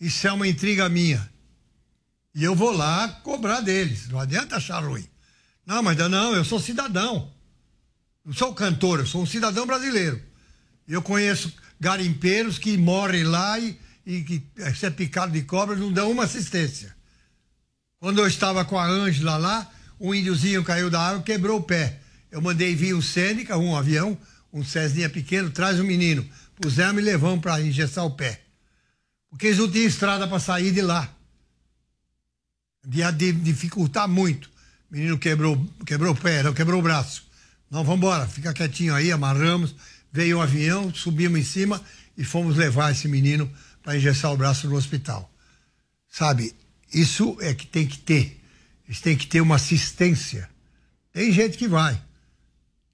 [0.00, 1.30] Isso é uma intriga minha.
[2.34, 4.08] E eu vou lá cobrar deles.
[4.08, 5.06] Não adianta achar ruim.
[5.66, 7.30] Não, mas não, eu sou cidadão.
[8.24, 10.22] Não sou cantor, eu sou um cidadão brasileiro.
[10.88, 15.76] Eu conheço garimpeiros que morrem lá e, e que eh, se é picado de cobra
[15.76, 16.96] não dão uma assistência.
[18.00, 19.70] Quando eu estava com a Ângela lá,
[20.00, 22.00] um índiozinho caiu da água quebrou o pé.
[22.30, 24.16] Eu mandei vir um Sêneca, um avião,
[24.52, 26.26] um Cessninha pequeno, traz o menino.
[26.56, 28.40] Pusemos e levamos para engessar o pé.
[29.30, 31.12] Porque eles não tinham estrada para sair de lá.
[32.92, 34.50] Ia dificultar muito.
[34.90, 37.26] O menino quebrou, quebrou o pé, não quebrou o braço.
[37.70, 39.74] Não, vamos embora, fica quietinho aí, amarramos.
[40.10, 41.82] Veio o avião, subimos em cima
[42.16, 43.50] e fomos levar esse menino
[43.82, 45.30] para engessar o braço no hospital.
[46.10, 46.54] Sabe,
[46.92, 48.37] isso é que tem que ter.
[48.88, 50.48] Eles têm que ter uma assistência.
[51.12, 52.02] Tem gente que vai.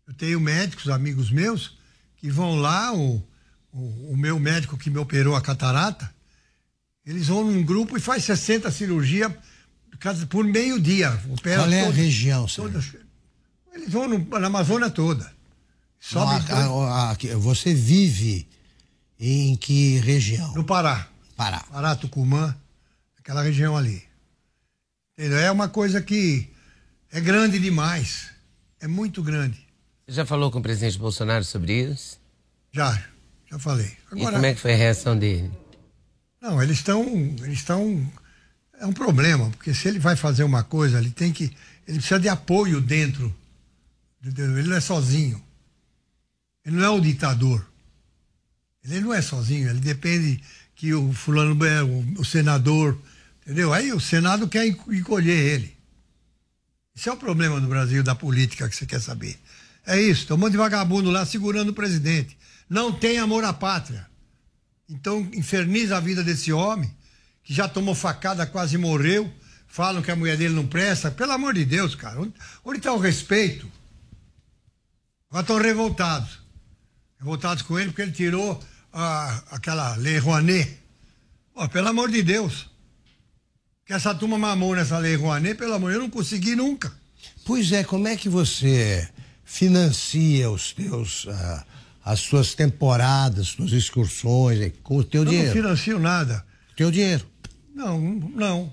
[0.06, 1.78] Eu tenho médicos, amigos meus,
[2.16, 3.22] que vão lá, o,
[3.72, 6.12] o, o meu médico que me operou a catarata,
[7.06, 9.32] eles vão num grupo e faz 60 cirurgias
[10.28, 11.10] por meio dia.
[11.30, 12.92] Opera Qual é a todo- região, todas-
[13.72, 15.32] Eles vão no- na Amazônia toda.
[16.00, 18.46] Sobe Não, a- a- a- você vive
[19.18, 20.52] em que região?
[20.54, 21.08] no Pará.
[21.36, 21.60] Pará.
[21.70, 22.54] Pará, Tucumã,
[23.18, 24.02] aquela região ali.
[25.16, 25.38] Entendeu?
[25.38, 26.48] É uma coisa que
[27.10, 28.30] é grande demais.
[28.80, 29.64] É muito grande.
[30.06, 32.20] Você já falou com o presidente Bolsonaro sobre isso?
[32.72, 33.02] Já,
[33.50, 33.96] já falei.
[34.14, 35.50] e como é que foi a reação dele?
[36.40, 37.02] Não, eles estão.
[37.42, 38.12] Eles estão.
[38.80, 41.44] É um problema, porque se ele vai fazer uma coisa, ele tem que.
[41.86, 43.34] Ele precisa de apoio dentro?
[44.22, 45.42] Ele não é sozinho.
[46.64, 47.64] Ele não é o ditador.
[48.84, 50.42] Ele não é sozinho, ele depende
[50.74, 51.56] que o fulano
[52.18, 52.98] o senador,
[53.44, 53.72] entendeu?
[53.72, 55.76] Aí o Senado quer encolher ele.
[56.94, 59.38] Isso é o problema do Brasil, da política que você quer saber.
[59.86, 62.36] É isso, tem monte de vagabundo lá segurando o presidente.
[62.68, 64.06] Não tem amor à pátria.
[64.88, 66.90] Então inferniza a vida desse homem,
[67.42, 69.30] que já tomou facada, quase morreu.
[69.66, 71.10] Falam que a mulher dele não presta.
[71.10, 72.20] Pelo amor de Deus, cara.
[72.64, 73.70] Onde está o respeito?
[75.28, 76.38] Agora estão revoltados.
[77.18, 78.62] Revoltados com ele porque ele tirou
[78.92, 80.78] a, aquela Lei Rouanet.
[81.72, 82.70] Pelo amor de Deus.
[83.86, 86.90] Que essa turma mamou nessa Lei Rouanet, pelo amor, eu não consegui nunca.
[87.44, 89.06] Pois é, como é que você
[89.44, 91.64] financia os teus, uh,
[92.02, 95.48] as suas temporadas, suas excursões, com o teu eu dinheiro?
[95.50, 96.44] Eu não financio nada.
[96.74, 97.26] Teu dinheiro?
[97.74, 98.72] Não, não.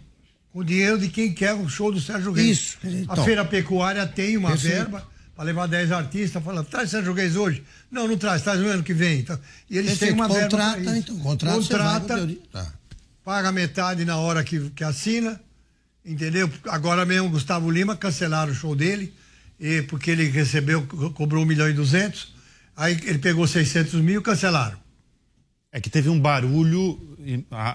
[0.54, 2.58] Com o dinheiro de quem quer o show do Sérgio Reis.
[2.58, 2.78] Isso.
[2.84, 5.06] Então, a Feira Pecuária tem uma verba
[5.36, 7.64] para levar 10 artistas, fala, traz Sérgio Reis hoje.
[7.90, 9.20] Não, não traz, traz no ano que vem.
[9.20, 9.38] Então,
[9.70, 10.98] e eles têm uma contrata, verba.
[10.98, 12.81] Então, contrata, contrata.
[13.24, 15.40] Paga metade na hora que, que assina,
[16.06, 16.50] entendeu?
[16.68, 19.14] Agora mesmo, Gustavo Lima cancelaram o show dele,
[19.60, 22.34] e, porque ele recebeu, cobrou 1 milhão e 200,
[22.76, 24.80] aí ele pegou 600 mil cancelaram.
[25.72, 27.00] É que teve um barulho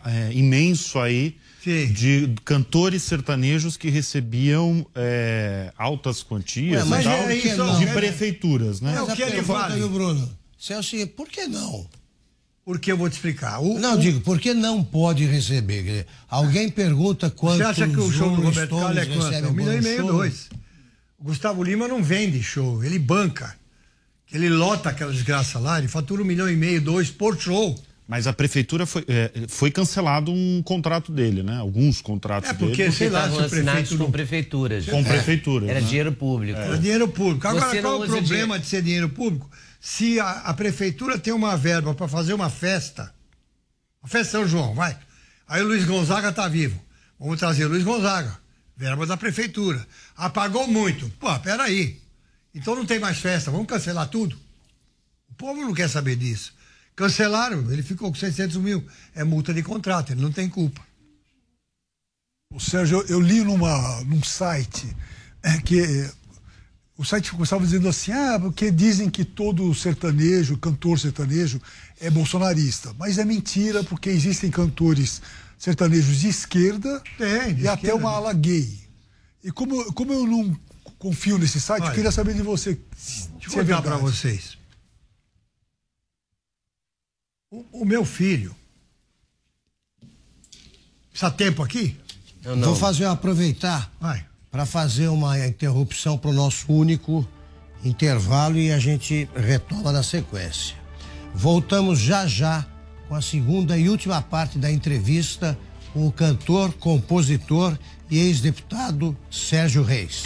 [0.04, 1.92] é, imenso aí Sim.
[1.92, 7.92] de cantores sertanejos que recebiam é, altas quantias Ué, mas tal, é isso, de é,
[7.94, 8.96] prefeituras, né?
[8.96, 9.80] É o que ele vale.
[9.88, 10.30] Bruno?
[10.58, 11.88] Celso, por que não?
[12.66, 13.60] Porque eu vou te explicar.
[13.60, 13.98] O, não, o...
[13.98, 16.04] digo, por que não pode receber?
[16.28, 19.34] Alguém pergunta quanto Você acha que o show do Roberto Carlos é quanto?
[19.34, 20.48] É um milhão e meio, dois.
[21.16, 23.54] O Gustavo Lima não vende show, ele banca.
[24.32, 27.78] Ele lota aquela desgraça lá, ele fatura um milhão e meio, dois por show.
[28.08, 31.58] Mas a prefeitura foi, é, foi cancelado um contrato dele, né?
[31.58, 32.92] Alguns contratos é porque, dele.
[32.92, 34.86] sei lá, se o prefeito com prefeituras.
[34.86, 35.68] Com prefeituras.
[35.68, 35.86] Era né?
[35.86, 36.58] dinheiro público.
[36.58, 37.46] Era dinheiro público.
[37.46, 38.58] Agora, Você qual é o problema dinheiro...
[38.58, 39.48] de ser dinheiro público?
[39.86, 43.14] Se a, a prefeitura tem uma verba para fazer uma festa,
[44.02, 44.98] a festa São João, vai.
[45.46, 46.82] Aí o Luiz Gonzaga tá vivo.
[47.20, 48.36] Vamos trazer o Luiz Gonzaga.
[48.76, 49.86] Verba da prefeitura.
[50.16, 51.08] Apagou muito.
[51.20, 52.02] Pô, peraí.
[52.52, 54.36] Então não tem mais festa, vamos cancelar tudo?
[55.30, 56.52] O povo não quer saber disso.
[56.96, 58.84] Cancelaram, ele ficou com 600 mil.
[59.14, 60.84] É multa de contrato, ele não tem culpa.
[62.52, 64.96] O Sérgio, eu li numa, num site
[65.44, 66.10] é, que
[66.98, 71.60] o site começava dizendo assim: ah, porque dizem que todo sertanejo, cantor sertanejo,
[72.00, 72.94] é bolsonarista.
[72.98, 75.20] Mas é mentira, porque existem cantores
[75.58, 77.72] sertanejos de esquerda é, de e esquerda.
[77.72, 78.86] até uma ala gay.
[79.44, 80.58] E como, como eu não
[80.98, 82.78] confio nesse site, Olha, eu queria saber de você.
[82.96, 84.56] Se, Deixa eu é para vocês.
[87.50, 88.56] O, o meu filho.
[91.10, 91.96] Precisa tempo aqui?
[92.42, 92.68] Eu não.
[92.68, 94.26] Vou fazer aproveitar Vai.
[94.56, 97.28] Para fazer uma interrupção para o nosso único
[97.84, 100.74] intervalo e a gente retoma na sequência.
[101.34, 102.64] Voltamos já já
[103.06, 105.58] com a segunda e última parte da entrevista
[105.92, 107.76] com o cantor, compositor
[108.10, 110.24] e ex-deputado Sérgio Reis.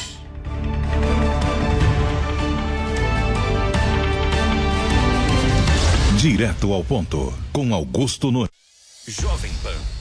[6.20, 8.50] Direto ao ponto, com Augusto Nunes.
[9.08, 9.99] Jovem Pan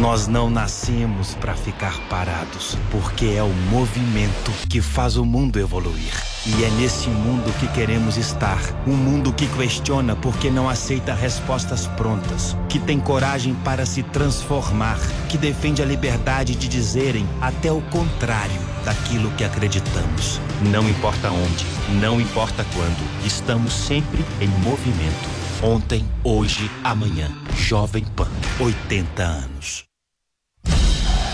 [0.00, 6.12] Nós não nascemos para ficar parados, porque é o movimento que faz o mundo evoluir.
[6.44, 8.60] E é nesse mundo que queremos estar.
[8.86, 14.98] Um mundo que questiona porque não aceita respostas prontas, que tem coragem para se transformar,
[15.30, 20.38] que defende a liberdade de dizerem até o contrário daquilo que acreditamos.
[20.70, 21.66] Não importa onde,
[22.00, 25.45] não importa quando, estamos sempre em movimento.
[25.62, 27.30] Ontem, hoje, amanhã.
[27.56, 28.28] Jovem Pan,
[28.60, 29.84] 80 anos.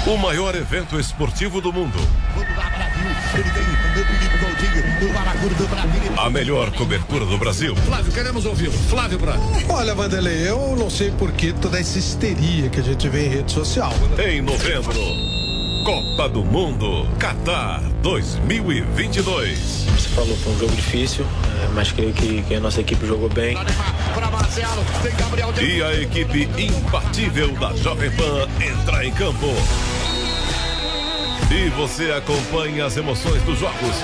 [0.06, 1.98] O maior evento esportivo do mundo.
[6.16, 7.74] A melhor cobertura do Brasil.
[7.76, 8.72] Flávio, queremos ouvi-lo.
[8.72, 9.40] Flávio Braga.
[9.68, 13.28] Olha, Vanderlei, eu não sei por que toda essa histeria que a gente vê em
[13.28, 13.92] rede social.
[14.24, 14.92] Em novembro,
[15.84, 19.86] Copa do Mundo, Qatar 2022.
[19.86, 21.26] Você falou, foi um jogo difícil,
[21.60, 23.56] é, mas creio que, que a nossa equipe jogou bem.
[25.60, 29.48] E a equipe imbatível da Jovem Pan entra em campo.
[31.50, 33.96] E você acompanha as emoções dos jogos.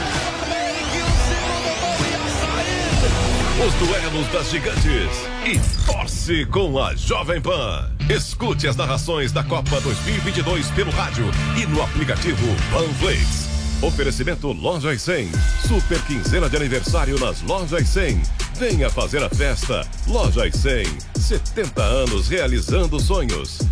[3.65, 7.91] Os duelos das gigantes e torce com a Jovem Pan.
[8.11, 11.25] Escute as narrações da Copa 2022 pelo rádio
[11.57, 13.49] e no aplicativo Panflix.
[13.81, 15.31] Oferecimento Loja e 100.
[15.67, 18.21] Super quinzena de aniversário nas Lojas 100.
[18.59, 19.89] Venha fazer a festa.
[20.07, 20.85] Loja e 100.
[21.19, 23.63] 70 anos realizando sonhos.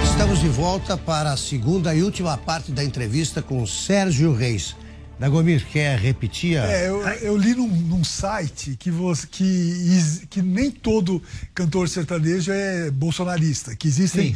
[0.03, 4.76] Estamos de volta para a segunda e última parte da entrevista com Sérgio Reis.
[5.18, 6.57] Dagomir, quer repetir?
[6.57, 6.65] A...
[6.69, 11.23] É, eu, eu, li num, num site que, você, que, que nem todo
[11.55, 14.35] cantor sertanejo é bolsonarista, que existem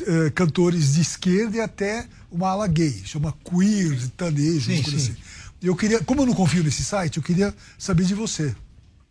[0.00, 4.96] uh, cantores de esquerda e até uma ala gay, chama queer, sertanejo, sim, sim.
[4.96, 5.16] assim.
[5.62, 8.52] Eu queria, como eu não confio nesse site, eu queria saber de você.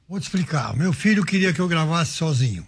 [0.07, 0.76] Vou te explicar.
[0.76, 2.65] Meu filho queria que eu gravasse sozinho.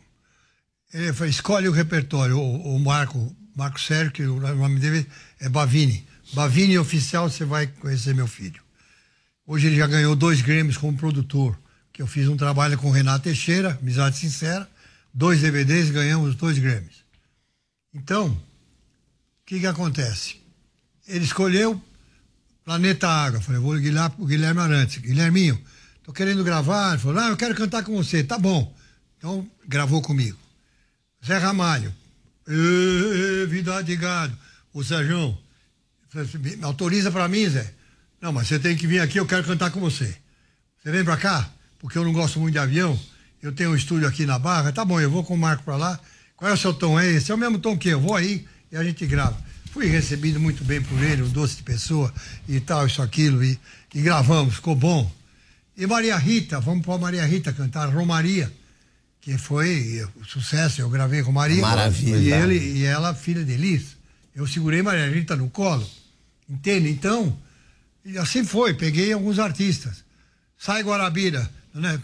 [0.92, 2.38] Ele falou, escolhe o repertório.
[2.38, 5.06] O, o Marco, Marco Sérgio, que o nome dele
[5.40, 6.08] é Bavini.
[6.34, 8.62] Bavini oficial, você vai conhecer meu filho.
[9.46, 11.58] Hoje ele já ganhou dois Grêmios como produtor.
[11.94, 14.68] Que eu fiz um trabalho com o Renato Teixeira, Amizade Sincera.
[15.14, 17.06] Dois DVDs, ganhamos dois Grêmios.
[17.94, 18.38] Então, o
[19.46, 20.38] que que acontece?
[21.08, 21.82] Ele escolheu
[22.66, 23.40] Planeta Água.
[23.42, 24.98] Falei, vou ligar pro Guilherme Arantes.
[24.98, 25.60] Guilherminho,
[26.08, 26.92] tô querendo gravar.
[26.92, 28.24] Ele falou, ah, eu quero cantar com você.
[28.24, 28.74] Tá bom.
[29.18, 30.38] Então, gravou comigo.
[31.24, 31.94] Zé Ramalho.
[33.48, 34.36] vida de gado.
[34.74, 35.38] O Sérgio,
[36.62, 37.74] autoriza para mim, Zé?
[38.22, 40.16] Não, mas você tem que vir aqui, eu quero cantar com você.
[40.82, 41.50] Você vem para cá?
[41.80, 42.98] Porque eu não gosto muito de avião.
[43.42, 44.72] Eu tenho um estúdio aqui na Barra.
[44.72, 46.00] Tá bom, eu vou com o Marco para lá.
[46.36, 47.00] Qual é o seu tom?
[47.00, 47.32] É esse?
[47.32, 48.00] É o mesmo tom que eu.
[48.00, 49.38] Vou aí e a gente grava.
[49.72, 52.14] Fui recebido muito bem por ele, um doce de pessoa
[52.48, 53.44] e tal, isso, aquilo.
[53.44, 53.60] E,
[53.94, 55.12] e gravamos, ficou bom.
[55.78, 58.52] E Maria Rita, vamos para Maria Rita cantar Romaria
[59.28, 60.80] que foi o sucesso.
[60.80, 61.62] Eu gravei com Maria.
[61.62, 62.16] Maravilha.
[62.16, 63.98] E, ele, e ela, filha de Elis.
[64.34, 65.86] Eu segurei Maria Rita no colo.
[66.50, 66.90] Entende?
[66.90, 67.38] Então,
[68.22, 68.74] assim foi.
[68.74, 70.06] Peguei alguns artistas.
[70.58, 71.50] Sai Guarabira.
[71.74, 72.02] Né?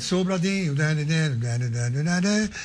[0.00, 0.74] Sobradinho.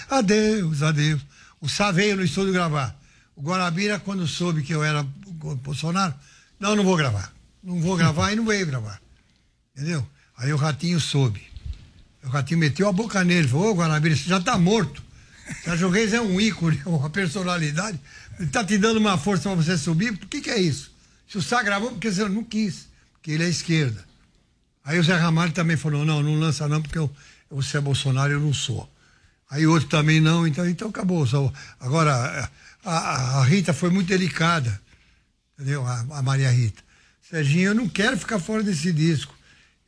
[0.09, 1.21] Adeus, adeus.
[1.59, 2.97] O Sá veio no estúdio gravar.
[3.35, 6.13] O Guarabira, quando soube que eu era Bolsonaro,
[6.57, 7.33] não, não vou gravar.
[7.61, 9.01] Não vou gravar e não veio gravar.
[9.75, 10.07] Entendeu?
[10.39, 11.45] Aí o Ratinho soube.
[12.23, 15.03] O Ratinho meteu a boca nele, falou, ô Guanabira, você já tá morto.
[15.63, 17.99] Sérgio Reis é um ícone, uma personalidade.
[18.39, 20.91] Ele tá te dando uma força para você subir, por que que é isso?
[21.27, 24.03] Se o Sá gravou, porque você não quis, porque ele é esquerda.
[24.83, 27.11] Aí o Zé Ramalho também falou, não, não lança não, porque eu,
[27.51, 28.89] é Bolsonaro, eu não sou.
[29.49, 31.27] Aí outro também não, então, então acabou.
[31.27, 32.49] Só, agora,
[32.83, 34.79] a, a, Rita foi muito delicada,
[35.53, 35.85] entendeu?
[35.85, 36.81] A, a Maria Rita.
[37.29, 39.38] Serginho, eu não quero ficar fora desse disco.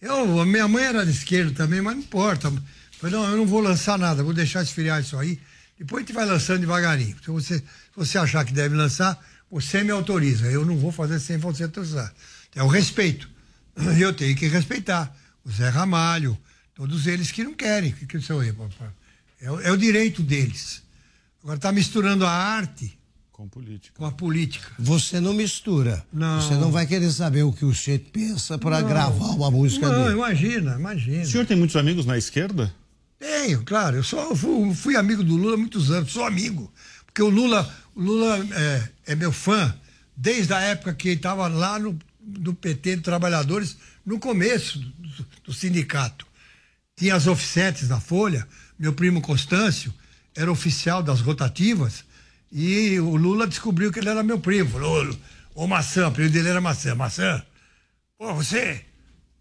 [0.02, 2.52] Eu, a minha mãe era de esquerda também, mas não importa.
[2.98, 5.40] Falei, não, eu não vou lançar nada, vou deixar esfriar isso aí.
[5.78, 7.16] Depois a gente vai lançando devagarinho.
[7.24, 7.66] Se você, se
[7.96, 9.20] você achar que deve lançar,
[9.50, 10.48] você me autoriza.
[10.48, 12.12] Eu não vou fazer sem você autorizar.
[12.56, 13.30] É o respeito.
[14.00, 15.16] Eu tenho que respeitar.
[15.44, 16.38] O Zé Ramalho,
[16.74, 17.92] todos eles que não querem.
[17.92, 18.56] Que, que sou eu,
[19.40, 20.84] é, é o direito deles.
[21.42, 22.98] Agora está misturando a arte
[23.42, 23.98] com política.
[23.98, 24.72] Com a política.
[24.78, 26.06] Você não mistura.
[26.14, 26.40] Não.
[26.40, 29.96] Você não vai querer saber o que o Che pensa para gravar uma música não,
[29.96, 30.10] dele.
[30.10, 31.24] Não, imagina, imagina.
[31.24, 32.72] O senhor tem muitos amigos na esquerda?
[33.18, 33.98] Tenho, claro.
[33.98, 36.72] Eu sou, fui, fui amigo do Lula há muitos anos, sou amigo.
[37.06, 39.74] Porque o Lula, o Lula é, é meu fã
[40.16, 45.26] desde a época que ele estava lá no, no PT de Trabalhadores, no começo do,
[45.46, 46.28] do sindicato.
[46.96, 48.48] Tinha as offsets na Folha,
[48.78, 49.92] meu primo Constâncio
[50.36, 52.06] era oficial das rotativas
[52.52, 54.70] e o Lula descobriu que ele era meu primo.
[54.70, 55.18] Falou,
[55.56, 56.94] ô Maçã, o apelido dele era Maçã.
[56.94, 57.44] Maçã,
[58.18, 58.84] pô, você,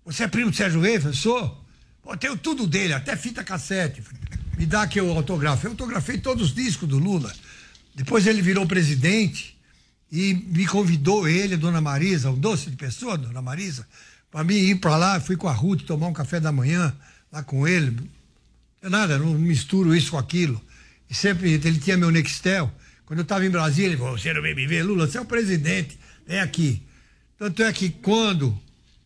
[0.05, 1.05] você é primo do Sérgio Reis?
[1.05, 1.65] Eu sou.
[2.03, 4.03] Pô, tenho tudo dele, até fita cassete.
[4.57, 5.66] Me dá aqui o autógrafo.
[5.66, 7.32] Eu autografei todos os discos do Lula.
[7.95, 9.59] Depois ele virou presidente
[10.11, 13.87] e me convidou ele, dona Marisa, um doce de pessoa, dona Marisa,
[14.31, 15.20] para mim ir para lá.
[15.20, 16.95] Fui com a Ruth tomar um café da manhã
[17.32, 17.97] lá com ele.
[18.82, 20.61] Nada, não misturo isso com aquilo.
[21.09, 22.73] E sempre ele tinha meu Nextel.
[23.11, 25.20] Quando eu estava em Brasília, ele falou: você não vem me ver, Lula, você é
[25.20, 26.81] o presidente, vem aqui.
[27.37, 28.57] Tanto é que quando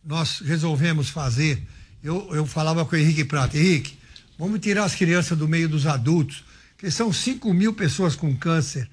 [0.03, 1.59] nós resolvemos fazer,
[2.03, 3.97] eu, eu falava com o Henrique Prata, Henrique,
[4.37, 6.45] vamos tirar as crianças do meio dos adultos,
[6.77, 8.87] que são 5 mil pessoas com câncer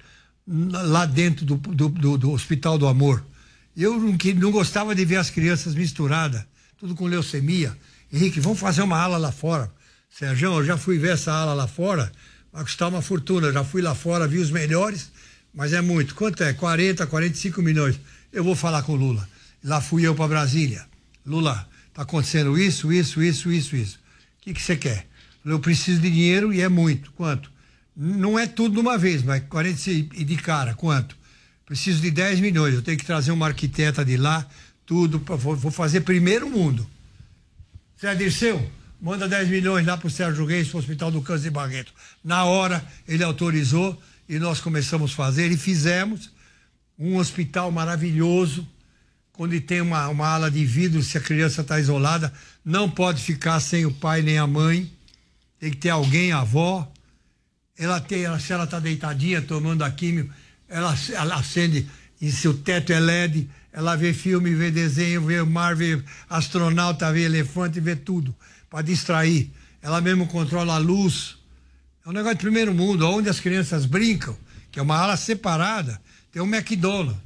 [0.47, 3.23] lá dentro do, do, do, do Hospital do Amor.
[3.77, 6.43] Eu não, que, não gostava de ver as crianças misturadas,
[6.75, 7.77] tudo com leucemia.
[8.11, 9.71] Henrique, vamos fazer uma ala lá fora.
[10.09, 12.11] Sérgio, eu já fui ver essa ala lá fora,
[12.53, 13.51] vai custar uma fortuna.
[13.51, 15.11] Já fui lá fora, vi os melhores,
[15.53, 16.13] mas é muito.
[16.13, 16.53] Quanto é?
[16.53, 17.99] 40, 45 milhões.
[18.31, 19.27] Eu vou falar com o Lula.
[19.63, 20.85] Lá fui eu para Brasília.
[21.25, 23.99] Lula, tá acontecendo isso, isso, isso, isso, isso.
[24.39, 25.07] O que, que você quer?
[25.43, 27.11] Eu preciso de dinheiro e é muito.
[27.13, 27.51] Quanto?
[27.95, 31.17] Não é tudo de uma vez, mas 40 e de cara, quanto?
[31.65, 32.73] Preciso de 10 milhões.
[32.73, 34.45] Eu tenho que trazer uma arquiteta de lá,
[34.85, 35.19] tudo.
[35.19, 36.87] Vou fazer primeiro mundo.
[37.99, 38.69] Zé Dirceu,
[39.03, 41.93] manda 10 milhões lá para o Sérgio Reis, para o Hospital do Câncer de Barreto.
[42.23, 46.31] Na hora, ele autorizou e nós começamos a fazer e fizemos
[46.97, 48.65] um hospital maravilhoso,
[49.37, 52.31] onde tem uma, uma ala de vidro, se a criança está isolada,
[52.63, 54.89] não pode ficar sem o pai nem a mãe,
[55.59, 56.89] tem que ter alguém, a avó.
[57.77, 60.31] Ela tem, ela, se ela está deitadinha tomando a químio,
[60.69, 61.89] ela, ela acende,
[62.21, 67.11] e se o teto é LED, ela vê filme, vê desenho, vê mar, vê astronauta,
[67.11, 68.33] vê elefante, vê tudo,
[68.69, 69.51] para distrair.
[69.81, 71.37] Ela mesmo controla a luz.
[72.05, 74.37] É um negócio de primeiro mundo, onde as crianças brincam,
[74.71, 75.99] que é uma ala separada,
[76.31, 77.19] tem um McDonald's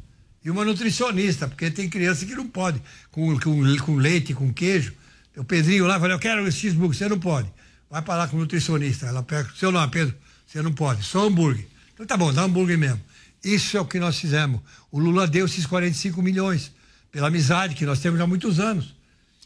[0.43, 4.93] e uma nutricionista, porque tem criança que não pode, com, com, com leite, com queijo.
[5.35, 7.51] O Pedrinho lá falou, eu quero esse cheeseburger, você não pode.
[7.89, 9.05] Vai para lá com o nutricionista.
[9.05, 10.15] Ela pega, seu nome, Pedro,
[10.45, 11.67] você não pode, só hambúrguer.
[11.93, 13.01] Então tá bom, dá hambúrguer mesmo.
[13.43, 14.61] Isso é o que nós fizemos.
[14.91, 16.71] O Lula deu esses 45 milhões
[17.11, 18.95] pela amizade que nós temos há muitos anos.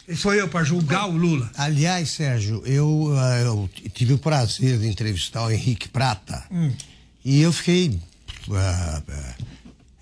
[0.08, 1.50] E sou eu para julgar o Lula.
[1.56, 6.72] Aliás, Sérgio, eu, eh, eu, tive o prazer de entrevistar o Henrique Prata hum.
[7.24, 8.00] e eu fiquei
[8.48, 9.44] uh, uh,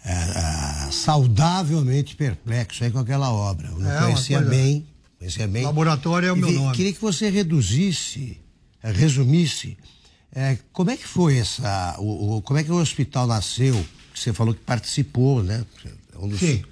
[0.05, 3.67] uh, saudavelmente perplexo com aquela obra.
[3.67, 4.87] Eu não é, conhecia bem,
[5.17, 5.63] conhecia bem.
[5.63, 6.75] Laboratório é o meu nome.
[6.75, 8.39] Queria que você reduzisse,
[8.81, 9.77] resumisse
[10.33, 11.95] é, como é que foi essa.
[11.99, 13.83] O, o, como é que o hospital nasceu?
[14.13, 15.65] Você falou que participou, né?
[16.17, 16.63] Um dos, Sim.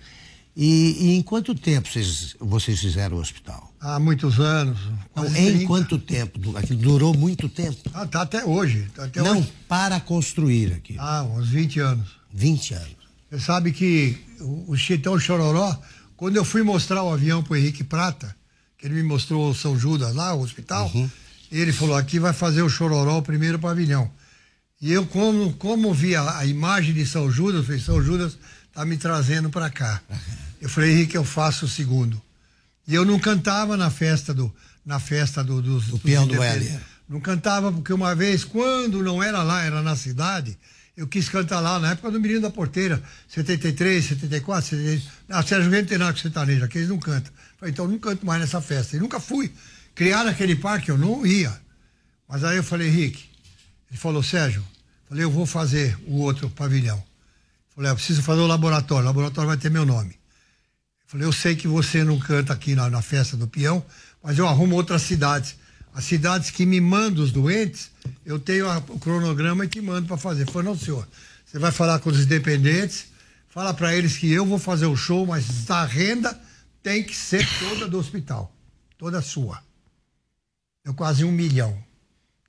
[0.59, 3.71] E, e, em quanto tempo vocês, vocês fizeram o hospital?
[3.79, 4.79] Há muitos anos.
[5.15, 5.67] Não, em 30.
[5.67, 6.57] quanto tempo?
[6.57, 7.77] Aquilo durou muito tempo?
[7.93, 8.87] Ah, tá até hoje.
[8.95, 9.53] Tá até Não, hoje.
[9.67, 10.95] para construir aqui.
[10.97, 12.07] Ah, uns 20 anos.
[12.33, 12.97] 20 anos.
[13.29, 15.79] Você sabe que o, o Chitão Chororó,
[16.15, 18.35] quando eu fui mostrar o avião para o Henrique Prata,
[18.79, 21.07] que ele me mostrou o São Judas lá, o hospital, uhum.
[21.51, 24.11] Ele falou: aqui vai fazer o Chororó, o primeiro pavilhão.
[24.81, 28.37] E eu, como, como vi a, a imagem de São Judas, eu falei: São Judas
[28.67, 30.01] está me trazendo para cá.
[30.59, 32.19] Eu falei: Henrique, eu faço o segundo.
[32.87, 34.51] E eu não cantava na festa do
[34.83, 36.81] na festa do, dos, do peão do Hélia.
[37.07, 40.57] Não cantava porque uma vez, quando não era lá, era na cidade,
[40.95, 45.03] eu quis cantar lá na época do Menino da Porteira, 73, 74, 73.
[45.29, 45.71] Ah, Sérgio
[46.17, 47.31] sertanejo, que eles não cantam.
[47.59, 48.97] Falei, então não canto mais nessa festa.
[48.97, 49.53] E nunca fui
[49.97, 51.59] criaram aquele parque, eu não ia.
[52.29, 53.25] Mas aí eu falei, Henrique,
[53.89, 54.63] ele falou, Sérgio,
[55.09, 57.03] falei, eu vou fazer o outro pavilhão.
[57.75, 60.15] Falei, eu preciso fazer o laboratório, o laboratório vai ter meu nome.
[61.07, 63.83] Falei, eu sei que você não canta aqui na, na festa do peão,
[64.21, 65.55] mas eu arrumo outras cidades.
[65.95, 67.89] As cidades que me mandam os doentes,
[68.23, 70.47] eu tenho a, o cronograma e te mando para fazer.
[70.47, 71.07] Falei, não, senhor,
[71.43, 73.07] você vai falar com os independentes,
[73.49, 76.39] fala para eles que eu vou fazer o show, mas a renda
[76.83, 78.53] tem que ser toda do hospital,
[78.99, 79.65] toda sua.
[80.87, 81.77] Deu quase um milhão.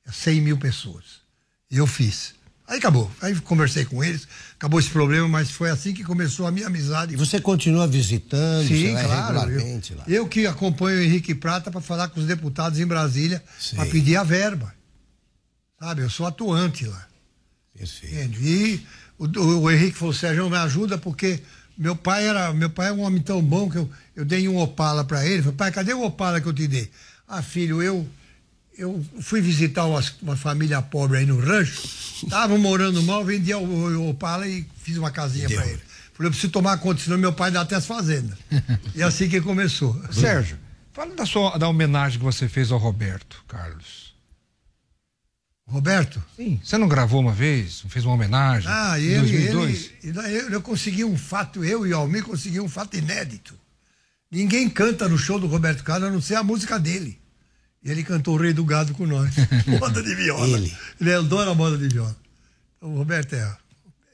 [0.09, 1.23] 100 mil pessoas.
[1.69, 2.35] E eu fiz.
[2.69, 3.11] Aí acabou.
[3.21, 7.15] Aí conversei com eles, acabou esse problema, mas foi assim que começou a minha amizade.
[7.15, 10.05] E você continua visitando, Sim, claro, regularmente eu, lá?
[10.07, 13.43] Eu que acompanho o Henrique Prata para falar com os deputados em Brasília
[13.75, 14.73] para pedir a verba.
[15.81, 17.09] Sabe, eu sou atuante lá.
[17.77, 18.41] Perfeito.
[18.41, 18.87] E
[19.19, 21.43] o, o, o, Henrique falou, Sérgio, me ajuda porque
[21.77, 24.59] meu pai era, meu pai é um homem tão bom que eu, eu dei um
[24.59, 25.43] Opala para ele.
[25.43, 26.89] Falei, pai, cadê o Opala que eu te dei?
[27.27, 28.09] Ah, filho, eu
[28.79, 31.83] eu fui visitar uma, uma, família pobre aí no rancho,
[32.23, 35.83] estavam morando mal, vendi o, o Opala e fiz uma casinha para ele.
[36.15, 38.39] Falei, eu preciso tomar conta, senão meu pai dá até as fazendas.
[38.95, 40.01] e assim que começou.
[40.13, 40.57] Sérgio,
[40.93, 44.15] fala da, sua, da homenagem que você fez ao Roberto Carlos.
[45.67, 46.23] Roberto?
[46.37, 46.61] Sim.
[46.65, 47.85] Você não gravou uma vez?
[47.89, 48.71] Fez uma homenagem?
[48.73, 49.91] Ah, em ele, 2002?
[50.03, 53.55] Ele, ele, eu consegui um fato, eu e o Almir consegui um fato inédito.
[54.31, 57.21] Ninguém canta no show do Roberto Carlos a não ser a música dele.
[57.83, 59.35] E ele cantou o Rei do Gado com nós.
[59.81, 60.59] moda de viola.
[60.59, 60.77] Ele.
[61.01, 62.17] Ele adora a moda de viola.
[62.77, 63.57] Então, o Roberto é,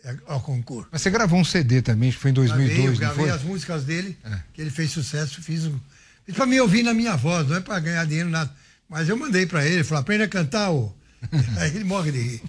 [0.04, 0.88] é ao concurso.
[0.92, 3.84] Mas você gravou um CD também, que foi em 2002, gravei, eu gravei as músicas
[3.84, 4.40] dele, é.
[4.52, 5.78] que ele fez sucesso, fiz um...
[6.24, 8.50] Fiz pra mim ouvir na minha voz, não é pra ganhar dinheiro, nada.
[8.88, 10.94] Mas eu mandei pra ele, falei, aprende a cantar, ô.
[11.58, 12.42] Aí ele morre de rir.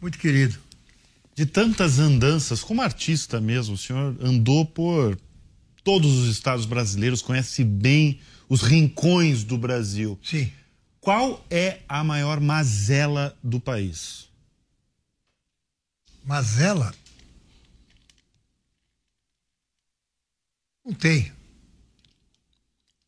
[0.00, 0.56] Muito querido.
[1.34, 5.18] De tantas andanças, como artista mesmo, o senhor andou por
[5.82, 8.20] todos os estados brasileiros, conhece bem
[8.50, 10.18] os rincões do Brasil.
[10.24, 10.52] Sim.
[11.00, 14.28] Qual é a maior mazela do país?
[16.24, 16.92] Mazela?
[20.84, 21.32] Não tem.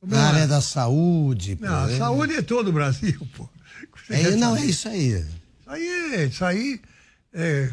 [0.01, 1.59] Na área da saúde.
[1.61, 3.49] Não, a saúde é todo o Brasil, pô.
[4.09, 4.63] É, não, saber?
[4.63, 5.09] é isso aí.
[5.11, 5.31] Isso
[5.67, 6.81] aí, é- isso aí
[7.33, 7.73] é,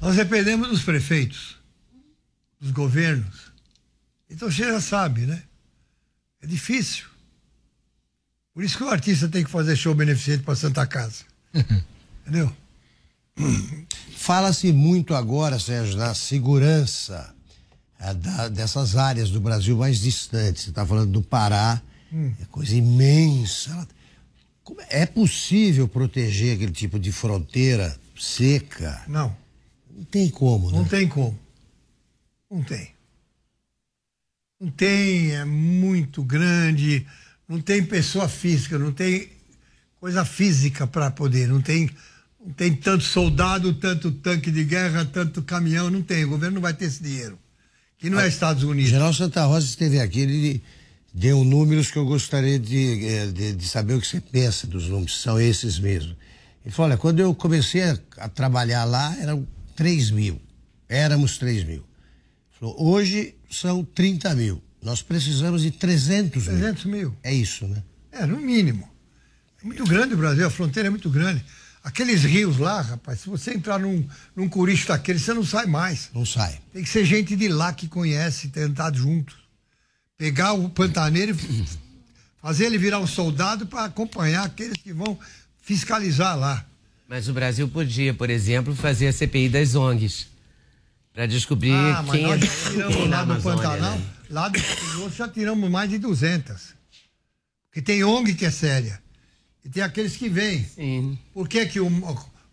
[0.00, 1.56] nós dependemos dos prefeitos,
[2.60, 3.52] dos governos.
[4.30, 5.42] Então você já sabe, né?
[6.42, 7.06] É difícil.
[8.54, 11.24] Por isso que o artista tem que fazer show beneficente para Santa Casa.
[12.22, 12.52] Entendeu?
[14.16, 17.34] Fala-se muito agora, Sérgio, na segurança
[18.00, 20.64] eh, da- dessas áreas do Brasil mais distantes.
[20.64, 21.80] Você está falando do Pará,
[22.12, 22.32] Hum.
[22.40, 23.86] é coisa imensa.
[24.64, 29.02] Como é possível proteger aquele tipo de fronteira seca?
[29.06, 29.34] Não.
[29.94, 30.78] Não tem como, né?
[30.78, 31.38] Não tem como.
[32.50, 32.90] Não tem.
[34.60, 37.06] Não tem, é muito grande,
[37.48, 39.28] não tem pessoa física, não tem
[40.00, 41.88] coisa física para poder, não tem,
[42.44, 46.24] não tem tanto soldado, tanto tanque de guerra, tanto caminhão, não tem.
[46.24, 47.38] O governo não vai ter esse dinheiro.
[47.98, 48.90] Que não é Estados O Unidos.
[48.90, 50.62] General Santa Rosa esteve aqui, ele
[51.14, 54.88] deu números que eu gostaria de, eh, de, de saber o que você pensa dos
[54.88, 56.16] números, são esses mesmo.
[56.64, 60.40] Ele falou, olha, quando eu comecei a, a trabalhar lá, eram 3 mil,
[60.88, 61.76] éramos 3 mil.
[61.76, 61.84] Ele
[62.58, 66.58] falou, hoje são 30 mil, nós precisamos de 300 mil.
[66.58, 67.16] 300 mil.
[67.22, 67.82] É isso, né?
[68.12, 68.88] É, no mínimo.
[69.62, 71.44] É muito grande o Brasil, a fronteira é muito grande.
[71.82, 76.10] Aqueles rios lá, rapaz, se você entrar num, num curicho daquele, você não sai mais.
[76.14, 76.60] Não sai.
[76.72, 79.36] Tem que ser gente de lá que conhece, andado junto.
[80.16, 81.64] Pegar o pantaneiro e
[82.42, 85.18] fazer ele virar um soldado para acompanhar aqueles que vão
[85.62, 86.64] fiscalizar lá.
[87.08, 90.28] Mas o Brasil podia, por exemplo, fazer a CPI das ONGs.
[91.18, 94.04] Para descobrir Ah, mas quem nós é tiramos na lá do Pantanal, né?
[94.30, 96.54] lá do Grosso já tiramos mais de 200.
[97.68, 99.02] Porque tem ONG que é séria.
[99.64, 100.64] E tem aqueles que vêm.
[100.64, 101.18] Sim.
[101.34, 101.88] Por que, que o,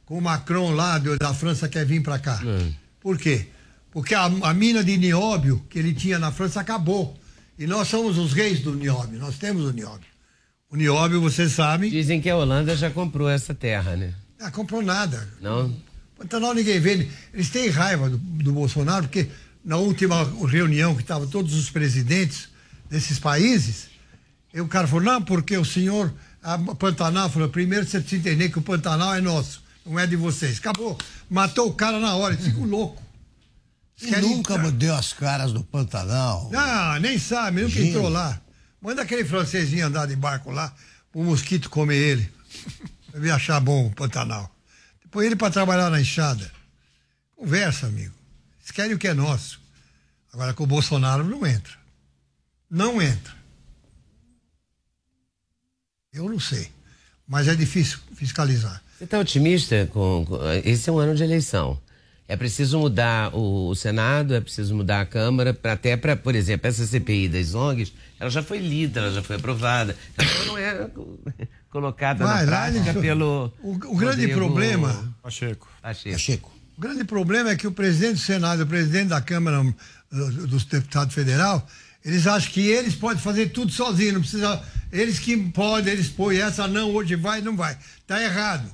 [0.10, 2.42] o Macron lá do- da França quer vir para cá?
[2.44, 2.74] Hum.
[3.00, 3.46] Por quê?
[3.92, 7.16] Porque a, a mina de nióbio que ele tinha na França acabou.
[7.60, 10.08] E nós somos os reis do nióbio, nós temos o nióbio.
[10.72, 11.92] O nióbio, você sabe.
[11.92, 14.12] Dizem que a Holanda já comprou essa terra, né?
[14.42, 15.30] Ah, comprou nada.
[15.40, 15.72] Não?
[16.18, 17.08] Pantanal ninguém vê.
[17.34, 19.28] Eles têm raiva do, do Bolsonaro, porque
[19.64, 22.50] na última reunião que estavam todos os presidentes
[22.90, 23.88] desses países,
[24.54, 28.50] e o cara falou, não, porque o senhor, a Pantanal, falou, primeiro você precisa entender
[28.50, 30.60] que o Pantanal é nosso, não é de vocês.
[30.60, 30.98] Acabou.
[31.30, 33.04] Matou o cara na hora, eles ficam loucos.
[34.02, 36.50] E nunca deu as caras do Pantanal.
[36.52, 37.92] Não, nem sabe, nunca Gente.
[37.92, 38.42] entrou lá.
[38.82, 40.76] Manda aquele francesinho andar de barco lá,
[41.14, 42.30] o mosquito comer ele.
[43.14, 44.54] Deve achar bom o Pantanal.
[45.16, 46.52] Põe ele para trabalhar na enxada.
[47.38, 48.14] Conversa, amigo.
[48.60, 49.62] Eles querem o que é nosso.
[50.34, 51.72] Agora com o Bolsonaro não entra.
[52.70, 53.34] Não entra.
[56.12, 56.70] Eu não sei.
[57.26, 58.84] Mas é difícil fiscalizar.
[58.98, 61.80] Você está otimista com, com- Esse é um ano de eleição.
[62.28, 66.36] É preciso mudar o, o Senado, é preciso mudar a Câmara, pra, até para, por
[66.36, 69.96] exemplo, essa CPI das ONGs, ela já foi lida, ela já foi aprovada.
[70.18, 70.90] Ela não é
[71.76, 73.52] colocada Vai, na lá prática pelo.
[73.62, 75.14] O, o grande Rodrigo problema.
[75.22, 75.68] Pacheco.
[75.82, 76.52] Pacheco.
[76.78, 79.62] O grande problema é que o presidente do Senado e o presidente da Câmara
[80.10, 81.68] dos Deputados Federal,
[82.04, 84.64] eles acham que eles podem fazer tudo sozinhos, não precisa.
[84.90, 87.78] Eles que podem, eles põem essa não, hoje vai, não vai.
[88.00, 88.72] Está errado.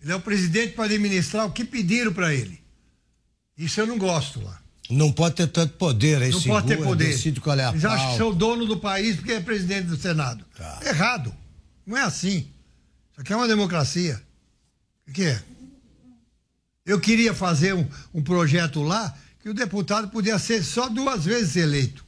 [0.00, 2.60] Ele é o presidente para administrar o que pediram para ele.
[3.58, 4.60] Isso eu não gosto lá.
[4.88, 7.08] Não pode ter tanto poder, aí Não pode ter poder.
[7.08, 9.96] decide qual é a Eles acham que são dono do país porque é presidente do
[9.96, 10.44] Senado.
[10.56, 10.78] Tá.
[10.84, 11.34] Errado.
[11.86, 12.50] Não é assim.
[13.12, 14.20] Isso aqui é uma democracia.
[15.08, 15.42] O que é?
[16.84, 21.56] Eu queria fazer um, um projeto lá que o deputado podia ser só duas vezes
[21.56, 22.04] eleito.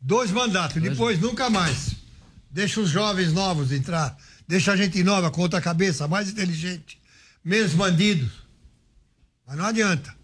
[0.00, 1.96] Dois mandatos, depois nunca mais.
[2.50, 4.16] Deixa os jovens novos entrar.
[4.46, 6.98] Deixa a gente nova, com outra cabeça, mais inteligente.
[7.44, 8.30] Menos bandidos.
[9.46, 10.14] Mas não adianta.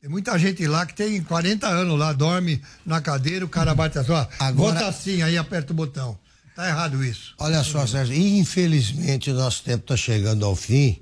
[0.00, 3.98] Tem muita gente lá que tem 40 anos lá, dorme na cadeira, o cara bate
[3.98, 6.16] assim, ó, Agora- vota assim, aí aperta o botão.
[6.56, 7.34] Tá errado isso.
[7.38, 10.98] Olha só, Sérgio, infelizmente o nosso tempo está chegando ao fim,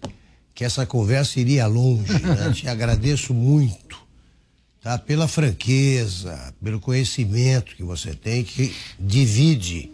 [0.52, 2.12] que essa conversa iria longe.
[2.12, 2.50] Né?
[2.52, 3.96] Te agradeço muito,
[4.82, 4.98] tá?
[4.98, 9.92] Pela franqueza, pelo conhecimento que você tem, que divide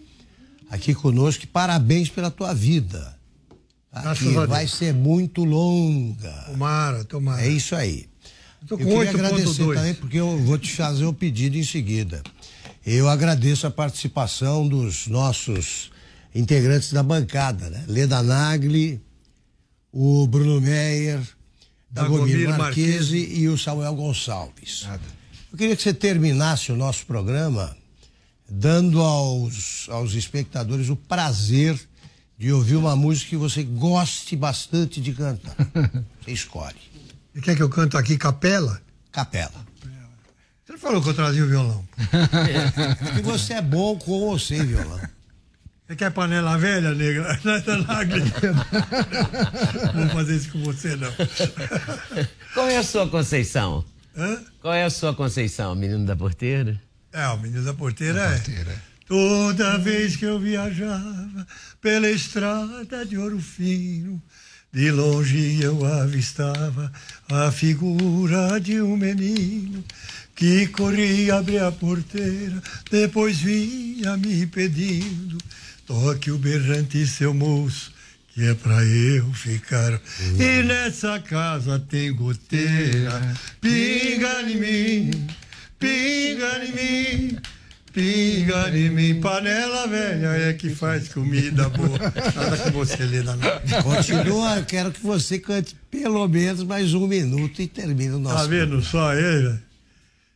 [0.70, 1.46] aqui conosco.
[1.48, 3.14] Parabéns pela tua vida.
[3.92, 4.14] Tá?
[4.14, 4.48] Que Deus.
[4.48, 6.32] vai ser muito longa.
[6.46, 7.42] Tomara, tomara.
[7.42, 8.08] É isso aí.
[8.62, 9.14] Eu com queria 8.2.
[9.14, 12.22] agradecer também, porque eu vou te fazer o pedido em seguida.
[12.84, 15.90] Eu agradeço a participação dos nossos
[16.34, 17.84] integrantes da bancada, né?
[17.86, 19.00] Leda Nagli,
[19.92, 21.20] o Bruno Meyer,
[21.90, 24.86] Dagomir Marquese e o Samuel Gonçalves.
[25.52, 27.76] Eu queria que você terminasse o nosso programa
[28.48, 31.78] dando aos, aos espectadores o prazer
[32.38, 35.54] de ouvir uma música que você goste bastante de cantar.
[36.24, 36.78] Você escolhe.
[37.34, 38.80] E quer que eu canto aqui capela?
[39.12, 39.66] Capela.
[40.70, 41.84] Você não falou que eu trazia o violão.
[43.02, 45.00] Porque você é bom com ou sem violão.
[45.84, 47.36] Você quer panela velha, negra?
[49.92, 51.12] Não vou fazer isso com você, não.
[52.54, 53.84] Qual é a sua conceição?
[54.16, 54.38] Hã?
[54.60, 56.80] Qual é a sua conceição, menino da porteira?
[57.12, 58.40] É, o menino da porteira é.
[59.08, 61.44] Toda vez que eu viajava
[61.80, 64.22] pela estrada de ouro fino,
[64.72, 66.92] de longe eu avistava
[67.28, 69.84] a figura de um menino
[70.40, 75.36] que corria abrir a porteira, depois vinha me pedindo,
[75.86, 77.92] toque o berrante seu moço,
[78.32, 80.00] que é pra eu ficar.
[80.38, 85.26] E nessa casa tem goteira, pinga em mim,
[85.78, 87.38] pinga em mim.
[87.92, 91.98] Pinga em mim, panela velha é que faz comida boa.
[91.98, 93.36] Nada que você lê na.
[93.82, 98.36] Continua, quero que você cante pelo menos mais um minuto e termine o nosso.
[98.36, 99.58] Tá vendo só ele?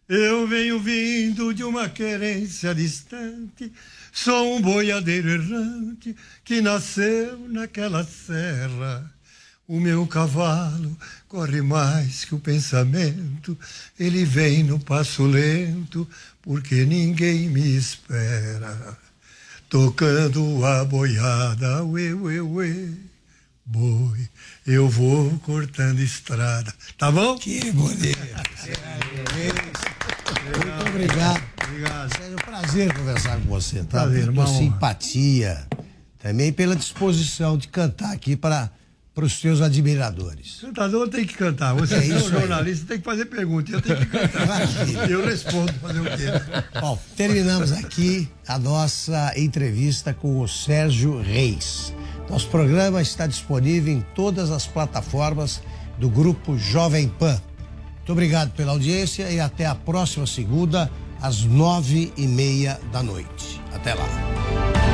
[0.09, 3.73] Eu venho vindo de uma querência distante,
[4.13, 6.15] sou um boiadeiro errante
[6.45, 9.11] que nasceu naquela serra.
[9.67, 10.95] O meu cavalo
[11.27, 13.59] corre mais que o pensamento,
[13.99, 16.07] ele vem no passo lento,
[16.43, 18.99] porque ninguém me espera.
[19.71, 22.91] Tocando a boiada, uê, uê, uê,
[23.65, 24.29] boi,
[24.67, 26.73] eu vou cortando estrada.
[26.99, 27.37] Tá bom?
[27.39, 28.19] Que bonito.
[30.45, 31.43] Muito obrigado.
[31.67, 32.23] Obrigado.
[32.23, 34.03] É um prazer conversar com você, tá?
[34.03, 34.47] Prazer, honra.
[34.47, 35.67] simpatia,
[36.19, 38.71] também pela disposição de cantar aqui para
[39.15, 40.59] para os teus admiradores.
[40.61, 41.73] Cantador tem que cantar.
[41.75, 42.41] Você É é, um isso aí.
[42.41, 43.71] jornalista, tem que fazer pergunta.
[43.71, 45.09] Eu tenho que cantar.
[45.09, 46.79] eu respondo, fazer o quê?
[46.81, 51.93] Bom, terminamos aqui a nossa entrevista com o Sérgio Reis.
[52.29, 55.63] Nosso programa está disponível em todas as plataformas
[55.99, 57.41] do grupo Jovem Pan.
[57.99, 63.61] Muito obrigado pela audiência e até a próxima segunda, às nove e meia da noite.
[63.73, 64.94] Até lá.